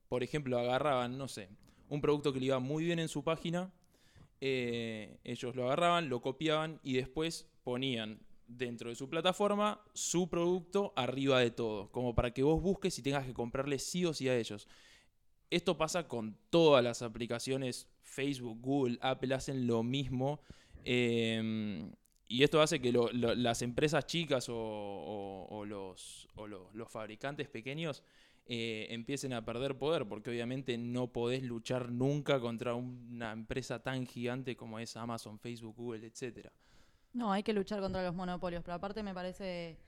por 0.08 0.22
ejemplo, 0.22 0.58
agarraban, 0.58 1.16
no 1.16 1.28
sé, 1.28 1.48
un 1.88 2.00
producto 2.00 2.32
que 2.32 2.40
le 2.40 2.46
iba 2.46 2.58
muy 2.58 2.84
bien 2.84 2.98
en 2.98 3.08
su 3.08 3.22
página, 3.22 3.72
eh, 4.40 5.18
ellos 5.24 5.54
lo 5.54 5.66
agarraban, 5.66 6.08
lo 6.08 6.20
copiaban 6.20 6.80
y 6.82 6.94
después 6.94 7.48
ponían 7.64 8.20
dentro 8.48 8.90
de 8.90 8.96
su 8.96 9.08
plataforma 9.08 9.80
su 9.92 10.28
producto 10.28 10.92
arriba 10.96 11.40
de 11.40 11.50
todo, 11.50 11.90
como 11.90 12.14
para 12.14 12.32
que 12.32 12.42
vos 12.42 12.60
busques 12.60 12.98
y 12.98 13.02
tengas 13.02 13.26
que 13.26 13.34
comprarle 13.34 13.78
sí 13.78 14.04
o 14.04 14.12
sí 14.12 14.28
a 14.28 14.36
ellos. 14.36 14.68
Esto 15.50 15.76
pasa 15.76 16.08
con 16.08 16.36
todas 16.50 16.82
las 16.82 17.02
aplicaciones, 17.02 17.88
Facebook, 18.02 18.58
Google, 18.60 18.98
Apple 19.00 19.34
hacen 19.34 19.66
lo 19.66 19.82
mismo. 19.82 20.40
eh, 20.84 21.90
y 22.28 22.42
esto 22.42 22.60
hace 22.60 22.80
que 22.80 22.92
las 22.92 23.62
empresas 23.62 24.06
chicas 24.06 24.46
o, 24.48 25.64
los, 25.66 26.28
fabricantes 26.88 27.48
pequeños 27.48 28.02
eh, 28.46 28.88
empiecen 28.90 29.32
a 29.32 29.44
perder 29.44 29.78
poder, 29.78 30.06
porque 30.06 30.30
obviamente 30.30 30.76
no 30.76 31.12
podés 31.12 31.42
luchar 31.42 31.90
nunca 31.90 32.40
contra 32.40 32.74
una 32.74 33.32
empresa 33.32 33.82
tan 33.82 34.06
gigante 34.06 34.56
como 34.56 34.78
es 34.80 34.96
Amazon, 34.96 35.38
Facebook, 35.38 35.76
Google, 35.76 36.06
etcétera. 36.06 36.52
No, 37.12 37.32
hay 37.32 37.42
que 37.42 37.52
luchar 37.52 37.80
contra 37.80 38.02
los 38.02 38.14
monopolios, 38.14 38.62
pero 38.64 38.74
aparte 38.74 39.02
me 39.02 39.14
parece 39.14 39.78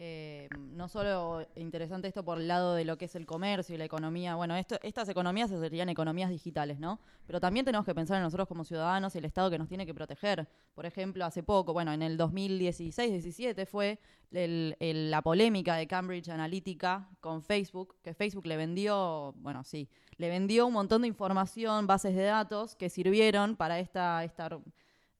eh, 0.00 0.48
no 0.54 0.88
solo 0.88 1.44
interesante 1.56 2.06
esto 2.06 2.24
por 2.24 2.38
el 2.38 2.46
lado 2.46 2.74
de 2.74 2.84
lo 2.84 2.96
que 2.96 3.06
es 3.06 3.16
el 3.16 3.26
comercio 3.26 3.74
y 3.74 3.78
la 3.78 3.84
economía, 3.84 4.36
bueno, 4.36 4.54
estas 4.56 5.08
economías 5.08 5.50
serían 5.50 5.88
economías 5.88 6.30
digitales, 6.30 6.78
¿no? 6.78 7.00
Pero 7.26 7.40
también 7.40 7.64
tenemos 7.64 7.84
que 7.84 7.94
pensar 7.94 8.16
en 8.18 8.22
nosotros 8.22 8.46
como 8.46 8.64
ciudadanos 8.64 9.14
y 9.14 9.18
el 9.18 9.24
Estado 9.24 9.50
que 9.50 9.58
nos 9.58 9.68
tiene 9.68 9.84
que 9.86 9.94
proteger. 9.94 10.46
Por 10.74 10.86
ejemplo, 10.86 11.24
hace 11.24 11.42
poco, 11.42 11.72
bueno, 11.72 11.92
en 11.92 12.02
el 12.02 12.16
2016-17 12.16 13.66
fue 13.66 13.98
la 14.30 15.22
polémica 15.22 15.74
de 15.76 15.86
Cambridge 15.86 16.28
Analytica 16.28 17.08
con 17.20 17.42
Facebook, 17.42 17.96
que 18.02 18.14
Facebook 18.14 18.46
le 18.46 18.56
vendió, 18.56 19.34
bueno, 19.38 19.64
sí, 19.64 19.88
le 20.16 20.28
vendió 20.28 20.66
un 20.66 20.74
montón 20.74 21.02
de 21.02 21.08
información, 21.08 21.86
bases 21.86 22.14
de 22.14 22.24
datos 22.24 22.76
que 22.76 22.88
sirvieron 22.90 23.56
para 23.56 23.78
esta, 23.80 24.22
esta 24.24 24.48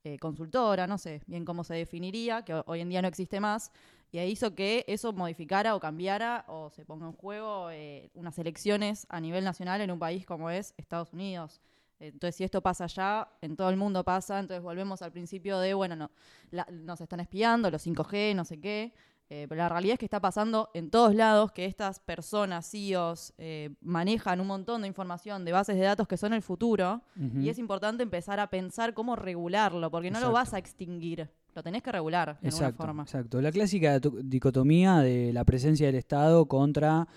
eh, 0.05 0.19
consultora, 0.19 0.87
no 0.87 0.99
sé 0.99 1.21
bien 1.27 1.45
cómo 1.45 1.64
se 1.64 1.75
definiría, 1.75 2.43
que 2.45 2.55
ho- 2.55 2.64
hoy 2.67 2.81
en 2.81 2.88
día 2.88 3.03
no 3.03 3.09
existe 3.09 3.41
más, 3.41 3.73
y 4.11 4.18
ahí 4.18 4.31
hizo 4.31 4.55
que 4.55 4.85
eso 4.88 5.12
modificara 5.12 5.75
o 5.75 5.81
cambiara 5.81 6.44
o 6.49 6.71
se 6.71 6.85
ponga 6.85 7.07
en 7.07 7.12
juego 7.12 7.71
eh, 7.71 8.11
unas 8.14 8.38
elecciones 8.38 9.07
a 9.11 9.21
nivel 9.21 9.44
nacional 9.44 9.81
en 9.81 9.90
un 9.90 9.99
país 9.99 10.25
como 10.25 10.51
es 10.51 10.75
Estados 10.79 11.12
Unidos. 11.12 11.61
Entonces, 12.01 12.37
si 12.37 12.44
esto 12.44 12.61
pasa 12.62 12.85
allá, 12.85 13.29
en 13.42 13.57
todo 13.57 13.71
el 13.71 13.77
mundo 13.77 14.05
pasa, 14.05 14.38
entonces 14.38 14.62
volvemos 14.62 15.03
al 15.03 15.11
principio 15.11 15.59
de, 15.59 15.75
bueno, 15.75 15.97
no, 15.97 16.11
la- 16.53 16.66
nos 16.71 17.01
están 17.01 17.18
espiando, 17.21 17.71
los 17.71 17.83
5G, 17.85 18.35
no 18.37 18.44
sé 18.44 18.61
qué, 18.61 18.92
eh, 19.31 19.47
pero 19.49 19.59
la 19.59 19.68
realidad 19.68 19.94
es 19.94 19.99
que 19.99 20.07
está 20.07 20.21
pasando 20.21 20.71
en 20.75 20.90
todos 20.90 21.14
lados 21.14 21.51
que 21.53 21.66
estas 21.66 21.99
personas, 22.01 22.71
CEOs, 22.71 23.35
eh, 23.37 23.71
manejan 23.83 24.40
un 24.40 24.47
montón 24.47 24.81
de 24.83 24.88
información 24.88 25.44
de 25.44 25.53
bases 25.53 25.77
de 25.77 25.83
datos 25.83 26.07
que 26.09 26.16
son 26.16 26.33
el 26.33 26.40
futuro 26.40 27.03
y 27.44 27.49
es 27.51 27.59
importante 27.59 28.05
empezar 28.05 28.38
a 28.40 28.47
pensar 28.49 28.94
cómo 28.94 29.16
regularlo, 29.16 29.90
porque 29.90 30.11
no 30.11 30.18
lo 30.21 30.29
vas 30.33 30.55
a 30.55 30.59
extinguir, 30.59 31.29
lo 31.54 31.62
tenés 31.62 31.82
que 31.82 31.90
regular 31.92 32.38
de 32.40 32.48
alguna 32.48 32.72
forma. 32.72 33.02
exacto. 33.02 33.40
La 33.40 33.50
clásica 33.50 33.98
to- 34.00 34.14
dicotomía 34.22 34.98
de 34.98 35.32
la 35.32 35.44
presencia 35.44 35.87
del 35.87 35.96
Estado 35.96 36.46
contra 36.46 37.08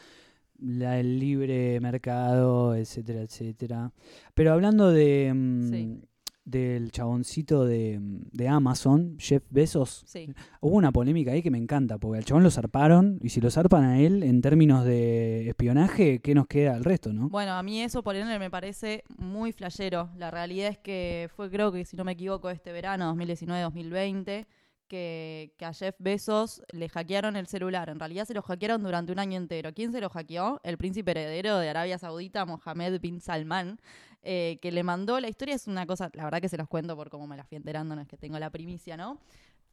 la- 0.60 1.00
el 1.00 1.20
libre 1.20 1.80
mercado, 1.80 2.76
etcétera, 2.76 3.22
etcétera. 3.22 3.92
Pero 4.34 4.54
hablando 4.54 4.90
de 4.92 5.32
mm, 5.34 5.70
Sí. 5.70 6.02
Del 6.44 6.92
chaboncito 6.92 7.66
de, 7.66 8.00
de 8.02 8.48
Amazon, 8.48 9.16
Jeff 9.20 9.44
Bezos, 9.50 10.04
Sí, 10.06 10.34
hubo 10.60 10.76
una 10.76 10.92
polémica 10.92 11.32
ahí 11.32 11.42
que 11.42 11.52
me 11.52 11.58
encanta, 11.58 11.98
porque 11.98 12.18
al 12.18 12.26
chabón 12.26 12.44
lo 12.44 12.52
zarparon, 12.52 13.20
y 13.22 13.30
si 13.30 13.42
lo 13.42 13.52
zarpan 13.52 13.84
a 13.84 14.00
él 14.00 14.24
en 14.24 14.42
términos 14.42 14.84
de 14.84 15.48
espionaje, 15.48 16.20
¿qué 16.20 16.34
nos 16.34 16.48
queda 16.48 16.76
al 16.76 16.84
resto, 16.84 17.14
no? 17.14 17.30
Bueno, 17.30 17.54
a 17.54 17.64
mí 17.64 17.82
eso 17.82 18.04
por 18.04 18.16
ende 18.16 18.40
me 18.40 18.50
parece 18.50 19.04
muy 19.18 19.52
flashero. 19.52 20.10
La 20.18 20.32
realidad 20.32 20.70
es 20.70 20.78
que 20.78 21.30
fue, 21.36 21.50
creo 21.50 21.72
que 21.72 21.86
si 21.86 21.96
no 21.96 22.04
me 22.04 22.14
equivoco, 22.14 22.50
este 22.50 22.72
verano, 22.72 23.16
2019-2020, 23.16 24.48
que, 24.88 25.54
que 25.58 25.66
a 25.66 25.74
Jeff 25.74 25.96
Bezos 26.00 26.62
le 26.74 26.90
hackearon 26.90 27.38
el 27.38 27.48
celular. 27.48 27.90
En 27.90 28.00
realidad 28.00 28.26
se 28.26 28.34
lo 28.34 28.42
hackearon 28.42 28.84
durante 28.84 29.14
un 29.14 29.20
año 29.20 29.38
entero. 29.38 29.74
¿Quién 29.74 29.94
se 29.94 30.02
lo 30.02 30.10
hackeó? 30.10 30.60
El 30.64 30.78
príncipe 30.78 31.12
heredero 31.12 31.60
de 31.60 31.70
Arabia 31.70 31.98
Saudita, 31.98 32.46
Mohammed 32.46 33.00
bin 33.00 33.22
Salman, 33.22 33.80
eh, 34.24 34.60
que 34.62 34.72
le 34.72 34.84
mandó, 34.84 35.20
la 35.20 35.30
historia 35.30 35.56
es 35.56 35.68
una 35.68 35.86
cosa, 35.86 36.12
la 36.14 36.26
verdad 36.26 36.42
que 36.42 36.50
se 36.50 36.58
los 36.58 36.68
cuento 36.68 36.96
por 36.96 37.10
cómo 37.10 37.28
me 37.28 37.36
la 37.36 37.44
fui 37.44 37.56
enterando, 37.56 37.96
no 37.96 38.02
es 38.02 38.08
que 38.08 38.18
tengo 38.18 38.38
la 38.38 38.50
primicia, 38.50 38.96
¿no? 38.96 39.20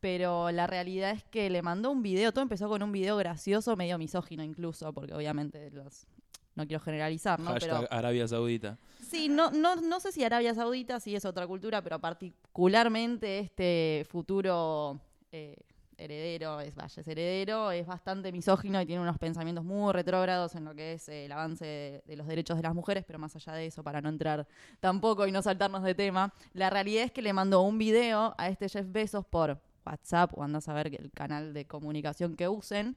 Pero 0.00 0.50
la 0.50 0.66
realidad 0.66 1.11
es 1.11 1.24
que 1.24 1.50
le 1.50 1.61
mandó 1.61 1.90
un 1.90 2.02
video, 2.02 2.32
todo 2.32 2.42
empezó 2.42 2.68
con 2.68 2.82
un 2.82 2.92
video 2.92 3.16
gracioso, 3.16 3.76
medio 3.76 3.98
misógino 3.98 4.42
incluso, 4.42 4.92
porque 4.92 5.14
obviamente 5.14 5.70
los... 5.70 6.06
No 6.54 6.66
quiero 6.66 6.82
generalizar, 6.82 7.38
¿no? 7.38 7.52
Hashtag 7.52 7.82
Pero 7.82 7.92
Arabia 7.92 8.26
Saudita. 8.26 8.78
Sí, 9.08 9.28
no, 9.28 9.52
no, 9.52 9.76
no 9.76 10.00
sé 10.00 10.11
si 10.11 10.24
Arabia 10.24 10.54
Saudita 10.54 10.98
sí 10.98 11.14
es 11.14 11.24
otra 11.24 11.46
cultura, 11.46 11.82
pero 11.82 12.00
particularmente 12.00 13.38
este 13.38 14.04
futuro 14.11 15.00
eh, 15.30 15.54
heredero, 15.98 16.61
es 16.61 16.74
vaya, 16.74 17.00
es 17.00 17.08
heredero, 17.08 17.70
es 17.70 17.87
bastante 17.87 18.32
misógino 18.32 18.80
y 18.80 18.87
tiene 18.87 19.02
unos 19.02 19.18
pensamientos 19.18 19.64
muy 19.64 19.92
retrógrados 19.92 20.54
en 20.54 20.64
lo 20.64 20.74
que 20.74 20.94
es 20.94 21.08
eh, 21.08 21.26
el 21.26 21.32
avance 21.32 21.64
de, 21.64 22.02
de 22.06 22.16
los 22.16 22.26
derechos 22.26 22.56
de 22.56 22.62
las 22.62 22.74
mujeres, 22.74 23.04
pero 23.06 23.18
más 23.18 23.34
allá 23.37 23.52
de 23.52 23.66
eso, 23.66 23.82
para 23.82 24.00
no 24.00 24.08
entrar 24.08 24.46
tampoco 24.80 25.26
y 25.26 25.32
no 25.32 25.42
saltarnos 25.42 25.82
de 25.82 25.94
tema, 25.94 26.32
la 26.54 26.70
realidad 26.70 27.04
es 27.04 27.12
que 27.12 27.20
le 27.20 27.32
mandó 27.32 27.62
un 27.62 27.78
video 27.78 28.34
a 28.38 28.48
este 28.48 28.68
Jeff 28.68 28.87
Bezos 28.90 29.26
por 29.26 29.61
WhatsApp 29.84 30.32
o 30.37 30.42
andás 30.42 30.68
a 30.68 30.74
ver 30.74 30.94
el 30.94 31.11
canal 31.11 31.52
de 31.52 31.66
comunicación 31.66 32.37
que 32.37 32.48
usen, 32.48 32.96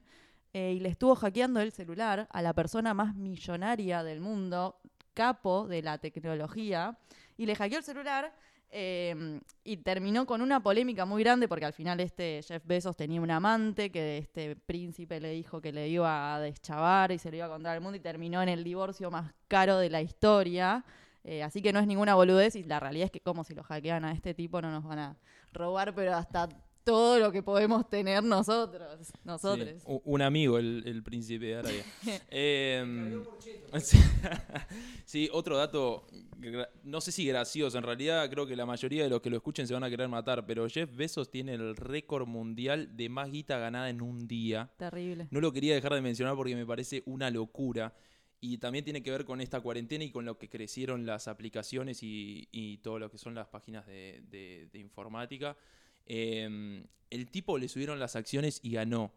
eh, 0.52 0.74
y 0.76 0.80
le 0.80 0.90
estuvo 0.90 1.14
hackeando 1.14 1.60
el 1.60 1.72
celular 1.72 2.28
a 2.30 2.42
la 2.42 2.52
persona 2.52 2.92
más 2.92 3.14
millonaria 3.14 4.02
del 4.02 4.20
mundo, 4.20 4.80
capo 5.14 5.66
de 5.66 5.82
la 5.82 5.98
tecnología, 5.98 6.98
y 7.38 7.46
le 7.46 7.56
hackeó 7.56 7.78
el 7.78 7.84
celular 7.84 8.34
eh, 8.74 9.38
y 9.64 9.76
terminó 9.76 10.24
con 10.24 10.40
una 10.40 10.62
polémica 10.62 11.04
muy 11.04 11.22
grande 11.22 11.46
porque 11.46 11.66
al 11.66 11.74
final 11.74 12.00
este 12.00 12.40
Jeff 12.42 12.64
Bezos 12.64 12.96
tenía 12.96 13.20
un 13.20 13.30
amante 13.30 13.92
que 13.92 14.16
este 14.16 14.56
príncipe 14.56 15.20
le 15.20 15.32
dijo 15.32 15.60
que 15.60 15.72
le 15.72 15.88
iba 15.88 16.34
a 16.34 16.40
deschavar 16.40 17.12
y 17.12 17.18
se 17.18 17.30
lo 17.30 17.36
iba 17.36 17.46
a 17.46 17.50
contar 17.50 17.76
al 17.76 17.82
mundo 17.82 17.96
y 17.96 18.00
terminó 18.00 18.42
en 18.42 18.48
el 18.48 18.64
divorcio 18.64 19.10
más 19.10 19.34
caro 19.46 19.76
de 19.76 19.90
la 19.90 20.00
historia. 20.00 20.86
Eh, 21.22 21.42
así 21.42 21.60
que 21.60 21.70
no 21.74 21.80
es 21.80 21.86
ninguna 21.86 22.14
boludez 22.14 22.56
y 22.56 22.64
la 22.64 22.80
realidad 22.80 23.04
es 23.04 23.10
que 23.10 23.20
como 23.20 23.44
si 23.44 23.54
lo 23.54 23.62
hackean 23.62 24.06
a 24.06 24.12
este 24.12 24.32
tipo 24.32 24.62
no 24.62 24.70
nos 24.70 24.84
van 24.84 24.98
a 24.98 25.16
robar, 25.52 25.94
pero 25.94 26.16
hasta 26.16 26.48
todo 26.84 27.18
lo 27.18 27.30
que 27.32 27.42
podemos 27.42 27.88
tener 27.88 28.22
nosotros, 28.24 29.12
nosotros. 29.24 29.82
Sí, 29.82 30.00
un 30.04 30.22
amigo, 30.22 30.58
el, 30.58 30.82
el 30.86 31.02
príncipe 31.02 31.46
de 31.46 31.56
Arabia. 31.56 31.84
Em, 32.30 33.22
sí, 35.04 35.28
otro 35.32 35.56
dato, 35.56 36.06
no 36.84 37.00
sé 37.00 37.12
si 37.12 37.26
gracioso, 37.26 37.78
en 37.78 37.84
realidad 37.84 38.28
creo 38.30 38.46
que 38.46 38.56
la 38.56 38.66
mayoría 38.66 39.02
de 39.04 39.10
los 39.10 39.20
que 39.20 39.30
lo 39.30 39.36
escuchen 39.36 39.66
se 39.66 39.74
van 39.74 39.84
a 39.84 39.90
querer 39.90 40.08
matar, 40.08 40.44
pero 40.46 40.68
Jeff 40.68 40.94
Bezos 40.94 41.30
tiene 41.30 41.54
el 41.54 41.76
récord 41.76 42.26
mundial 42.26 42.96
de 42.96 43.08
más 43.08 43.30
guita 43.30 43.58
ganada 43.58 43.88
en 43.90 44.00
un 44.02 44.26
día. 44.26 44.70
Terrible. 44.76 45.28
No 45.30 45.40
lo 45.40 45.52
quería 45.52 45.74
dejar 45.74 45.94
de 45.94 46.00
mencionar 46.02 46.34
porque 46.36 46.54
me 46.56 46.66
parece 46.66 47.02
una 47.06 47.30
locura. 47.30 47.94
Y 48.44 48.58
también 48.58 48.84
tiene 48.84 49.04
que 49.04 49.10
ver 49.12 49.24
con 49.24 49.40
esta 49.40 49.60
cuarentena 49.60 50.02
y 50.02 50.10
con 50.10 50.24
lo 50.24 50.36
que 50.36 50.48
crecieron 50.48 51.06
las 51.06 51.28
aplicaciones 51.28 52.02
y, 52.02 52.48
y 52.50 52.78
todo 52.78 52.98
lo 52.98 53.08
que 53.08 53.16
son 53.16 53.36
las 53.36 53.46
páginas 53.46 53.86
de, 53.86 54.20
de- 54.28 54.68
de 54.72 54.78
informática. 54.80 55.56
Eh, 56.06 56.84
el 57.10 57.30
tipo 57.30 57.58
le 57.58 57.68
subieron 57.68 57.98
las 57.98 58.16
acciones 58.16 58.60
y 58.62 58.72
ganó, 58.72 59.12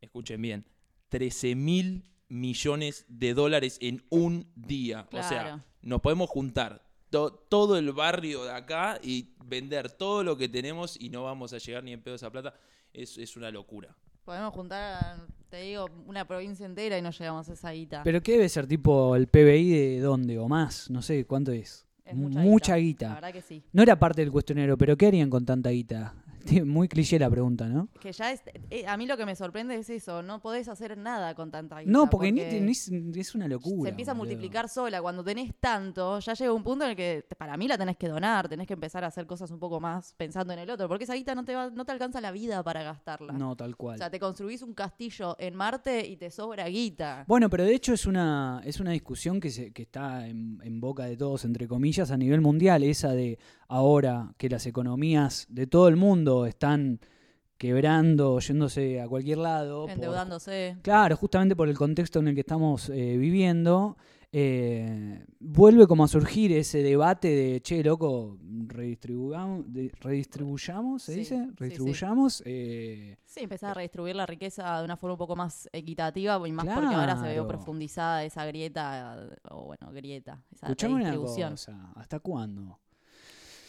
escuchen 0.00 0.40
bien, 0.42 0.64
13 1.08 1.54
mil 1.54 2.04
millones 2.28 3.06
de 3.08 3.32
dólares 3.34 3.78
en 3.80 4.04
un 4.10 4.46
día. 4.54 5.08
O 5.12 5.22
sea, 5.22 5.64
nos 5.82 6.00
podemos 6.02 6.28
juntar 6.28 6.82
to- 7.10 7.32
todo 7.48 7.78
el 7.78 7.92
barrio 7.92 8.44
de 8.44 8.52
acá 8.52 8.98
y 9.02 9.30
vender 9.46 9.90
todo 9.90 10.22
lo 10.22 10.36
que 10.36 10.48
tenemos 10.48 11.00
y 11.00 11.08
no 11.08 11.24
vamos 11.24 11.52
a 11.54 11.58
llegar 11.58 11.82
ni 11.84 11.92
en 11.92 12.02
pedo 12.02 12.14
a 12.14 12.16
esa 12.16 12.30
plata. 12.30 12.54
Es, 12.92 13.16
es 13.16 13.36
una 13.36 13.50
locura. 13.50 13.96
Podemos 14.26 14.52
juntar, 14.52 15.26
te 15.48 15.62
digo, 15.62 15.86
una 16.06 16.26
provincia 16.28 16.66
entera 16.66 16.98
y 16.98 17.02
no 17.02 17.10
llegamos 17.12 17.48
a 17.48 17.54
esa 17.54 17.70
guita. 17.70 18.02
Pero 18.02 18.22
¿qué 18.22 18.32
debe 18.32 18.48
ser 18.50 18.66
tipo 18.66 19.16
el 19.16 19.26
PBI 19.26 19.70
de 19.70 20.00
dónde 20.00 20.38
o 20.38 20.48
más? 20.48 20.90
No 20.90 21.00
sé 21.00 21.24
cuánto 21.24 21.50
es. 21.52 21.86
Mucha 22.12 22.40
mucha 22.40 22.72
La 22.72 22.78
guita. 22.78 23.14
verdad 23.14 23.32
que 23.32 23.40
sí. 23.42 23.62
No 23.72 23.82
era 23.82 23.98
parte 23.98 24.20
del 24.20 24.30
cuestionario, 24.32 24.76
pero 24.76 24.96
¿qué 24.98 25.06
harían 25.06 25.30
con 25.30 25.46
tanta 25.46 25.70
guita? 25.70 26.14
Muy 26.64 26.88
cliché 26.88 27.18
la 27.18 27.30
pregunta, 27.30 27.68
¿no? 27.68 27.88
Que 28.00 28.12
ya 28.12 28.32
es. 28.32 28.42
eh, 28.70 28.86
a 28.86 28.96
mí 28.96 29.06
lo 29.06 29.16
que 29.16 29.26
me 29.26 29.34
sorprende 29.36 29.76
es 29.76 29.90
eso. 29.90 30.22
No 30.22 30.40
podés 30.40 30.68
hacer 30.68 30.96
nada 30.98 31.34
con 31.34 31.50
tanta 31.50 31.80
guita. 31.80 31.90
No, 31.90 32.08
porque, 32.10 32.32
ni, 32.32 32.42
ni 32.60 32.70
es, 33.20 33.34
una 33.34 33.48
locura. 33.48 33.82
se 33.84 33.90
empieza 33.90 34.12
a 34.12 34.14
multiplicar 34.14 34.68
sola. 34.68 35.00
Cuando 35.02 35.22
tenés 35.24 35.54
tanto, 35.60 36.18
ya 36.20 36.34
llega 36.34 36.52
un 36.52 36.62
punto 36.62 36.84
en 36.84 36.90
el 36.90 36.96
que 36.96 37.24
para 37.38 37.56
mí 37.56 37.68
la 37.68 37.76
tenés 37.78 37.96
que 37.96 38.08
donar, 38.08 38.48
tenés 38.48 38.66
que 38.66 38.74
empezar 38.74 39.04
a 39.04 39.08
hacer 39.08 39.26
cosas 39.26 39.50
un 39.50 39.58
poco 39.58 39.80
más 39.80 40.14
pensando 40.16 40.52
en 40.52 40.58
el 40.60 40.70
otro, 40.70 40.88
porque 40.88 41.04
esa 41.04 41.14
guita 41.14 41.34
no 41.34 41.44
te, 41.44 41.54
va, 41.54 41.70
no 41.70 41.84
te 41.84 41.92
alcanza 41.92 42.20
la 42.20 42.30
vida 42.32 42.62
para 42.62 42.82
gastarla. 42.82 43.32
No, 43.32 43.56
tal 43.56 43.72
O 43.74 43.76
cual. 43.76 43.98
sea, 43.98 44.10
te 44.10 44.18
construís 44.20 44.62
un 44.62 44.74
castillo 44.74 45.36
en 45.38 45.54
Marte 45.54 46.06
y 46.06 46.16
te 46.16 46.30
sobra 46.30 46.66
guita. 46.68 47.24
Bueno, 47.28 47.48
pero 47.50 47.64
de 47.64 47.74
hecho 47.74 47.92
es 47.92 48.06
una, 48.06 48.60
es 48.64 48.80
una 48.80 48.92
discusión 48.92 49.40
que, 49.40 49.50
se, 49.50 49.72
que 49.72 49.82
está 49.82 50.26
en, 50.26 50.60
en 50.62 50.80
boca 50.80 51.04
de 51.04 51.16
todos, 51.16 51.44
entre 51.44 51.66
comillas, 51.68 52.10
a 52.10 52.16
nivel 52.16 52.40
mundial, 52.40 52.82
esa 52.82 53.12
de 53.12 53.38
ahora 53.68 54.32
que 54.38 54.48
las 54.48 54.66
economías 54.66 55.46
de 55.50 55.66
todo 55.66 55.88
el 55.88 55.96
mundo 55.96 56.37
están 56.46 57.00
quebrando, 57.56 58.38
yéndose 58.38 59.00
a 59.00 59.08
cualquier 59.08 59.38
lado. 59.38 59.82
por- 59.82 59.90
Endeudándose. 59.92 60.76
claro, 60.82 61.16
justamente 61.16 61.56
por 61.56 61.68
el 61.68 61.76
contexto 61.76 62.20
en 62.20 62.28
el 62.28 62.34
que 62.34 62.40
estamos 62.42 62.88
eh, 62.90 63.16
viviendo, 63.16 63.96
eh, 64.30 65.24
vuelve 65.40 65.86
como 65.86 66.04
a 66.04 66.08
surgir 66.08 66.52
ese 66.52 66.82
debate 66.82 67.28
de, 67.28 67.60
che, 67.62 67.82
loco, 67.82 68.36
redistribuyamos, 68.66 69.64
redistribuyamos 70.00 71.02
¿se 71.02 71.12
Sí, 71.14 71.18
dice? 71.20 71.36
sí, 71.36 71.44
sí. 71.46 71.54
Redistribuyamos. 71.56 72.42
eh, 72.46 73.16
Sí, 73.24 73.40
empezar 73.40 73.70
a 73.70 73.74
redistribuir 73.74 74.14
la 74.16 74.26
riqueza 74.26 74.78
de 74.78 74.84
una 74.84 74.96
forma 74.96 75.14
un 75.14 75.18
poco 75.18 75.34
más 75.34 75.68
equitativa 75.72 76.40
y 76.46 76.52
más 76.52 76.66
porque 76.66 76.94
ahora 76.94 77.16
se 77.16 77.26
ve 77.26 77.32
Claro. 77.34 77.48
profundizada 77.48 78.22
esa 78.24 78.44
grieta, 78.46 79.28
o 79.50 79.64
bueno, 79.64 79.90
grieta, 79.92 80.42
esa 80.52 80.66
Escuchame 80.66 80.94
una 80.94 81.04
redistribución. 81.04 81.50
cosa, 81.52 81.92
¿hasta 81.96 82.20
cuándo? 82.20 82.78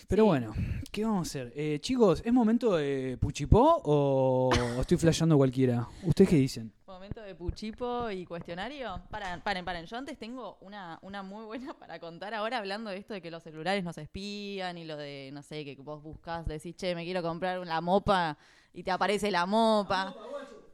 Pero 0.10 0.24
Sí. 0.24 0.28
bueno, 0.28 0.54
¿qué 0.92 1.06
vamos 1.06 1.20
a 1.20 1.30
hacer? 1.30 1.54
Eh, 1.56 1.78
chicos, 1.82 2.24
¿es 2.26 2.34
momento 2.34 2.76
de 2.76 3.16
Puchipó 3.22 3.80
o 3.84 4.50
estoy 4.82 4.98
flasheando 4.98 5.38
cualquiera? 5.38 5.88
¿Ustedes 6.02 6.32
qué 6.32 6.36
dicen? 6.38 6.74
Momento 6.88 7.22
de 7.22 7.36
puchipo 7.36 8.10
y 8.10 8.26
cuestionario. 8.26 9.00
Paren, 9.12 9.42
paren, 9.42 9.64
paren. 9.64 9.86
Yo 9.86 9.96
antes 9.98 10.18
tengo 10.18 10.58
una, 10.62 10.98
una 11.04 11.22
muy 11.22 11.46
buena 11.46 11.76
para 11.76 12.00
contar 12.00 12.34
ahora 12.34 12.58
hablando 12.58 12.90
de 12.90 12.98
esto 12.98 13.14
de 13.14 13.22
que 13.22 13.30
los 13.30 13.44
celulares 13.44 13.84
nos 13.84 14.00
espían 14.00 14.80
y 14.80 14.86
lo 14.86 14.98
de, 14.98 15.30
no 15.32 15.44
sé, 15.44 15.64
que 15.64 15.76
vos 15.76 16.02
buscas, 16.02 16.48
decís, 16.48 16.76
che, 16.76 16.96
me 16.96 17.04
quiero 17.06 17.22
comprar 17.22 17.60
una 17.60 17.80
mopa 17.80 18.36
y 18.74 18.82
te 18.82 18.90
aparece 18.90 19.30
la 19.30 19.46
mopa. 19.46 20.16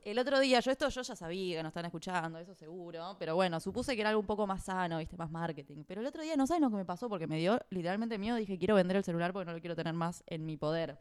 El 0.05 0.19
otro 0.19 0.39
día, 0.39 0.59
yo 0.59 0.69
esto 0.69 0.87
yo 0.87 1.01
ya 1.01 1.15
sabía 1.15 1.57
que 1.57 1.63
nos 1.63 1.71
están 1.71 1.85
escuchando, 1.85 2.37
eso 2.37 2.53
seguro, 2.53 3.15
pero 3.17 3.33
bueno, 3.33 3.59
supuse 3.59 3.95
que 3.95 4.01
era 4.01 4.11
algo 4.11 4.21
un 4.21 4.27
poco 4.27 4.45
más 4.45 4.63
sano, 4.63 4.99
viste, 4.99 5.17
más 5.17 5.31
marketing. 5.31 5.83
Pero 5.87 5.99
el 5.99 6.05
otro 6.05 6.21
día 6.21 6.35
no 6.35 6.45
saben 6.45 6.61
lo 6.61 6.69
que 6.69 6.75
me 6.75 6.85
pasó 6.85 7.09
porque 7.09 7.25
me 7.25 7.39
dio 7.39 7.59
literalmente 7.71 8.19
miedo, 8.19 8.35
dije, 8.35 8.59
quiero 8.59 8.75
vender 8.75 8.97
el 8.97 9.03
celular 9.03 9.33
porque 9.33 9.47
no 9.47 9.53
lo 9.53 9.59
quiero 9.59 9.75
tener 9.75 9.95
más 9.95 10.23
en 10.27 10.45
mi 10.45 10.57
poder. 10.57 10.99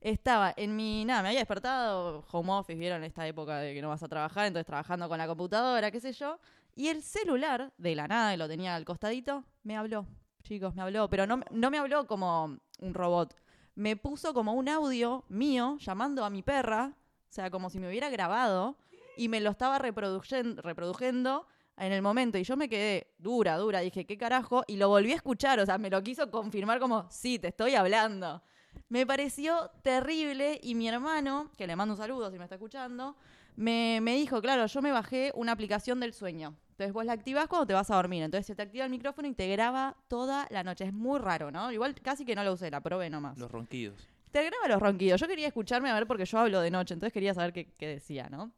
Estaba 0.00 0.54
en 0.56 0.74
mi, 0.74 1.04
nada, 1.04 1.20
me 1.20 1.28
había 1.28 1.40
despertado, 1.40 2.24
home 2.32 2.50
office, 2.52 2.78
vieron 2.78 3.04
esta 3.04 3.26
época 3.26 3.58
de 3.58 3.74
que 3.74 3.82
no 3.82 3.90
vas 3.90 4.02
a 4.02 4.08
trabajar, 4.08 4.46
entonces 4.46 4.64
trabajando 4.64 5.06
con 5.06 5.18
la 5.18 5.26
computadora, 5.26 5.90
qué 5.90 6.00
sé 6.00 6.14
yo, 6.14 6.38
y 6.74 6.88
el 6.88 7.02
celular, 7.02 7.74
de 7.76 7.94
la 7.94 8.08
nada, 8.08 8.32
y 8.32 8.38
lo 8.38 8.48
tenía 8.48 8.74
al 8.74 8.86
costadito, 8.86 9.44
me 9.64 9.76
habló, 9.76 10.06
chicos, 10.44 10.74
me 10.74 10.80
habló, 10.80 11.10
pero 11.10 11.26
no, 11.26 11.42
no 11.50 11.70
me 11.70 11.76
habló 11.76 12.06
como 12.06 12.56
un 12.78 12.94
robot, 12.94 13.36
me 13.74 13.96
puso 13.96 14.32
como 14.32 14.54
un 14.54 14.70
audio 14.70 15.26
mío 15.28 15.76
llamando 15.78 16.24
a 16.24 16.30
mi 16.30 16.42
perra, 16.42 16.94
o 17.28 17.32
sea, 17.32 17.50
como 17.50 17.70
si 17.70 17.78
me 17.78 17.88
hubiera 17.88 18.10
grabado, 18.10 18.76
y 19.16 19.28
me 19.28 19.40
lo 19.40 19.50
estaba 19.50 19.78
reproduciendo 19.78 21.46
en 21.78 21.92
el 21.92 22.02
momento, 22.02 22.38
y 22.38 22.44
yo 22.44 22.56
me 22.56 22.68
quedé 22.68 23.12
dura, 23.18 23.56
dura, 23.56 23.80
dije, 23.80 24.06
¿qué 24.06 24.16
carajo? 24.16 24.64
Y 24.66 24.76
lo 24.76 24.88
volví 24.88 25.12
a 25.12 25.16
escuchar, 25.16 25.60
o 25.60 25.66
sea, 25.66 25.78
me 25.78 25.90
lo 25.90 26.02
quiso 26.02 26.30
confirmar 26.30 26.80
como, 26.80 27.06
sí, 27.10 27.38
te 27.38 27.48
estoy 27.48 27.74
hablando. 27.74 28.42
Me 28.88 29.06
pareció 29.06 29.70
terrible 29.82 30.60
y 30.62 30.74
mi 30.74 30.88
hermano, 30.88 31.50
que 31.56 31.66
le 31.66 31.76
mando 31.76 31.94
un 31.94 31.98
saludo 31.98 32.30
si 32.30 32.38
me 32.38 32.44
está 32.44 32.56
escuchando, 32.56 33.16
me, 33.56 34.00
me 34.02 34.14
dijo, 34.14 34.40
claro, 34.40 34.66
yo 34.66 34.82
me 34.82 34.92
bajé 34.92 35.32
una 35.34 35.52
aplicación 35.52 35.98
del 35.98 36.12
sueño. 36.12 36.54
Entonces 36.76 36.92
vos 36.92 37.06
la 37.06 37.14
activás 37.14 37.48
cuando 37.48 37.66
te 37.66 37.72
vas 37.72 37.90
a 37.90 37.96
dormir. 37.96 38.22
Entonces 38.22 38.46
se 38.46 38.54
te 38.54 38.60
activa 38.60 38.84
el 38.84 38.90
micrófono 38.90 39.26
y 39.28 39.32
te 39.32 39.48
graba 39.48 39.96
toda 40.08 40.46
la 40.50 40.62
noche. 40.62 40.84
Es 40.84 40.92
muy 40.92 41.18
raro, 41.18 41.50
¿no? 41.50 41.72
Igual 41.72 41.94
casi 42.02 42.26
que 42.26 42.34
no 42.34 42.44
lo 42.44 42.52
usé, 42.52 42.70
la 42.70 42.82
probé 42.82 43.08
nomás. 43.08 43.38
Los 43.38 43.50
ronquidos. 43.50 44.06
Te 44.30 44.44
graba 44.44 44.68
los 44.68 44.80
ronquidos. 44.80 45.20
Yo 45.20 45.28
quería 45.28 45.46
escucharme 45.46 45.90
a 45.90 45.94
ver 45.94 46.06
porque 46.06 46.24
yo 46.24 46.38
hablo 46.38 46.60
de 46.60 46.70
noche, 46.70 46.94
entonces 46.94 47.12
quería 47.12 47.34
saber 47.34 47.52
qué, 47.52 47.72
qué 47.78 47.86
decía, 47.88 48.28
¿no? 48.28 48.52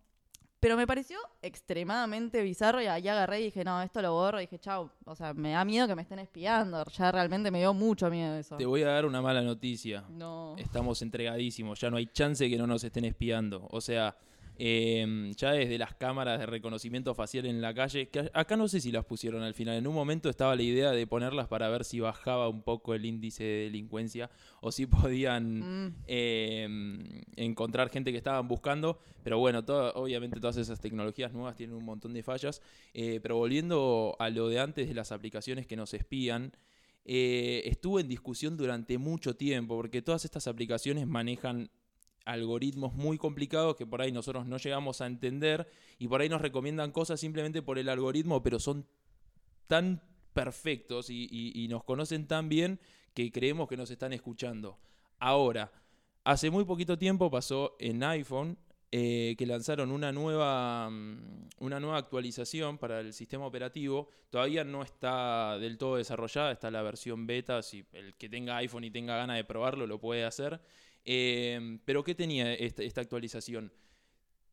Pero 0.61 0.76
me 0.76 0.88
pareció 0.88 1.18
extremadamente 1.40 2.42
bizarro 2.42 2.83
y 2.83 2.87
ahí 2.87 3.07
agarré 3.07 3.40
y 3.40 3.44
dije, 3.44 3.62
no, 3.62 3.81
esto 3.81 4.02
lo 4.02 4.12
borro. 4.12 4.38
Y 4.38 4.42
dije, 4.42 4.59
chau, 4.59 4.90
o 5.04 5.14
sea, 5.14 5.33
me 5.33 5.52
da 5.52 5.64
miedo 5.64 5.87
que 5.87 5.94
me 5.94 6.02
estén 6.02 6.18
espiando. 6.18 6.85
Ya 6.87 7.12
realmente 7.12 7.52
me 7.52 7.61
dio 7.61 7.72
mucho 7.72 8.11
miedo 8.11 8.37
eso. 8.37 8.57
Te 8.57 8.66
voy 8.66 8.83
a 8.83 8.88
dar 8.88 9.07
una 9.07 9.22
mala 9.22 9.40
noticia. 9.40 10.04
No. 10.09 10.57
Estamos 10.59 11.00
entregadísimos, 11.02 11.78
ya 11.81 11.90
no 11.90 11.96
hay 11.96 12.07
chance 12.07 12.42
de 12.42 12.50
que 12.50 12.59
no 12.59 12.66
nos 12.66 12.83
estén 12.83 13.04
espiando. 13.04 13.68
O 13.70 13.81
sea, 13.81 14.16
eh, 14.61 15.31
ya 15.37 15.53
desde 15.53 15.79
las 15.79 15.94
cámaras 15.94 16.40
de 16.40 16.47
reconocimiento 16.47 17.14
facial 17.14 17.47
en 17.47 17.61
la 17.61 17.73
calle, 17.73 18.09
que 18.09 18.29
acá 18.35 18.57
no 18.57 18.66
sé 18.68 18.81
si 18.81 18.90
las 18.90 19.05
pusieron 19.05 19.42
al 19.42 19.55
final. 19.55 19.77
En 19.77 19.87
un 19.87 19.94
momento 19.94 20.29
estaba 20.29 20.57
la 20.57 20.62
idea 20.62 20.90
de 20.90 21.07
ponerlas 21.07 21.47
para 21.47 21.68
ver 21.68 21.85
si 21.85 22.01
bajaba 22.01 22.49
un 22.49 22.62
poco 22.62 22.92
el 22.94 23.05
índice 23.05 23.44
de 23.44 23.62
delincuencia 23.64 24.31
o 24.61 24.73
si 24.73 24.87
podían 25.14 25.87
Mm. 25.87 25.94
eh, 26.07 27.25
encontrar 27.37 27.88
gente 27.90 28.11
que 28.11 28.18
estaban 28.18 28.49
buscando. 28.49 28.99
Pero 29.23 29.38
bueno, 29.38 29.64
todo- 29.64 29.92
obviamente 29.94 30.40
todas 30.40 30.57
esas 30.57 30.81
tecnologías 30.81 31.33
nuevas 31.33 31.55
tienen 31.55 31.77
un 31.77 31.85
montón 31.85 32.12
de 32.12 32.23
fallas. 32.23 32.61
Eh, 32.94 33.21
pero 33.23 33.37
volviendo 33.37 34.16
a 34.18 34.31
lo 34.31 34.49
de 34.49 34.59
antes 34.61 34.88
de 34.88 34.94
las 34.94 35.12
aplicaciones 35.12 35.66
que 35.66 35.77
nos 35.77 35.94
espían, 35.94 36.53
eh, 37.05 37.62
estuvo 37.64 38.01
en 38.01 38.09
discusión 38.09 38.57
durante 38.57 38.99
mucho 38.99 39.35
tiempo, 39.37 39.77
porque 39.77 40.03
todas 40.03 40.25
estas 40.25 40.47
aplicaciones 40.47 41.07
manejan 41.07 41.71
algoritmos 42.29 42.93
muy 42.95 43.17
complicados 43.17 43.75
que 43.75 43.87
por 43.87 44.03
ahí 44.03 44.12
nosotros 44.12 44.47
no 44.47 44.59
llegamos 44.59 45.01
a 45.01 45.07
entender 45.07 45.67
y 45.99 46.09
por 46.09 46.21
ahí 46.21 46.29
nos 46.29 46.43
recomiendan 46.43 46.93
cosas 46.93 47.19
simplemente 47.19 47.62
por 47.62 47.79
el 47.79 47.88
algoritmo, 47.88 48.43
pero 48.43 48.61
son 48.61 48.87
tan 49.67 50.03
perfectos 50.35 51.09
y, 51.09 51.67
nos 51.71 51.85
conocen 51.85 52.27
tan 52.27 52.49
bien 52.49 52.81
que 53.14 53.33
creemos 53.33 53.67
que 53.67 53.79
nos 53.79 53.91
están 53.91 54.12
escuchando. 54.12 54.79
Ahora, 55.19 55.73
hace 56.23 56.51
muy 56.51 56.64
poquito 56.64 56.99
tiempo 56.99 57.31
pasó 57.31 57.75
en 57.81 58.03
iPhone 58.05 58.59
eh, 58.93 59.35
que 59.38 59.47
lanzaron 59.47 59.91
una 59.91 60.12
nueva, 60.12 60.88
mm, 60.91 61.49
una 61.61 61.81
nueva 61.81 61.97
actualización 61.97 62.79
para 62.79 63.01
el 63.01 63.12
sistema 63.14 63.47
operativo. 63.47 64.11
Todavía 64.31 64.64
no 64.64 64.83
está 64.83 65.59
del 65.59 65.79
todo 65.79 65.97
desarrollada, 65.97 66.53
está 66.53 66.71
la 66.71 66.83
versión 66.83 67.27
beta. 67.27 67.62
Si 67.62 67.85
el 67.93 68.14
que 68.14 68.29
tenga 68.29 68.57
iPhone 68.59 68.85
y 68.85 68.91
tenga 68.91 69.17
ganas 69.17 69.37
de 69.37 69.45
probarlo 69.45 69.87
lo 69.87 69.99
puede 69.99 70.25
hacer. 70.25 70.61
Eh, 71.04 71.78
pero 71.84 72.04
¿qué 72.04 72.14
tenía 72.14 72.52
esta, 72.54 72.82
esta 72.82 73.00
actualización? 73.00 73.72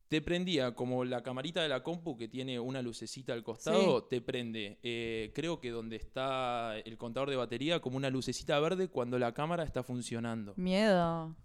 Te 0.08 0.22
prendía 0.22 0.76
como 0.76 1.04
la 1.04 1.24
camarita 1.24 1.64
de 1.64 1.70
la 1.70 1.82
compu 1.82 2.16
que 2.16 2.28
tiene 2.28 2.60
una 2.60 2.82
lucecita 2.82 3.34
al 3.34 3.44
costado, 3.44 4.04
te 4.04 4.22
prende, 4.22 4.78
eh, 4.84 5.32
creo 5.34 5.60
que 5.60 5.72
donde 5.72 5.96
está 5.96 6.78
el 6.78 6.96
contador 6.98 7.32
de 7.32 7.36
batería, 7.36 7.80
como 7.80 7.98
una 7.98 8.12
lucecita 8.12 8.60
verde 8.60 8.88
cuando 8.88 9.18
la 9.18 9.34
cámara 9.34 9.64
está 9.64 9.82
funcionando. 9.82 10.54
Miedo. 10.58 11.36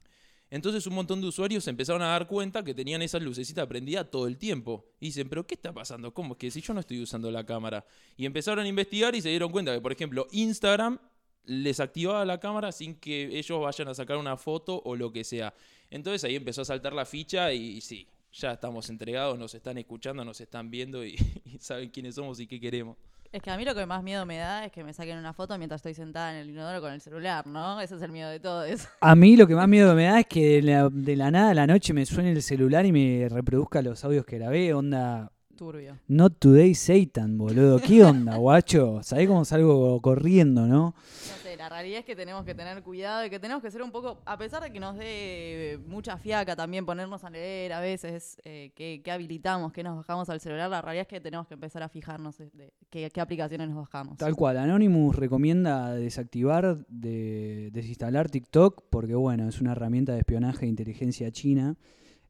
Entonces 0.51 0.85
un 0.87 0.95
montón 0.95 1.21
de 1.21 1.29
usuarios 1.29 1.65
se 1.65 1.71
empezaron 1.71 2.03
a 2.03 2.09
dar 2.09 2.27
cuenta 2.27 2.65
que 2.65 2.75
tenían 2.75 3.03
esa 3.03 3.19
lucecita 3.21 3.67
prendida 3.69 4.11
todo 4.11 4.27
el 4.27 4.37
tiempo. 4.37 4.85
Y 4.99 5.07
dicen, 5.07 5.29
pero 5.29 5.47
¿qué 5.47 5.55
está 5.55 5.73
pasando? 5.73 6.13
¿Cómo 6.13 6.35
es 6.35 6.39
que 6.39 6.51
si 6.51 6.61
yo 6.61 6.75
no 6.75 6.81
estoy 6.81 7.01
usando 7.01 7.31
la 7.31 7.47
cámara? 7.47 7.87
Y 8.17 8.27
empezaron 8.27 8.65
a 8.65 8.69
investigar 8.69 9.15
y 9.15 9.23
se 9.23 9.29
dieron 9.29 9.53
cuenta 9.53 9.73
que, 9.73 9.81
por 9.81 9.93
ejemplo, 9.93 10.27
Instagram 10.33 10.99
les 11.45 11.81
activaba 11.81 12.25
la 12.25 12.39
cámara 12.39 12.73
sin 12.73 12.95
que 12.95 13.39
ellos 13.39 13.61
vayan 13.61 13.89
a 13.89 13.95
sacar 13.95 14.17
una 14.17 14.37
foto 14.37 14.81
o 14.85 14.97
lo 14.97 15.13
que 15.13 15.25
sea. 15.25 15.55
Entonces 15.91 16.25
ahí 16.25 16.37
empezó 16.37 16.63
a 16.63 16.65
saltar 16.65 16.93
la 16.93 17.05
ficha 17.05 17.53
y, 17.53 17.81
sí, 17.81 18.09
ya 18.33 18.53
estamos 18.53 18.89
entregados, 18.91 19.39
nos 19.39 19.55
están 19.55 19.79
escuchando, 19.79 20.25
nos 20.25 20.41
están 20.41 20.71
viendo 20.71 21.05
y, 21.05 21.17
y 21.45 21.59
saben 21.59 21.91
quiénes 21.91 22.15
somos 22.15 22.39
y 22.41 22.47
qué 22.47 22.61
queremos. 22.61 22.97
Es 23.33 23.43
que 23.43 23.51
a 23.51 23.57
mí 23.57 23.65
lo 23.65 23.77
que 23.77 23.87
más 23.87 24.03
miedo 24.03 24.27
me 24.27 24.39
da 24.39 24.65
es 24.65 24.73
que 24.73 24.83
me 24.83 24.93
saquen 24.93 25.17
una 25.17 25.33
foto 25.33 25.57
mientras 25.57 25.79
estoy 25.79 25.95
sentada 25.95 26.33
en 26.33 26.39
el 26.39 26.51
inodoro 26.51 26.81
con 26.81 26.93
el 26.93 27.01
celular, 27.01 27.47
¿no? 27.47 27.81
Ese 27.81 27.95
es 27.95 28.03
el 28.03 28.11
miedo 28.11 28.29
de 28.29 28.41
todos. 28.41 28.89
A 29.01 29.15
mí 29.15 29.37
lo 29.37 29.47
que 29.47 29.55
más 29.55 29.69
miedo 29.69 29.95
me 29.95 30.05
da 30.05 30.19
es 30.19 30.27
que 30.27 30.57
de 30.57 30.63
la, 30.63 30.89
de 30.89 31.15
la 31.15 31.31
nada 31.31 31.51
a 31.51 31.55
la 31.55 31.67
noche 31.69 31.93
me 31.93 32.05
suene 32.07 32.33
el 32.33 32.43
celular 32.43 32.85
y 32.87 32.93
me 32.93 33.29
reproduzca 33.29 33.83
los 33.83 34.05
audios 34.05 34.27
que 34.27 34.39
grabé. 34.39 34.75
Onda, 34.75 35.31
Turbio. 35.61 35.99
not 36.09 36.39
today 36.39 36.75
Satan, 36.75 37.37
boludo. 37.37 37.79
¿Qué 37.81 38.03
onda, 38.03 38.37
guacho? 38.39 39.03
¿Sabés 39.03 39.29
cómo 39.29 39.45
salgo 39.45 40.01
corriendo, 40.01 40.67
no? 40.67 40.95
No 40.95 40.95
sé, 41.43 41.55
la 41.55 41.69
realidad 41.69 41.99
es 41.99 42.07
que 42.07 42.17
tenemos 42.17 42.47
que 42.47 42.55
tener 42.55 42.83
cuidado 42.83 43.27
y 43.27 43.29
que 43.29 43.39
tenemos 43.39 43.63
que 43.63 43.71
ser 43.71 43.83
un 43.83 43.93
poco, 43.93 44.23
a 44.25 44.39
pesar 44.39 44.63
de 44.63 44.73
que 44.73 44.81
nos 44.81 44.97
dé 44.97 45.79
mucha 45.87 46.17
fiaca 46.17 46.57
también 46.57 46.87
ponernos 46.87 47.25
a 47.25 47.29
leer 47.29 47.75
a 47.75 47.81
veces 47.81 48.41
eh, 48.45 48.73
qué, 48.75 49.03
qué 49.05 49.11
habilitamos, 49.11 49.71
qué 49.75 49.83
nos 49.83 49.99
bajamos 49.99 50.31
al 50.31 50.41
celular, 50.41 50.71
la 50.71 50.81
realidad 50.81 51.03
es 51.03 51.09
que 51.09 51.21
tenemos 51.21 51.47
que 51.47 51.53
empezar 51.53 51.83
a 51.83 51.91
fijarnos 51.91 52.39
de, 52.39 52.73
qué, 52.89 53.11
qué 53.13 53.21
aplicaciones 53.21 53.69
nos 53.69 53.77
bajamos. 53.77 54.17
Tal 54.17 54.35
cual, 54.37 54.57
Anonymous 54.57 55.15
recomienda 55.15 55.93
desactivar, 55.93 56.87
de, 56.89 57.69
desinstalar 57.71 58.31
TikTok 58.31 58.85
porque, 58.89 59.15
bueno, 59.15 59.47
es 59.47 59.61
una 59.61 59.73
herramienta 59.73 60.15
de 60.15 60.21
espionaje 60.21 60.61
de 60.61 60.69
inteligencia 60.69 61.31
china. 61.31 61.77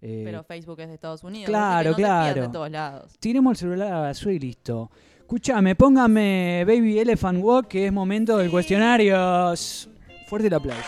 Eh, 0.03 0.23
Pero 0.25 0.43
Facebook 0.45 0.81
es 0.81 0.89
de 0.89 0.95
Estados 0.95 1.23
Unidos. 1.23 1.49
claro, 1.49 1.91
no 1.91 1.97
claro. 1.97 2.43
de 2.43 2.49
todos 2.49 2.71
lados. 2.71 3.13
tiremos 3.21 3.53
el 3.53 3.57
celular 3.57 3.89
a 3.89 3.91
la 3.97 4.01
basura 4.01 4.33
y 4.35 4.39
listo. 4.39 4.91
Escuchame, 5.19 5.77
póngame 5.77 6.65
Baby 6.67 6.99
Elephant 6.99 7.39
Walk, 7.43 7.69
que 7.69 7.87
es 7.87 7.93
momento 7.93 8.37
del 8.39 8.51
cuestionario. 8.51 9.55
Fuerte 10.27 10.49
el 10.49 10.55
aplauso. 10.55 10.83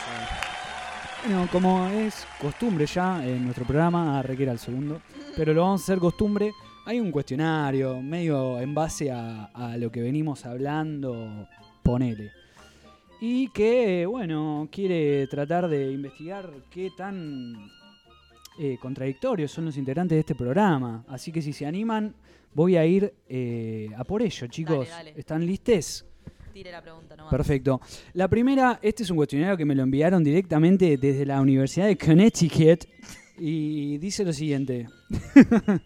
Bueno, 1.24 1.48
como 1.52 1.86
es 1.88 2.26
costumbre 2.40 2.86
ya 2.86 3.24
en 3.24 3.44
nuestro 3.44 3.64
programa, 3.64 4.18
ah, 4.18 4.22
requiere 4.22 4.50
al 4.50 4.58
segundo, 4.58 5.00
pero 5.36 5.52
lo 5.54 5.62
vamos 5.62 5.82
a 5.82 5.84
hacer 5.84 5.98
costumbre. 5.98 6.52
Hay 6.86 6.98
un 6.98 7.12
cuestionario 7.12 8.00
medio 8.02 8.58
en 8.60 8.74
base 8.74 9.12
a, 9.12 9.44
a 9.54 9.76
lo 9.76 9.92
que 9.92 10.00
venimos 10.02 10.44
hablando, 10.46 11.46
ponele. 11.84 12.32
Y 13.20 13.48
que, 13.50 14.04
bueno, 14.06 14.68
quiere 14.72 15.28
tratar 15.28 15.68
de 15.68 15.92
investigar 15.92 16.50
qué 16.70 16.90
tan 16.96 17.54
eh, 18.58 18.78
contradictorios 18.80 19.50
son 19.50 19.64
los 19.64 19.76
integrantes 19.76 20.16
de 20.16 20.20
este 20.20 20.34
programa. 20.34 21.04
Así 21.08 21.32
que 21.32 21.42
si 21.42 21.52
se 21.52 21.66
animan, 21.66 22.14
voy 22.54 22.76
a 22.76 22.84
ir 22.84 23.12
eh, 23.28 23.88
a 23.96 24.04
por 24.04 24.22
ello, 24.22 24.46
chicos. 24.46 24.88
dale. 24.88 25.14
¿Están 25.16 25.46
listes? 25.46 26.04
Tire 26.52 26.70
la 26.70 26.82
pregunta 26.82 27.16
nomás. 27.16 27.30
Perfecto. 27.30 27.80
La 28.12 28.28
primera, 28.28 28.78
este 28.82 29.04
es 29.04 29.10
un 29.10 29.16
cuestionario 29.16 29.56
que 29.56 29.64
me 29.64 29.74
lo 29.74 29.82
enviaron 29.82 30.22
directamente 30.22 30.98
desde 30.98 31.24
la 31.24 31.40
Universidad 31.40 31.86
de 31.86 31.96
Connecticut 31.96 32.84
y 33.38 33.96
dice 33.98 34.24
lo 34.24 34.32
siguiente. 34.32 34.86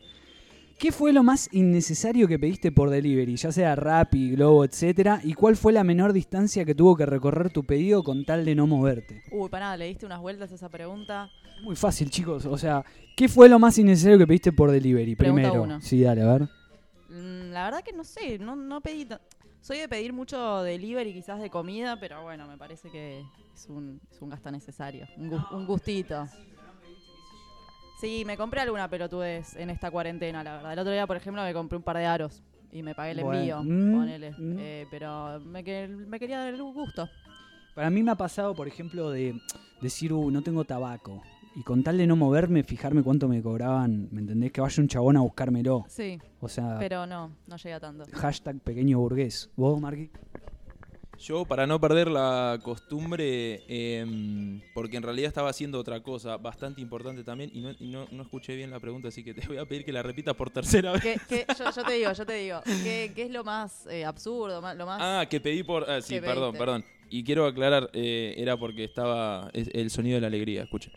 ¿Qué 0.78 0.92
fue 0.92 1.14
lo 1.14 1.22
más 1.22 1.48
innecesario 1.52 2.28
que 2.28 2.38
pediste 2.38 2.70
por 2.70 2.90
delivery, 2.90 3.36
ya 3.36 3.50
sea 3.50 3.74
Rappi, 3.74 4.32
Globo, 4.32 4.62
etcétera? 4.62 5.20
¿Y 5.24 5.32
cuál 5.32 5.56
fue 5.56 5.72
la 5.72 5.84
menor 5.84 6.12
distancia 6.12 6.66
que 6.66 6.74
tuvo 6.74 6.96
que 6.96 7.06
recorrer 7.06 7.50
tu 7.50 7.64
pedido 7.64 8.02
con 8.02 8.26
tal 8.26 8.44
de 8.44 8.54
no 8.54 8.66
moverte? 8.66 9.22
Uy, 9.30 9.48
pará, 9.48 9.74
le 9.78 9.86
diste 9.86 10.04
unas 10.04 10.20
vueltas 10.20 10.52
a 10.52 10.56
esa 10.56 10.68
pregunta. 10.68 11.30
Muy 11.62 11.76
fácil, 11.76 12.10
chicos. 12.10 12.44
O 12.46 12.56
sea, 12.58 12.84
¿qué 13.16 13.28
fue 13.28 13.48
lo 13.48 13.58
más 13.58 13.76
innecesario 13.78 14.18
que 14.18 14.26
pediste 14.26 14.52
por 14.52 14.70
delivery? 14.70 15.16
Pregunta 15.16 15.42
Primero. 15.48 15.62
uno. 15.64 15.80
Sí, 15.80 16.02
dale, 16.02 16.22
a 16.22 16.32
ver. 16.32 16.42
Mm, 17.08 17.50
La 17.52 17.64
verdad 17.64 17.82
que 17.82 17.92
no 17.92 18.04
sé, 18.04 18.38
no, 18.38 18.54
no 18.56 18.80
pedí... 18.80 19.04
ta- 19.04 19.20
Soy 19.60 19.78
de 19.78 19.88
pedir 19.88 20.12
mucho 20.12 20.62
delivery 20.62 21.12
quizás 21.12 21.40
de 21.40 21.50
comida, 21.50 21.98
pero 21.98 22.22
bueno, 22.22 22.46
me 22.46 22.56
parece 22.56 22.88
que 22.88 23.20
es 23.52 23.66
un, 23.68 24.00
es 24.12 24.22
un 24.22 24.30
gasto 24.30 24.48
necesario, 24.52 25.08
un, 25.16 25.28
gu- 25.32 25.50
un 25.50 25.66
gustito. 25.66 26.28
Sí, 28.00 28.22
me 28.26 28.36
compré 28.36 28.60
alguna 28.60 28.88
pelotudez 28.88 29.56
en 29.56 29.70
esta 29.70 29.90
cuarentena, 29.90 30.44
la 30.44 30.56
verdad. 30.56 30.72
El 30.74 30.78
otro 30.78 30.92
día, 30.92 31.06
por 31.06 31.16
ejemplo, 31.16 31.42
me 31.42 31.52
compré 31.52 31.76
un 31.78 31.82
par 31.82 31.96
de 31.96 32.04
aros 32.06 32.42
y 32.70 32.82
me 32.82 32.94
pagué 32.94 33.12
el 33.12 33.22
Bueno, 33.22 33.40
envío, 33.40 33.62
mm, 33.64 33.92
ponele. 33.92 34.30
mm. 34.32 34.56
Eh, 34.58 34.86
pero 34.90 35.40
me, 35.40 35.64
que- 35.64 35.88
me 35.88 36.20
quería 36.20 36.38
dar 36.38 36.54
el 36.54 36.62
gusto. 36.62 37.08
Para 37.74 37.90
mí 37.90 38.02
me 38.04 38.10
ha 38.12 38.16
pasado, 38.16 38.54
por 38.54 38.68
ejemplo, 38.68 39.10
de 39.10 39.40
decir, 39.80 40.12
uh, 40.12 40.30
no 40.30 40.42
tengo 40.42 40.64
tabaco. 40.64 41.22
Y 41.58 41.62
con 41.62 41.82
tal 41.82 41.96
de 41.96 42.06
no 42.06 42.16
moverme, 42.16 42.62
fijarme 42.64 43.02
cuánto 43.02 43.28
me 43.28 43.42
cobraban, 43.42 44.08
¿me 44.12 44.20
entendés? 44.20 44.52
Que 44.52 44.60
vaya 44.60 44.82
un 44.82 44.88
chabón 44.88 45.16
a 45.16 45.20
buscármelo. 45.22 45.86
Sí, 45.88 46.18
O 46.40 46.48
sea, 46.48 46.76
pero 46.78 47.06
no, 47.06 47.32
no 47.46 47.56
llega 47.56 47.80
tanto. 47.80 48.04
hashtag 48.12 48.60
pequeño 48.60 48.98
burgués. 48.98 49.48
¿Vos, 49.56 49.80
Marqui? 49.80 50.10
Yo, 51.18 51.46
para 51.46 51.66
no 51.66 51.80
perder 51.80 52.08
la 52.08 52.58
costumbre, 52.62 53.62
em, 53.68 54.60
porque 54.74 54.98
en 54.98 55.02
realidad 55.02 55.28
estaba 55.28 55.48
haciendo 55.48 55.80
otra 55.80 56.02
cosa 56.02 56.36
bastante 56.36 56.82
importante 56.82 57.24
también, 57.24 57.50
y, 57.54 57.62
no, 57.62 57.70
y 57.80 57.88
no- 57.88 58.06
no 58.12 58.22
escuché 58.24 58.54
bien 58.54 58.70
la 58.70 58.78
pregunta, 58.80 59.08
así 59.08 59.24
que 59.24 59.32
te 59.32 59.46
voy 59.48 59.56
a 59.56 59.64
pedir 59.64 59.86
que 59.86 59.92
la 59.92 60.02
repitas 60.02 60.34
por 60.34 60.50
tercera 60.50 60.92
vez. 60.92 61.00
¿Qué- 61.02 61.16
qué- 61.26 61.46
yo, 61.58 61.70
yo 61.74 61.82
te 61.84 61.92
digo, 61.94 62.12
yo 62.12 62.26
te 62.26 62.34
digo, 62.42 62.60
¿qué, 62.84 63.12
qué 63.14 63.22
es 63.22 63.30
lo 63.30 63.44
más 63.44 63.86
eh, 63.86 64.04
absurdo, 64.04 64.60
lo 64.74 64.84
más... 64.86 65.00
Ah, 65.02 65.26
que 65.26 65.40
pedí 65.40 65.62
por... 65.62 65.88
Ah, 65.88 66.02
sí, 66.02 66.16
¿Qué 66.16 66.20
perdón, 66.20 66.50
pediste? 66.52 66.58
perdón. 66.58 66.84
Y 67.08 67.24
quiero 67.24 67.46
aclarar, 67.46 67.88
eh, 67.94 68.34
era 68.36 68.58
porque 68.58 68.84
estaba... 68.84 69.48
es 69.54 69.70
el 69.72 69.88
sonido 69.88 70.16
de 70.16 70.20
la 70.20 70.26
alegría, 70.26 70.64
escuchen. 70.64 70.92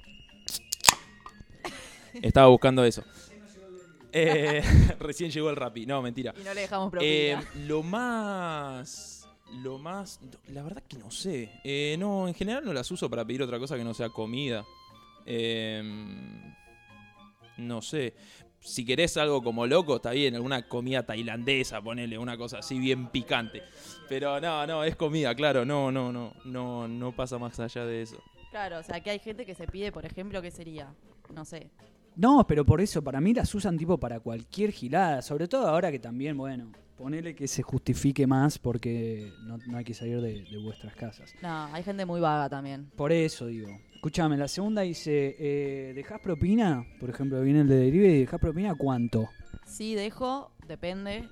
Estaba 2.21 2.47
buscando 2.47 2.83
eso. 2.83 3.03
Eh, 4.11 4.61
recién 4.99 5.31
llegó 5.31 5.49
el 5.49 5.55
Rappi. 5.55 5.85
No, 5.85 6.01
mentira. 6.01 6.33
Y 6.39 6.43
no 6.43 6.53
le 6.53 6.61
dejamos 6.61 6.89
propina. 6.89 7.11
Eh, 7.11 7.37
lo 7.67 7.83
más. 7.83 9.27
Lo 9.61 9.77
más. 9.77 10.19
La 10.47 10.63
verdad 10.63 10.83
que 10.87 10.97
no 10.97 11.11
sé. 11.11 11.49
Eh, 11.63 11.95
no, 11.97 12.27
en 12.27 12.33
general 12.33 12.63
no 12.65 12.73
las 12.73 12.89
uso 12.91 13.09
para 13.09 13.25
pedir 13.25 13.41
otra 13.41 13.59
cosa 13.59 13.77
que 13.77 13.83
no 13.83 13.93
sea 13.93 14.09
comida. 14.09 14.65
Eh, 15.25 15.81
no 17.57 17.81
sé. 17.81 18.13
Si 18.61 18.85
querés 18.85 19.15
algo 19.17 19.41
como 19.41 19.65
loco, 19.65 19.97
está 19.97 20.11
bien. 20.11 20.35
Alguna 20.35 20.67
comida 20.67 21.05
tailandesa, 21.05 21.81
ponele 21.81 22.17
una 22.17 22.37
cosa 22.37 22.59
así 22.59 22.77
bien 22.77 23.07
picante. 23.07 23.63
Pero 24.07 24.39
no, 24.41 24.67
no, 24.67 24.83
es 24.83 24.95
comida, 24.95 25.33
claro. 25.33 25.65
No, 25.65 25.91
no, 25.91 26.11
no. 26.11 26.33
No, 26.45 26.87
no 26.87 27.15
pasa 27.15 27.37
más 27.37 27.59
allá 27.59 27.85
de 27.85 28.01
eso. 28.01 28.21
Claro, 28.51 28.79
o 28.79 28.83
sea, 28.83 28.99
que 28.99 29.11
hay 29.11 29.19
gente 29.19 29.45
que 29.45 29.55
se 29.55 29.67
pide, 29.67 29.91
por 29.91 30.05
ejemplo, 30.05 30.41
¿qué 30.41 30.51
sería? 30.51 30.93
No 31.33 31.45
sé. 31.45 31.69
No, 32.15 32.45
pero 32.47 32.65
por 32.65 32.81
eso, 32.81 33.01
para 33.03 33.21
mí 33.21 33.33
las 33.33 33.53
usan 33.55 33.77
tipo 33.77 33.97
para 33.97 34.19
cualquier 34.19 34.71
gilada. 34.71 35.21
Sobre 35.21 35.47
todo 35.47 35.67
ahora 35.67 35.91
que 35.91 35.99
también, 35.99 36.37
bueno, 36.37 36.71
ponele 36.97 37.33
que 37.33 37.47
se 37.47 37.63
justifique 37.63 38.27
más 38.27 38.59
porque 38.59 39.31
no, 39.43 39.57
no 39.67 39.77
hay 39.77 39.85
que 39.85 39.93
salir 39.93 40.19
de, 40.19 40.43
de 40.43 40.57
vuestras 40.57 40.95
casas. 40.95 41.33
No, 41.41 41.65
hay 41.73 41.83
gente 41.83 42.05
muy 42.05 42.19
vaga 42.19 42.49
también. 42.49 42.91
Por 42.95 43.11
eso 43.11 43.47
digo. 43.47 43.69
Escúchame, 43.93 44.37
la 44.37 44.47
segunda 44.47 44.81
dice, 44.83 45.35
eh, 45.37 45.93
¿dejás 45.93 46.21
propina? 46.21 46.85
Por 47.01 47.09
ejemplo, 47.09 47.41
viene 47.41 47.61
el 47.61 47.67
de 47.67 47.75
delivery, 47.75 48.19
¿dejás 48.19 48.39
propina 48.39 48.73
cuánto? 48.75 49.27
Sí, 49.65 49.93
dejo, 49.93 50.51
depende 50.67 51.27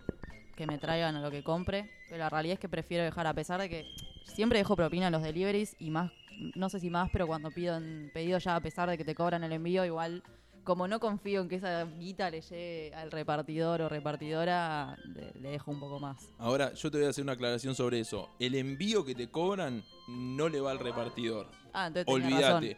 que 0.57 0.67
me 0.67 0.77
traigan 0.77 1.15
a 1.15 1.21
lo 1.21 1.31
que 1.31 1.43
compre, 1.43 1.89
pero 2.09 2.19
la 2.19 2.29
realidad 2.29 2.55
es 2.55 2.59
que 2.59 2.67
prefiero 2.67 3.05
dejar, 3.05 3.25
a 3.25 3.33
pesar 3.33 3.61
de 3.61 3.69
que 3.69 3.85
siempre 4.25 4.57
dejo 4.57 4.75
propina 4.75 5.07
en 5.07 5.13
los 5.13 5.21
deliveries 5.23 5.77
y 5.79 5.91
más, 5.91 6.11
no 6.55 6.67
sé 6.67 6.81
si 6.81 6.89
más, 6.89 7.09
pero 7.11 7.25
cuando 7.25 7.51
pido 7.51 7.77
en 7.77 8.11
pedido 8.13 8.37
ya, 8.37 8.55
a 8.55 8.61
pesar 8.61 8.89
de 8.89 8.97
que 8.97 9.05
te 9.05 9.15
cobran 9.15 9.43
el 9.45 9.53
envío, 9.53 9.85
igual, 9.85 10.23
como 10.67 10.85
no 10.85 10.99
confío 10.99 11.39
en 11.39 11.47
que 11.47 11.55
esa 11.55 11.85
guita 11.85 12.29
le 12.29 12.41
llegue 12.41 12.93
al 12.93 13.09
repartidor 13.09 13.81
o 13.81 13.87
repartidora, 13.87 14.97
le, 15.15 15.31
le 15.39 15.51
dejo 15.51 15.71
un 15.71 15.79
poco 15.79 15.97
más. 15.97 16.29
Ahora, 16.37 16.73
yo 16.73 16.91
te 16.91 16.97
voy 16.97 17.07
a 17.07 17.09
hacer 17.09 17.23
una 17.23 17.31
aclaración 17.33 17.73
sobre 17.73 18.01
eso. 18.01 18.29
El 18.37 18.53
envío 18.53 19.05
que 19.05 19.15
te 19.15 19.29
cobran 19.29 19.81
no 20.09 20.49
le 20.49 20.59
va 20.59 20.71
al 20.71 20.79
repartidor. 20.79 21.47
Ah, 21.71 21.87
entonces. 21.87 22.13
Olvídate. 22.13 22.75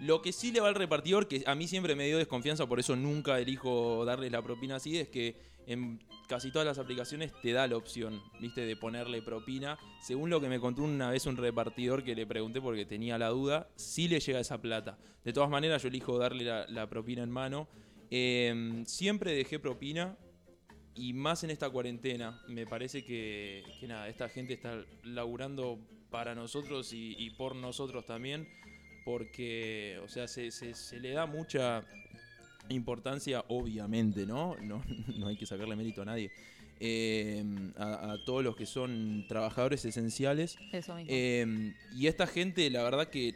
Lo 0.00 0.20
que 0.20 0.32
sí 0.32 0.52
le 0.52 0.60
va 0.60 0.68
al 0.68 0.74
repartidor, 0.74 1.28
que 1.28 1.42
a 1.46 1.54
mí 1.54 1.66
siempre 1.66 1.94
me 1.94 2.06
dio 2.06 2.18
desconfianza, 2.18 2.66
por 2.66 2.78
eso 2.78 2.94
nunca 2.94 3.38
elijo 3.38 4.04
darle 4.04 4.28
la 4.28 4.42
propina 4.42 4.76
así, 4.76 4.98
es 4.98 5.08
que 5.08 5.34
en 5.66 6.00
casi 6.28 6.50
todas 6.50 6.66
las 6.66 6.78
aplicaciones 6.78 7.32
te 7.42 7.52
da 7.52 7.66
la 7.66 7.76
opción, 7.76 8.22
viste, 8.40 8.62
de 8.62 8.76
ponerle 8.76 9.22
propina. 9.22 9.78
Según 10.00 10.30
lo 10.30 10.40
que 10.40 10.48
me 10.48 10.60
contó 10.60 10.82
una 10.82 11.10
vez 11.10 11.26
un 11.26 11.36
repartidor 11.36 12.04
que 12.04 12.14
le 12.14 12.26
pregunté 12.26 12.60
porque 12.60 12.84
tenía 12.86 13.18
la 13.18 13.28
duda, 13.28 13.68
sí 13.76 14.08
le 14.08 14.20
llega 14.20 14.40
esa 14.40 14.60
plata. 14.60 14.98
De 15.24 15.32
todas 15.32 15.50
maneras, 15.50 15.82
yo 15.82 15.88
elijo 15.88 16.18
darle 16.18 16.44
la, 16.68 16.88
propina 16.88 17.22
en 17.22 17.30
mano. 17.30 17.68
Eh, 18.10 18.82
siempre 18.86 19.34
dejé 19.34 19.58
propina. 19.58 20.16
Y 20.94 21.12
más 21.12 21.44
en 21.44 21.50
esta 21.50 21.70
cuarentena, 21.70 22.42
me 22.48 22.66
parece 22.66 23.04
que, 23.04 23.62
que 23.78 23.86
nada, 23.86 24.08
esta 24.08 24.28
gente 24.28 24.52
está 24.54 24.84
laburando 25.04 25.78
para 26.10 26.34
nosotros 26.34 26.92
y, 26.92 27.30
por 27.38 27.54
nosotros 27.54 28.04
también, 28.04 28.48
porque, 29.04 30.00
o 30.04 30.08
sea, 30.08 30.26
se, 30.28 30.50
se- 30.50 30.74
se 30.74 31.00
le 31.00 31.12
da 31.12 31.26
mucha 31.26 31.84
importancia, 32.70 33.44
obviamente, 33.48 34.26
¿no? 34.26 34.56
No, 34.62 34.82
no 35.18 35.26
hay 35.28 35.36
que 35.36 35.46
sacarle 35.46 35.76
mérito 35.76 36.02
a 36.02 36.04
nadie, 36.04 36.30
eh, 36.80 37.44
a, 37.76 38.12
a 38.12 38.24
todos 38.24 38.42
los 38.44 38.56
que 38.56 38.66
son 38.66 39.24
trabajadores 39.28 39.84
esenciales. 39.84 40.56
Eso 40.72 40.94
mismo. 40.94 41.10
Eh, 41.12 41.74
y 41.94 42.06
esta 42.06 42.26
gente, 42.26 42.68
la 42.70 42.82
verdad 42.82 43.08
que 43.08 43.34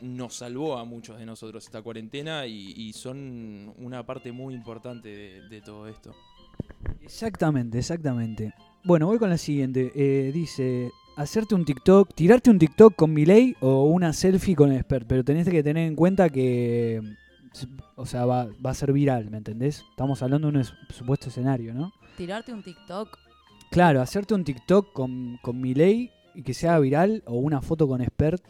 nos 0.00 0.34
salvó 0.34 0.78
a 0.78 0.84
muchos 0.84 1.18
de 1.18 1.24
nosotros 1.26 1.64
esta 1.64 1.80
cuarentena 1.80 2.46
y, 2.46 2.72
y 2.76 2.92
son 2.92 3.72
una 3.78 4.04
parte 4.04 4.32
muy 4.32 4.52
importante 4.54 5.08
de- 5.08 5.48
de 5.48 5.60
todo 5.60 5.86
esto. 5.88 6.14
Exactamente, 7.02 7.78
exactamente. 7.78 8.52
Bueno, 8.84 9.06
voy 9.06 9.18
con 9.18 9.30
la 9.30 9.38
siguiente. 9.38 9.92
Eh, 9.94 10.32
dice, 10.32 10.90
hacerte 11.16 11.54
un 11.54 11.64
TikTok, 11.64 12.12
tirarte 12.14 12.50
un 12.50 12.58
TikTok 12.58 12.96
con 12.96 13.12
Miley 13.12 13.54
o 13.60 13.84
una 13.84 14.12
selfie 14.12 14.56
con 14.56 14.72
Expert, 14.72 15.06
pero 15.06 15.22
tenés 15.24 15.48
que 15.48 15.62
tener 15.62 15.86
en 15.86 15.94
cuenta 15.94 16.28
que, 16.28 17.00
o 17.96 18.06
sea, 18.06 18.24
va, 18.26 18.48
va 18.64 18.70
a 18.70 18.74
ser 18.74 18.92
viral, 18.92 19.30
¿me 19.30 19.38
entendés? 19.38 19.84
Estamos 19.90 20.22
hablando 20.22 20.48
de 20.50 20.54
un 20.56 20.60
es- 20.60 20.72
supuesto 20.90 21.28
escenario, 21.28 21.74
¿no? 21.74 21.92
Tirarte 22.16 22.52
un 22.52 22.62
TikTok, 22.62 23.18
Claro, 23.70 24.02
hacerte 24.02 24.34
un 24.34 24.44
TikTok 24.44 24.92
con, 24.92 25.38
con 25.40 25.58
Milei 25.58 26.10
y 26.34 26.42
que 26.42 26.52
sea 26.52 26.78
viral 26.78 27.22
o 27.26 27.36
una 27.36 27.62
foto 27.62 27.88
con 27.88 28.02
Expert, 28.02 28.42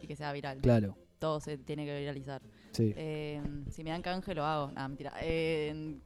y 0.00 0.06
que 0.06 0.16
sea 0.16 0.32
viral. 0.32 0.58
claro, 0.62 0.96
Todo 1.18 1.40
se 1.40 1.58
tiene 1.58 1.84
que 1.84 1.98
viralizar. 2.00 2.40
sí. 2.72 2.92
Eh, 2.96 3.42
si 3.70 3.84
me 3.84 3.90
dan 3.90 4.00
canje 4.02 4.34
lo 4.34 4.44
hago. 4.44 4.72
Nah, 4.72 4.88
mentira. 4.88 5.12
Eh, 5.20 5.98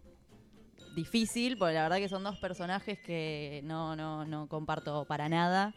difícil, 0.94 1.56
porque 1.58 1.74
la 1.74 1.82
verdad 1.84 1.98
que 1.98 2.08
son 2.08 2.24
dos 2.24 2.38
personajes 2.38 2.98
que 3.00 3.60
no, 3.64 3.94
no, 3.96 4.24
no 4.24 4.48
comparto 4.48 5.04
para 5.04 5.28
nada. 5.28 5.74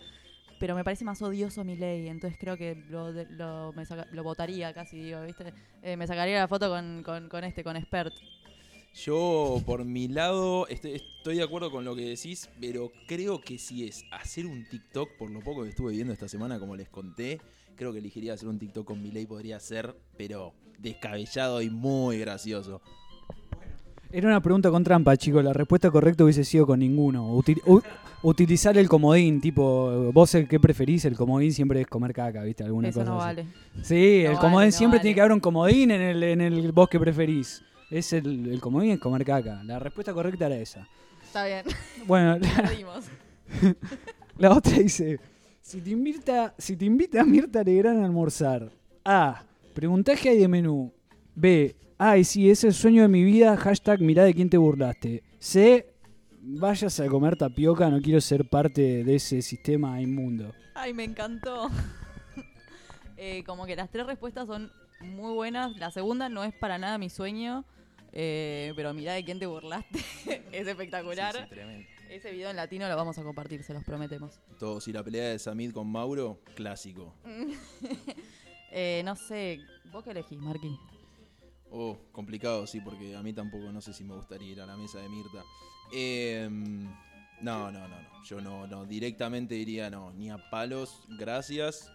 Pero 0.59 0.75
me 0.75 0.83
parece 0.83 1.05
más 1.05 1.21
odioso 1.21 1.63
mi 1.63 1.75
ley, 1.77 2.07
entonces 2.09 2.37
creo 2.39 2.57
que 2.57 2.75
lo, 2.89 3.11
lo, 3.11 3.73
me 3.73 3.85
saca- 3.85 4.07
lo 4.11 4.23
votaría 4.23 4.73
casi, 4.73 4.97
digo, 4.97 5.23
¿viste? 5.23 5.53
Eh, 5.81 5.95
me 5.95 6.05
sacaría 6.05 6.37
la 6.37 6.47
foto 6.47 6.69
con, 6.69 7.03
con, 7.29 7.43
este, 7.43 7.63
con 7.63 7.75
Expert. 7.77 8.13
Yo, 8.93 9.61
por 9.65 9.85
mi 9.85 10.07
lado, 10.07 10.67
estoy, 10.67 10.93
estoy 10.95 11.37
de 11.37 11.43
acuerdo 11.43 11.71
con 11.71 11.85
lo 11.85 11.95
que 11.95 12.01
decís, 12.01 12.49
pero 12.59 12.91
creo 13.07 13.39
que 13.39 13.57
si 13.57 13.87
es 13.87 14.05
hacer 14.11 14.45
un 14.45 14.65
TikTok, 14.65 15.15
por 15.15 15.29
lo 15.29 15.39
poco 15.39 15.63
que 15.63 15.69
estuve 15.69 15.93
viendo 15.93 16.11
esta 16.11 16.27
semana, 16.27 16.59
como 16.59 16.75
les 16.75 16.89
conté, 16.89 17.39
creo 17.75 17.93
que 17.93 17.99
elegiría 17.99 18.33
hacer 18.33 18.49
un 18.49 18.59
TikTok 18.59 18.85
con 18.85 19.01
Miley, 19.01 19.25
podría 19.25 19.59
ser, 19.59 19.95
pero 20.17 20.53
descabellado 20.79 21.61
y 21.61 21.69
muy 21.69 22.19
gracioso. 22.19 22.81
Era 24.11 24.27
una 24.27 24.41
pregunta 24.41 24.71
con 24.71 24.83
trampa, 24.83 25.15
chicos. 25.17 25.43
La 25.43 25.53
respuesta 25.53 25.91
correcta 25.91 26.23
hubiese 26.23 26.43
sido 26.43 26.65
con 26.65 26.79
ninguno. 26.79 27.31
Util- 27.35 27.61
u- 27.65 27.81
utilizar 28.23 28.75
el 28.77 28.89
comodín, 28.89 29.39
tipo, 29.39 30.11
vos 30.11 30.33
el 30.35 30.47
que 30.47 30.59
preferís, 30.59 31.05
el 31.05 31.15
comodín 31.15 31.53
siempre 31.53 31.81
es 31.81 31.87
comer 31.87 32.11
caca, 32.13 32.41
¿viste? 32.43 32.63
Alguna 32.63 32.87
Eso 32.89 33.01
cosa 33.01 33.11
no 33.11 33.17
así. 33.21 33.25
vale. 33.27 33.45
Sí, 33.83 34.21
No 34.23 34.29
el 34.31 34.35
vale, 34.35 34.39
comodín 34.39 34.69
no 34.69 34.77
siempre 34.77 34.97
vale. 34.97 35.01
tiene 35.03 35.15
que 35.15 35.21
haber 35.21 35.33
un 35.33 35.39
comodín 35.39 35.91
en 35.91 36.01
el, 36.01 36.23
en 36.23 36.41
el 36.41 36.71
vos 36.71 36.89
que 36.89 36.99
preferís. 36.99 37.61
Es 37.91 38.11
el, 38.13 38.47
el 38.47 38.59
comodín 38.59 38.91
es 38.91 38.99
comer 38.99 39.23
caca. 39.23 39.63
La 39.63 39.77
respuesta 39.77 40.11
correcta 40.13 40.47
era 40.47 40.57
esa. 40.57 40.87
Está 41.23 41.45
bien. 41.45 41.65
Bueno, 42.07 42.37
la, 44.39 44.51
otra 44.53 44.77
dice, 44.79 45.19
si 45.61 45.81
te 45.81 45.91
invita, 45.91 46.55
si 46.57 46.75
te 46.75 46.85
invita 46.85 47.23
Mirta 47.23 47.63
Legrand 47.63 48.01
a 48.01 48.05
almorzar, 48.05 48.71
A, 49.05 49.43
preguntá 49.75 50.15
qué 50.15 50.29
hay 50.29 50.39
de 50.39 50.47
menú. 50.47 50.91
B, 51.35 51.75
ay, 51.97 52.23
sí, 52.23 52.49
es 52.49 52.63
el 52.63 52.73
sueño 52.73 53.03
de 53.03 53.07
mi 53.07 53.23
vida, 53.23 53.55
hashtag 53.57 54.01
mirá 54.01 54.23
de 54.23 54.33
quién 54.33 54.49
te 54.49 54.57
burlaste. 54.57 55.23
C, 55.39 55.93
vayas 56.41 56.99
a 56.99 57.07
comer 57.07 57.35
tapioca, 57.37 57.89
no 57.89 58.01
quiero 58.01 58.19
ser 58.21 58.47
parte 58.49 59.03
de 59.03 59.15
ese 59.15 59.41
sistema 59.41 60.01
inmundo. 60.01 60.53
Ay, 60.75 60.93
me 60.93 61.03
encantó. 61.03 61.69
Eh, 63.21 63.43
como 63.43 63.65
que 63.65 63.75
las 63.75 63.91
tres 63.91 64.05
respuestas 64.05 64.47
son 64.47 64.71
muy 65.01 65.33
buenas. 65.33 65.75
La 65.75 65.91
segunda 65.91 66.29
no 66.29 66.45
es 66.45 66.53
para 66.53 66.77
nada 66.77 66.97
mi 66.97 67.09
sueño. 67.09 67.65
eh, 68.13 68.71
pero 68.77 68.93
mirá 68.93 69.11
de 69.11 69.25
quién 69.25 69.39
te 69.39 69.45
burlaste. 69.45 69.99
es 70.53 70.65
espectacular. 70.65 71.35
Sí, 71.35 71.41
sí, 71.43 71.49
tremendo. 71.49 71.85
Ese 72.09 72.31
video 72.31 72.49
en 72.49 72.55
latino 72.55 72.87
lo 72.87 72.95
vamos 72.95 73.17
a 73.17 73.23
compartir, 73.23 73.61
se 73.63 73.73
los 73.73 73.83
prometemos. 73.83 74.39
Todos, 74.57 74.87
y 74.87 74.93
la 74.93 75.03
pelea 75.03 75.31
de 75.31 75.37
Samid 75.37 75.73
con 75.73 75.91
Mauro, 75.91 76.39
clásico. 76.55 77.13
Eh, 78.71 79.01
no 79.03 79.15
sé, 79.15 79.59
¿vos 79.91 80.03
qué 80.03 80.11
elegís, 80.11 80.37
Marqui? 80.39 80.77
Oh, 81.71 81.97
complicado, 82.11 82.65
sí, 82.67 82.81
porque 82.81 83.15
a 83.15 83.21
mí 83.21 83.31
tampoco 83.33 83.71
no 83.71 83.79
sé 83.81 83.93
si 83.93 84.03
me 84.03 84.15
gustaría 84.15 84.51
ir 84.51 84.61
a 84.61 84.65
la 84.65 84.75
mesa 84.75 84.99
de 84.99 85.09
Mirta. 85.09 85.43
Em, 85.91 86.83
no, 87.41 87.71
no, 87.71 87.87
no, 87.87 87.87
no. 87.87 88.23
Yo 88.25 88.41
no, 88.41 88.67
no, 88.67 88.85
directamente 88.85 89.55
diría 89.55 89.89
no, 89.89 90.11
ni 90.13 90.29
a 90.29 90.37
palos, 90.49 91.03
gracias 91.17 91.91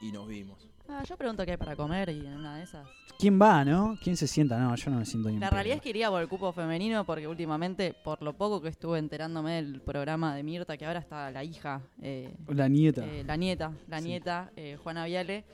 y 0.00 0.12
nos 0.12 0.28
vimos. 0.28 0.68
Ah, 0.88 1.02
yo 1.08 1.16
pregunto 1.16 1.44
qué 1.44 1.52
hay 1.52 1.56
para 1.56 1.76
comer 1.76 2.08
y 2.10 2.26
en 2.26 2.34
una 2.34 2.56
de 2.56 2.64
esas. 2.64 2.86
¿Quién 3.18 3.40
va, 3.40 3.64
no? 3.64 3.96
¿Quién 4.02 4.16
se 4.16 4.26
sienta? 4.26 4.58
No, 4.58 4.74
yo 4.74 4.90
no 4.90 4.98
me 4.98 5.06
siento 5.06 5.30
ni 5.30 5.38
La 5.38 5.48
realidad 5.48 5.76
es 5.76 5.82
que 5.82 5.90
iría 5.90 6.10
por 6.10 6.20
el 6.20 6.28
cupo 6.28 6.52
femenino 6.52 7.04
porque 7.06 7.28
últimamente, 7.28 7.94
por 8.04 8.20
lo 8.22 8.36
poco 8.36 8.60
que 8.60 8.68
estuve 8.68 8.98
enterándome 8.98 9.52
del 9.62 9.80
programa 9.80 10.34
de 10.34 10.42
Mirta, 10.42 10.76
que 10.76 10.84
ahora 10.84 10.98
está 10.98 11.30
la 11.30 11.44
hija, 11.44 11.80
eh, 12.00 12.34
La 12.48 12.68
nieta. 12.68 13.06
eh, 13.06 13.22
la 13.24 13.36
nieta, 13.36 13.72
la 13.86 14.00
Sí. 14.00 14.08
nieta, 14.08 14.50
eh, 14.56 14.76
Juana 14.82 15.04
Viale, 15.06 15.44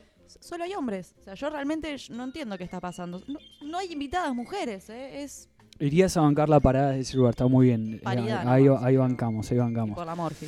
solo 0.40 0.64
hay 0.64 0.74
hombres. 0.74 1.14
O 1.20 1.24
sea, 1.24 1.34
yo 1.34 1.50
realmente 1.50 1.96
no 2.10 2.24
entiendo 2.24 2.58
qué 2.58 2.64
está 2.64 2.80
pasando. 2.80 3.22
No, 3.26 3.38
no 3.62 3.78
hay 3.78 3.92
invitadas 3.92 4.34
mujeres, 4.34 4.90
¿eh? 4.90 5.22
es 5.22 5.48
Irías 5.80 6.16
a 6.16 6.22
bancar 6.22 6.48
la 6.48 6.58
parada 6.58 6.90
de 6.90 7.00
ese 7.00 7.16
lugar, 7.16 7.30
está 7.30 7.46
muy 7.46 7.66
bien. 7.66 7.94
Eh, 7.94 8.00
Paridad 8.02 8.48
ahí, 8.48 8.64
nomás. 8.64 8.82
ahí 8.82 8.96
bancamos, 8.96 9.50
ahí 9.52 9.58
bancamos. 9.58 9.96
por 9.96 10.06
la 10.06 10.14
morfi. 10.14 10.46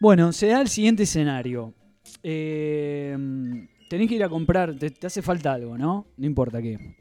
Bueno, 0.00 0.32
se 0.32 0.48
da 0.48 0.60
el 0.60 0.68
siguiente 0.68 1.04
escenario. 1.04 1.72
Eh, 2.22 3.16
tenés 3.88 4.08
que 4.08 4.16
ir 4.16 4.24
a 4.24 4.28
comprar, 4.28 4.74
te, 4.74 4.90
te 4.90 5.06
hace 5.06 5.22
falta 5.22 5.52
algo, 5.52 5.78
¿no? 5.78 6.06
No 6.16 6.26
importa 6.26 6.60
qué. 6.60 6.96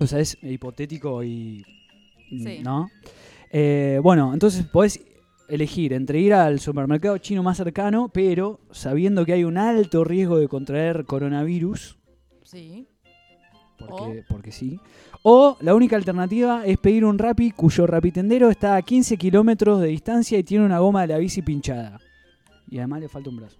O 0.00 0.06
sea, 0.06 0.20
es 0.20 0.38
hipotético 0.42 1.22
y... 1.22 1.64
Sí. 2.30 2.60
¿No? 2.62 2.90
Eh, 3.50 4.00
bueno, 4.02 4.32
entonces 4.32 4.64
podés 4.66 5.00
elegir 5.48 5.92
entre 5.92 6.20
ir 6.20 6.34
al 6.34 6.60
supermercado 6.60 7.18
chino 7.18 7.42
más 7.42 7.56
cercano, 7.56 8.08
pero 8.12 8.60
sabiendo 8.70 9.24
que 9.24 9.32
hay 9.32 9.44
un 9.44 9.58
alto 9.58 10.04
riesgo 10.04 10.38
de 10.38 10.48
contraer 10.48 11.04
coronavirus, 11.04 11.98
Sí. 12.44 12.86
porque, 13.78 14.24
porque 14.28 14.52
sí. 14.52 14.78
O 15.22 15.56
la 15.60 15.74
única 15.74 15.96
alternativa 15.96 16.64
es 16.64 16.78
pedir 16.78 17.04
un 17.04 17.18
Rappi 17.18 17.50
cuyo 17.50 17.86
rapitendero 17.86 18.50
está 18.50 18.76
a 18.76 18.82
15 18.82 19.16
kilómetros 19.16 19.80
de 19.80 19.88
distancia 19.88 20.38
y 20.38 20.44
tiene 20.44 20.64
una 20.64 20.78
goma 20.78 21.02
de 21.02 21.08
la 21.08 21.18
bici 21.18 21.42
pinchada. 21.42 21.98
Y 22.70 22.78
además 22.78 23.00
le 23.00 23.08
falta 23.08 23.30
un 23.30 23.36
brazo. 23.36 23.56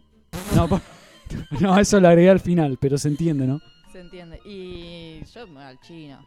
No, 0.55 0.69
no, 1.61 1.79
eso 1.79 2.01
lo 2.01 2.09
agregué 2.09 2.31
al 2.31 2.41
final, 2.41 2.79
pero 2.81 2.97
se 2.99 3.09
entiende, 3.09 3.47
¿no? 3.47 3.61
Se 3.93 4.01
entiende. 4.01 4.41
Y 4.45 5.23
yo 5.35 5.47
me 5.47 5.55
voy 5.55 5.63
al 5.65 5.81
chino. 5.81 6.25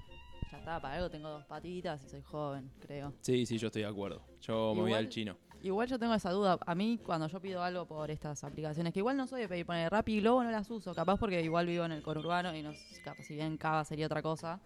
Ya 0.51 0.57
está, 0.57 0.81
para 0.81 0.95
algo 0.95 1.09
tengo 1.09 1.29
dos 1.29 1.45
patitas 1.45 2.03
y 2.05 2.09
soy 2.09 2.21
joven, 2.21 2.69
creo. 2.85 3.13
Sí, 3.21 3.45
sí, 3.45 3.57
yo 3.57 3.67
estoy 3.67 3.83
de 3.83 3.87
acuerdo. 3.87 4.21
Yo 4.41 4.73
me 4.75 4.81
voy 4.81 4.93
al 4.93 5.07
chino. 5.09 5.35
Igual 5.63 5.87
yo 5.87 5.99
tengo 5.99 6.13
esa 6.13 6.31
duda. 6.31 6.57
A 6.65 6.75
mí, 6.75 6.99
cuando 7.05 7.27
yo 7.27 7.39
pido 7.39 7.61
algo 7.63 7.85
por 7.85 8.09
estas 8.09 8.43
aplicaciones, 8.43 8.93
que 8.93 8.99
igual 8.99 9.15
no 9.15 9.27
soy 9.27 9.41
de 9.41 9.47
pedir 9.47 9.65
poner 9.65 9.91
Rappi 9.91 10.13
y 10.13 10.21
Globo, 10.21 10.43
no 10.43 10.51
las 10.51 10.69
uso. 10.71 10.95
Capaz 10.95 11.17
porque 11.17 11.41
igual 11.41 11.67
vivo 11.67 11.85
en 11.85 11.91
el 11.91 12.01
conurbano 12.01 12.55
y 12.55 12.63
no 12.63 12.73
si 12.73 13.35
bien 13.35 13.57
Cava 13.57 13.85
sería 13.85 14.07
otra 14.07 14.21
cosa. 14.21 14.59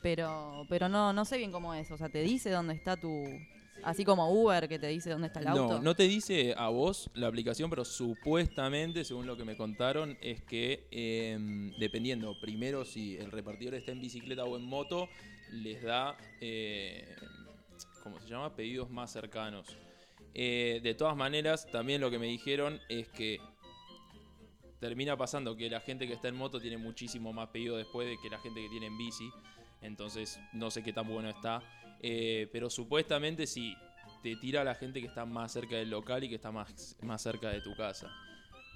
Pero, 0.00 0.64
pero 0.68 0.88
no, 0.88 1.12
no 1.12 1.24
sé 1.24 1.36
bien 1.36 1.52
cómo 1.52 1.74
es. 1.74 1.90
O 1.90 1.96
sea, 1.96 2.08
te 2.08 2.22
dice 2.22 2.50
dónde 2.50 2.74
está 2.74 2.96
tu. 2.96 3.24
Así 3.82 4.04
como 4.04 4.28
Uber 4.30 4.68
que 4.68 4.78
te 4.78 4.88
dice 4.88 5.10
dónde 5.10 5.28
está 5.28 5.40
el 5.40 5.48
auto. 5.48 5.74
No, 5.74 5.82
no 5.82 5.94
te 5.94 6.04
dice 6.04 6.54
a 6.56 6.68
vos 6.68 7.10
la 7.14 7.28
aplicación, 7.28 7.70
pero 7.70 7.84
supuestamente, 7.84 9.04
según 9.04 9.26
lo 9.26 9.36
que 9.36 9.44
me 9.44 9.56
contaron, 9.56 10.16
es 10.20 10.42
que 10.42 10.86
em, 10.90 11.72
dependiendo, 11.78 12.34
primero 12.40 12.84
si 12.84 13.16
el 13.16 13.30
repartidor 13.30 13.74
está 13.74 13.92
en 13.92 14.00
bicicleta 14.00 14.44
o 14.44 14.56
en 14.56 14.64
moto, 14.64 15.08
les 15.52 15.82
da, 15.82 16.16
eh, 16.40 17.14
¿cómo 18.02 18.18
se 18.18 18.28
llama? 18.28 18.54
Pedidos 18.56 18.90
más 18.90 19.12
cercanos. 19.12 19.76
Eh, 20.34 20.80
de 20.82 20.94
todas 20.94 21.16
maneras, 21.16 21.66
también 21.70 22.00
lo 22.00 22.10
que 22.10 22.18
me 22.18 22.26
dijeron 22.26 22.80
es 22.88 23.08
que 23.08 23.40
termina 24.80 25.16
pasando 25.16 25.56
que 25.56 25.68
la 25.68 25.80
gente 25.80 26.06
que 26.06 26.12
está 26.12 26.28
en 26.28 26.36
moto 26.36 26.60
tiene 26.60 26.78
muchísimo 26.78 27.32
más 27.32 27.48
pedido 27.48 27.76
después 27.76 28.08
de 28.08 28.18
que 28.20 28.30
la 28.30 28.38
gente 28.38 28.62
que 28.62 28.68
tiene 28.68 28.86
en 28.86 28.98
bici. 28.98 29.30
Entonces, 29.82 30.38
no 30.52 30.70
sé 30.70 30.82
qué 30.82 30.92
tan 30.92 31.08
bueno 31.08 31.28
está. 31.28 31.62
Eh, 32.00 32.48
pero 32.52 32.70
supuestamente 32.70 33.46
sí, 33.46 33.74
te 34.22 34.36
tira 34.36 34.60
a 34.60 34.64
la 34.64 34.74
gente 34.74 35.00
que 35.00 35.06
está 35.06 35.24
más 35.24 35.52
cerca 35.52 35.76
del 35.76 35.90
local 35.90 36.24
y 36.24 36.28
que 36.28 36.36
está 36.36 36.52
más, 36.52 36.96
más 37.02 37.22
cerca 37.22 37.50
de 37.50 37.60
tu 37.60 37.74
casa. 37.76 38.08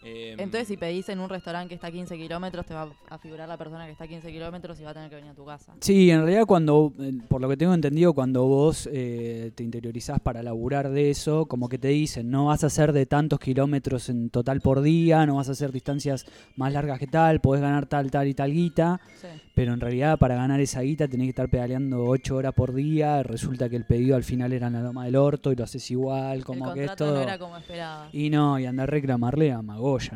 Em, 0.05 0.39
Entonces, 0.41 0.69
si 0.69 0.77
pedís 0.77 1.09
en 1.09 1.21
un 1.21 1.29
restaurante 1.29 1.69
que 1.69 1.75
está 1.77 1.87
a 1.87 1.91
15 1.93 2.17
kilómetros, 2.17 2.67
te 2.67 2.75
va 2.75 2.89
a 3.09 3.19
figurar 3.19 3.49
la 3.49 3.57
persona 3.57 3.87
que 3.87 3.93
está 3.93 4.05
a 4.05 4.09
15 4.09 4.33
kilómetros 4.33 4.81
y 4.81 4.85
va 4.85 4.91
a 4.91 4.95
tener 4.95 5.09
que 5.11 5.17
venir 5.17 5.31
a 5.31 5.35
tu 5.35 5.45
casa. 5.45 5.73
Sí, 5.81 6.11
en 6.11 6.23
realidad 6.23 6.45
cuando, 6.47 6.93
eh, 6.99 7.13
por 7.29 7.41
lo 7.41 7.49
que 7.49 7.57
tengo 7.57 7.73
entendido, 7.75 8.13
cuando 8.13 8.45
vos 8.45 8.89
eh, 8.93 9.53
te 9.55 9.63
interiorizás 9.63 10.19
para 10.21 10.43
laburar 10.43 10.91
de 10.91 11.11
eso, 11.11 11.47
como 11.47 11.69
que 11.69 11.79
te 11.79 11.89
dicen, 11.89 12.31
no 12.31 12.47
vas 12.47 12.65
a 12.65 12.67
hacer 12.67 12.93
de 12.93 13.07
tantos 13.07 13.39
kilómetros 13.39 14.09
en 14.09 14.31
total 14.31 14.61
por 14.61 14.83
día, 14.83 15.25
no 15.27 15.37
vas 15.37 15.49
a 15.49 15.53
hacer 15.53 15.71
distancias 15.73 16.27
más 16.57 16.73
largas 16.73 16.99
que 16.99 17.07
tal, 17.07 17.41
podés 17.41 17.63
ganar 17.63 17.87
tal, 17.87 18.11
tal 18.11 18.27
y 18.27 18.35
tal 18.35 18.53
guita, 18.53 19.01
Sí. 19.21 19.29
pero 19.55 19.73
en 19.75 19.81
realidad 19.81 20.19
para 20.19 20.35
ganar 20.35 20.61
esa 20.61 20.81
guita 20.81 21.07
tenés 21.07 21.27
que 21.27 21.31
estar 21.31 21.49
pedaleando 21.49 22.05
8 22.05 22.37
horas 22.37 22.55
por 22.55 22.75
día, 22.75 23.23
resulta 23.23 23.69
que 23.69 23.77
el 23.77 23.85
pedido 23.85 24.17
al 24.17 24.25
final 24.25 24.53
era 24.53 24.67
en 24.67 24.73
la 24.73 24.83
loma 24.83 25.05
del 25.05 25.17
orto 25.17 25.53
y 25.53 25.57
lo 25.57 25.65
haces 25.65 25.89
igual, 25.91 26.39
El 26.39 26.45
como 26.45 26.73
que 26.75 26.81
es 26.85 26.87
contrato 26.89 27.05
todo... 27.05 27.15
no 27.17 27.23
era 27.23 27.39
como 27.39 27.57
esperaba. 27.57 28.09
Y 28.13 28.31
no, 28.31 28.59
y 28.59 28.67
andar 28.67 28.89
a 28.89 28.91
reclamarle 28.93 29.53
a 29.53 29.63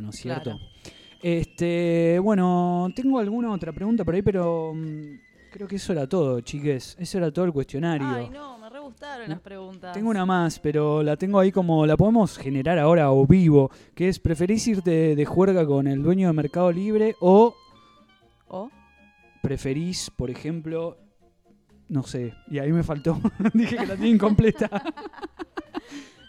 ¿no 0.00 0.10
es 0.10 0.20
Claro. 0.20 0.42
cierto? 0.42 0.60
Este, 1.22 2.18
bueno, 2.22 2.88
tengo 2.94 3.18
alguna 3.18 3.50
otra 3.52 3.72
pregunta 3.72 4.04
por 4.04 4.14
ahí, 4.14 4.22
pero 4.22 4.72
mm, 4.74 5.18
creo 5.50 5.66
que 5.66 5.76
eso 5.76 5.92
era 5.92 6.06
todo, 6.08 6.40
chiques. 6.40 6.96
Eso 7.00 7.18
era 7.18 7.30
todo 7.32 7.44
el 7.46 7.52
cuestionario. 7.52 8.06
Ay, 8.06 8.28
no, 8.30 8.58
me 8.58 8.68
re 8.70 8.78
gustaron 8.80 9.26
No, 9.28 9.34
las 9.34 9.40
preguntas. 9.40 9.92
Tengo 9.94 10.10
una 10.10 10.24
más, 10.26 10.58
pero 10.60 11.02
la 11.02 11.16
tengo 11.16 11.38
ahí 11.40 11.50
como 11.50 11.86
la 11.86 11.96
podemos 11.96 12.36
generar 12.38 12.78
ahora 12.78 13.10
o 13.10 13.26
vivo, 13.26 13.70
que 13.94 14.08
es 14.08 14.18
¿preferís 14.20 14.66
irte 14.68 15.16
de 15.16 15.24
juerga 15.24 15.66
con 15.66 15.86
el 15.88 16.02
dueño 16.02 16.28
de 16.28 16.32
Mercado 16.34 16.70
Libre 16.70 17.16
o 17.20 17.54
¿O? 18.48 18.70
preferís, 19.42 20.10
por 20.10 20.30
ejemplo, 20.30 20.96
no 21.88 22.02
sé, 22.04 22.34
y 22.48 22.58
ahí 22.58 22.70
me 22.72 22.82
faltó, 22.84 23.18
dije 23.54 23.76
que 23.76 23.86
la 23.86 23.94
tenía 23.96 24.10
incompleta. 24.12 24.70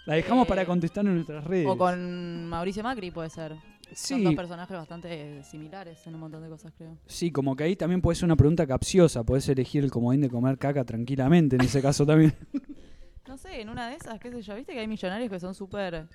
la 0.08 0.16
dejamos 0.16 0.46
Eh, 0.46 0.50
para 0.50 0.66
contestar 0.66 1.06
en 1.06 1.14
nuestras 1.16 1.44
redes. 1.44 1.68
O 1.68 1.78
con 1.78 2.48
Mauricio 2.50 2.82
Macri, 2.84 3.12
puede 3.12 3.30
ser. 3.30 3.56
Son 3.94 4.22
dos 4.24 4.34
personajes 4.36 4.76
bastante 4.76 5.44
similares 5.44 6.06
en 6.08 6.16
un 6.16 6.20
montón 6.20 6.42
de 6.44 6.50
cosas, 6.50 6.74
creo. 6.78 6.98
Sí, 7.06 7.32
como 7.32 7.56
que 7.56 7.64
ahí 7.66 7.76
también 7.76 8.02
puede 8.02 8.16
ser 8.16 8.26
una 8.26 8.36
pregunta 8.36 8.66
capciosa. 8.68 9.24
Podés 9.24 9.48
elegir 9.48 9.84
el 9.84 9.92
comodín 9.92 10.20
de 10.22 10.30
comer 10.30 10.58
caca 10.58 10.84
tranquilamente 10.84 11.56
en 11.56 11.62
ese 11.62 11.82
caso 11.82 12.06
también. 12.06 12.34
No 13.28 13.38
sé, 13.38 13.60
en 13.60 13.68
una 13.70 13.90
de 13.90 13.96
esas, 13.98 14.20
qué 14.22 14.32
sé 14.32 14.42
yo, 14.42 14.56
viste 14.56 14.72
que 14.72 14.80
hay 14.80 14.88
millonarios 14.88 15.30
que 15.30 15.38
son 15.38 15.54
súper 15.54 16.08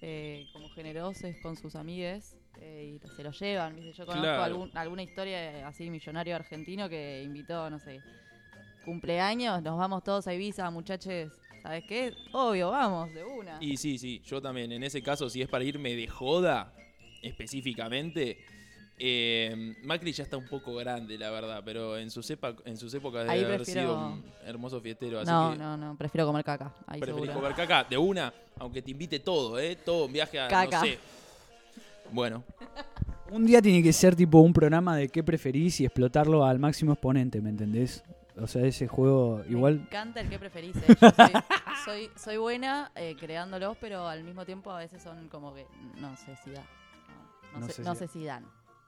eh, 0.00 0.46
como 0.54 0.66
generosos 0.70 1.34
con 1.42 1.56
sus 1.56 1.76
amigues 1.76 2.38
eh, 2.58 2.98
y 3.04 3.08
se 3.16 3.22
lo 3.22 3.32
llevan. 3.32 3.76
¿viste? 3.76 3.92
Yo 3.92 4.06
conozco 4.06 4.22
Claro. 4.22 4.42
algún- 4.44 4.70
alguna 4.74 5.02
historia 5.02 5.68
así 5.68 5.90
millonario 5.90 6.34
argentino 6.34 6.88
que 6.88 7.22
invitó, 7.22 7.68
no 7.68 7.78
sé, 7.78 8.00
cumpleaños, 8.84 9.62
nos 9.62 9.78
vamos 9.78 10.02
todos 10.04 10.26
a 10.26 10.32
Ibiza, 10.34 10.70
muchachos. 10.70 11.32
¿Sabes 11.64 11.84
qué? 11.88 12.12
Obvio, 12.32 12.70
vamos, 12.70 13.12
de 13.14 13.24
una. 13.24 13.56
Y 13.58 13.78
sí, 13.78 13.96
sí, 13.96 14.20
yo 14.26 14.40
también. 14.42 14.70
En 14.70 14.82
ese 14.84 15.02
caso, 15.02 15.30
si 15.30 15.40
es 15.40 15.48
para 15.48 15.64
irme 15.64 15.96
de 15.96 16.06
joda, 16.06 16.70
específicamente, 17.22 18.38
eh, 18.98 19.74
Macri 19.82 20.12
ya 20.12 20.24
está 20.24 20.36
un 20.36 20.46
poco 20.46 20.74
grande, 20.74 21.16
la 21.18 21.30
verdad, 21.30 21.62
pero 21.64 21.96
en 21.98 22.10
sus, 22.10 22.30
epa- 22.30 22.54
en 22.66 22.76
sus 22.76 22.92
épocas 22.94 23.26
Ahí 23.28 23.38
debe 23.40 23.54
haber 23.54 23.64
prefiero- 23.64 23.80
sido 23.94 24.06
un 24.08 24.24
hermoso 24.44 24.80
fiestero. 24.80 25.20
Así 25.20 25.30
no, 25.30 25.52
que 25.52 25.58
no, 25.58 25.76
no, 25.78 25.96
prefiero 25.96 26.26
comer 26.26 26.44
caca. 26.44 26.74
Ahí 26.86 27.00
preferís 27.00 27.28
seguro. 27.30 27.40
comer 27.40 27.56
caca 27.56 27.84
de 27.84 27.96
una, 27.98 28.32
aunque 28.58 28.82
te 28.82 28.90
invite 28.90 29.18
todo, 29.20 29.58
¿eh? 29.58 29.74
Todo 29.76 30.04
un 30.04 30.12
viaje 30.12 30.38
a, 30.38 30.48
Caca. 30.48 30.80
no 30.80 30.84
sé. 30.86 30.98
Bueno, 32.12 32.44
Un 33.30 33.46
día 33.46 33.60
tiene 33.62 33.82
que 33.82 33.92
ser 33.92 34.14
tipo 34.14 34.38
un 34.38 34.52
programa 34.52 34.96
de 34.96 35.08
qué 35.08 35.24
preferís 35.24 35.80
y 35.80 35.86
explotarlo 35.86 36.44
al 36.44 36.58
máximo 36.58 36.92
exponente, 36.92 37.40
¿me 37.40 37.48
entendés? 37.48 38.04
O 38.36 38.46
sea, 38.46 38.62
ese 38.66 38.88
juego 38.88 39.42
Me 39.46 39.52
igual... 39.52 39.80
encanta 39.86 40.20
el 40.20 40.28
que 40.28 40.38
preferís. 40.38 40.76
eh. 40.76 40.96
Yo 41.00 41.10
soy, 41.10 41.32
soy, 41.84 42.10
soy 42.16 42.36
buena 42.36 42.90
eh, 42.96 43.14
creándolos, 43.18 43.76
pero 43.80 44.08
al 44.08 44.24
mismo 44.24 44.44
tiempo 44.44 44.70
a 44.72 44.78
veces 44.78 45.02
son 45.02 45.28
como 45.28 45.54
que 45.54 45.66
no 46.00 46.16
sé 46.16 46.34
si 46.42 46.50
da. 46.50 46.62
No, 47.52 47.52
no 47.54 47.60
No 47.60 47.66
sé, 47.66 47.72
sé 47.74 47.82
no 47.82 47.92
si 47.94 47.98
sé 48.00 48.08
si 48.08 48.24
dan. 48.24 48.44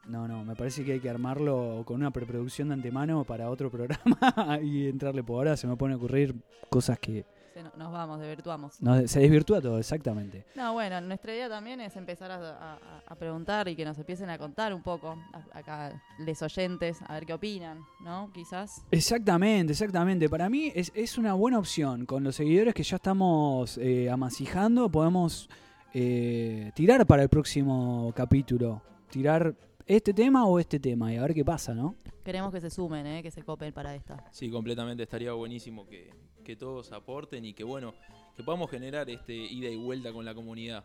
No, 0.08 0.26
no, 0.28 0.44
me 0.44 0.54
parece 0.54 0.84
que 0.84 0.92
hay 0.92 1.00
que 1.00 1.10
armarlo 1.10 1.82
con 1.84 1.96
una 1.96 2.10
preproducción 2.12 2.68
de 2.68 2.74
antemano 2.74 3.24
para 3.24 3.50
otro 3.50 3.70
programa 3.70 4.58
y 4.62 4.88
entrarle 4.88 5.22
por 5.24 5.36
ahora. 5.38 5.56
Se 5.56 5.66
me 5.66 5.76
pone 5.76 5.94
a 5.94 5.96
ocurrir 5.96 6.34
cosas 6.70 6.98
que... 6.98 7.24
Se 7.56 7.62
no- 7.62 7.72
nos 7.74 7.90
vamos, 7.90 8.20
desvirtuamos. 8.20 8.82
no, 8.82 9.08
se 9.08 9.18
desvirtúa 9.20 9.62
todo, 9.62 9.78
exactamente. 9.78 10.44
No, 10.56 10.74
bueno, 10.74 11.00
nuestra 11.00 11.32
idea 11.32 11.48
también 11.48 11.80
es 11.80 11.96
empezar 11.96 12.30
a, 12.30 12.74
a- 12.74 12.78
a 13.06 13.14
preguntar 13.14 13.66
y 13.68 13.74
que 13.74 13.82
nos 13.82 13.96
empiecen 13.96 14.28
a 14.28 14.36
contar 14.36 14.74
un 14.74 14.82
poco 14.82 15.16
a- 15.32 15.58
acá 15.58 16.02
les 16.18 16.42
oyentes, 16.42 16.98
a 17.08 17.14
ver 17.14 17.24
qué 17.24 17.32
opinan, 17.32 17.78
¿no? 18.04 18.30
Quizás. 18.34 18.84
Exactamente, 18.90 19.72
exactamente. 19.72 20.28
Para 20.28 20.50
mí 20.50 20.70
es, 20.74 20.92
es 20.94 21.16
una 21.16 21.32
buena 21.32 21.58
opción. 21.58 22.04
Con 22.04 22.24
los 22.24 22.36
seguidores 22.36 22.74
que 22.74 22.82
ya 22.82 22.96
estamos 22.96 23.78
eh, 23.78 24.10
amasijando, 24.10 24.90
podemos 24.90 25.48
eh, 25.94 26.72
tirar 26.74 27.06
para 27.06 27.22
el 27.22 27.30
próximo 27.30 28.12
capítulo. 28.14 28.82
Tirar 29.08 29.54
este 29.86 30.12
tema 30.12 30.44
o 30.44 30.58
este 30.58 30.78
tema 30.78 31.10
y 31.10 31.16
a 31.16 31.22
ver 31.22 31.32
qué 31.32 31.42
pasa, 31.44 31.72
¿no? 31.74 31.94
Queremos 32.22 32.52
que 32.52 32.60
se 32.60 32.68
sumen, 32.68 33.06
¿eh? 33.06 33.22
que 33.22 33.30
se 33.30 33.42
copen 33.42 33.72
para 33.72 33.94
esta. 33.94 34.22
Sí, 34.30 34.50
completamente. 34.50 35.04
Estaría 35.04 35.32
buenísimo 35.32 35.86
que, 35.86 36.10
que 36.46 36.54
todos 36.56 36.92
aporten 36.92 37.44
y 37.44 37.52
que, 37.52 37.64
bueno, 37.64 37.92
que 38.36 38.44
podamos 38.44 38.70
generar 38.70 39.10
este 39.10 39.34
ida 39.34 39.68
y 39.68 39.76
vuelta 39.76 40.12
con 40.12 40.24
la 40.24 40.32
comunidad. 40.34 40.84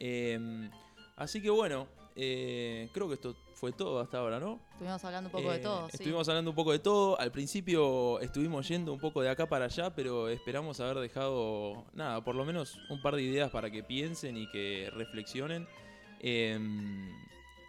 Eh, 0.00 0.68
así 1.16 1.40
que, 1.40 1.48
bueno, 1.48 1.86
eh, 2.16 2.88
creo 2.92 3.06
que 3.08 3.14
esto 3.14 3.36
fue 3.54 3.72
todo 3.72 4.00
hasta 4.00 4.18
ahora, 4.18 4.40
¿no? 4.40 4.58
Estuvimos 4.72 5.04
hablando 5.04 5.28
un 5.28 5.32
poco 5.32 5.50
de 5.50 5.58
Eh, 5.58 5.60
todo, 5.60 5.86
sí. 5.88 5.96
Estuvimos 5.96 6.28
hablando 6.28 6.50
un 6.50 6.56
poco 6.56 6.72
de 6.72 6.78
todo. 6.80 7.20
Al 7.20 7.30
principio 7.30 8.18
estuvimos 8.20 8.66
yendo 8.66 8.92
un 8.92 8.98
poco 8.98 9.22
de 9.22 9.28
acá 9.28 9.46
para 9.46 9.66
allá, 9.66 9.94
pero 9.94 10.28
esperamos 10.28 10.80
haber 10.80 10.98
dejado, 10.98 11.84
nada, 11.92 12.24
por 12.24 12.34
lo 12.34 12.44
menos 12.44 12.78
un 12.90 13.00
par 13.00 13.14
de 13.14 13.22
ideas 13.22 13.50
para 13.50 13.70
que 13.70 13.82
piensen 13.84 14.36
y 14.36 14.50
que 14.50 14.90
reflexionen. 14.92 15.68
Eh, 16.20 16.58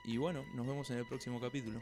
y 0.06 0.18
bueno, 0.18 0.44
nos 0.56 0.66
vemos 0.66 0.90
en 0.90 0.98
el 1.00 1.06
próximo 1.06 1.40
capítulo. 1.40 1.82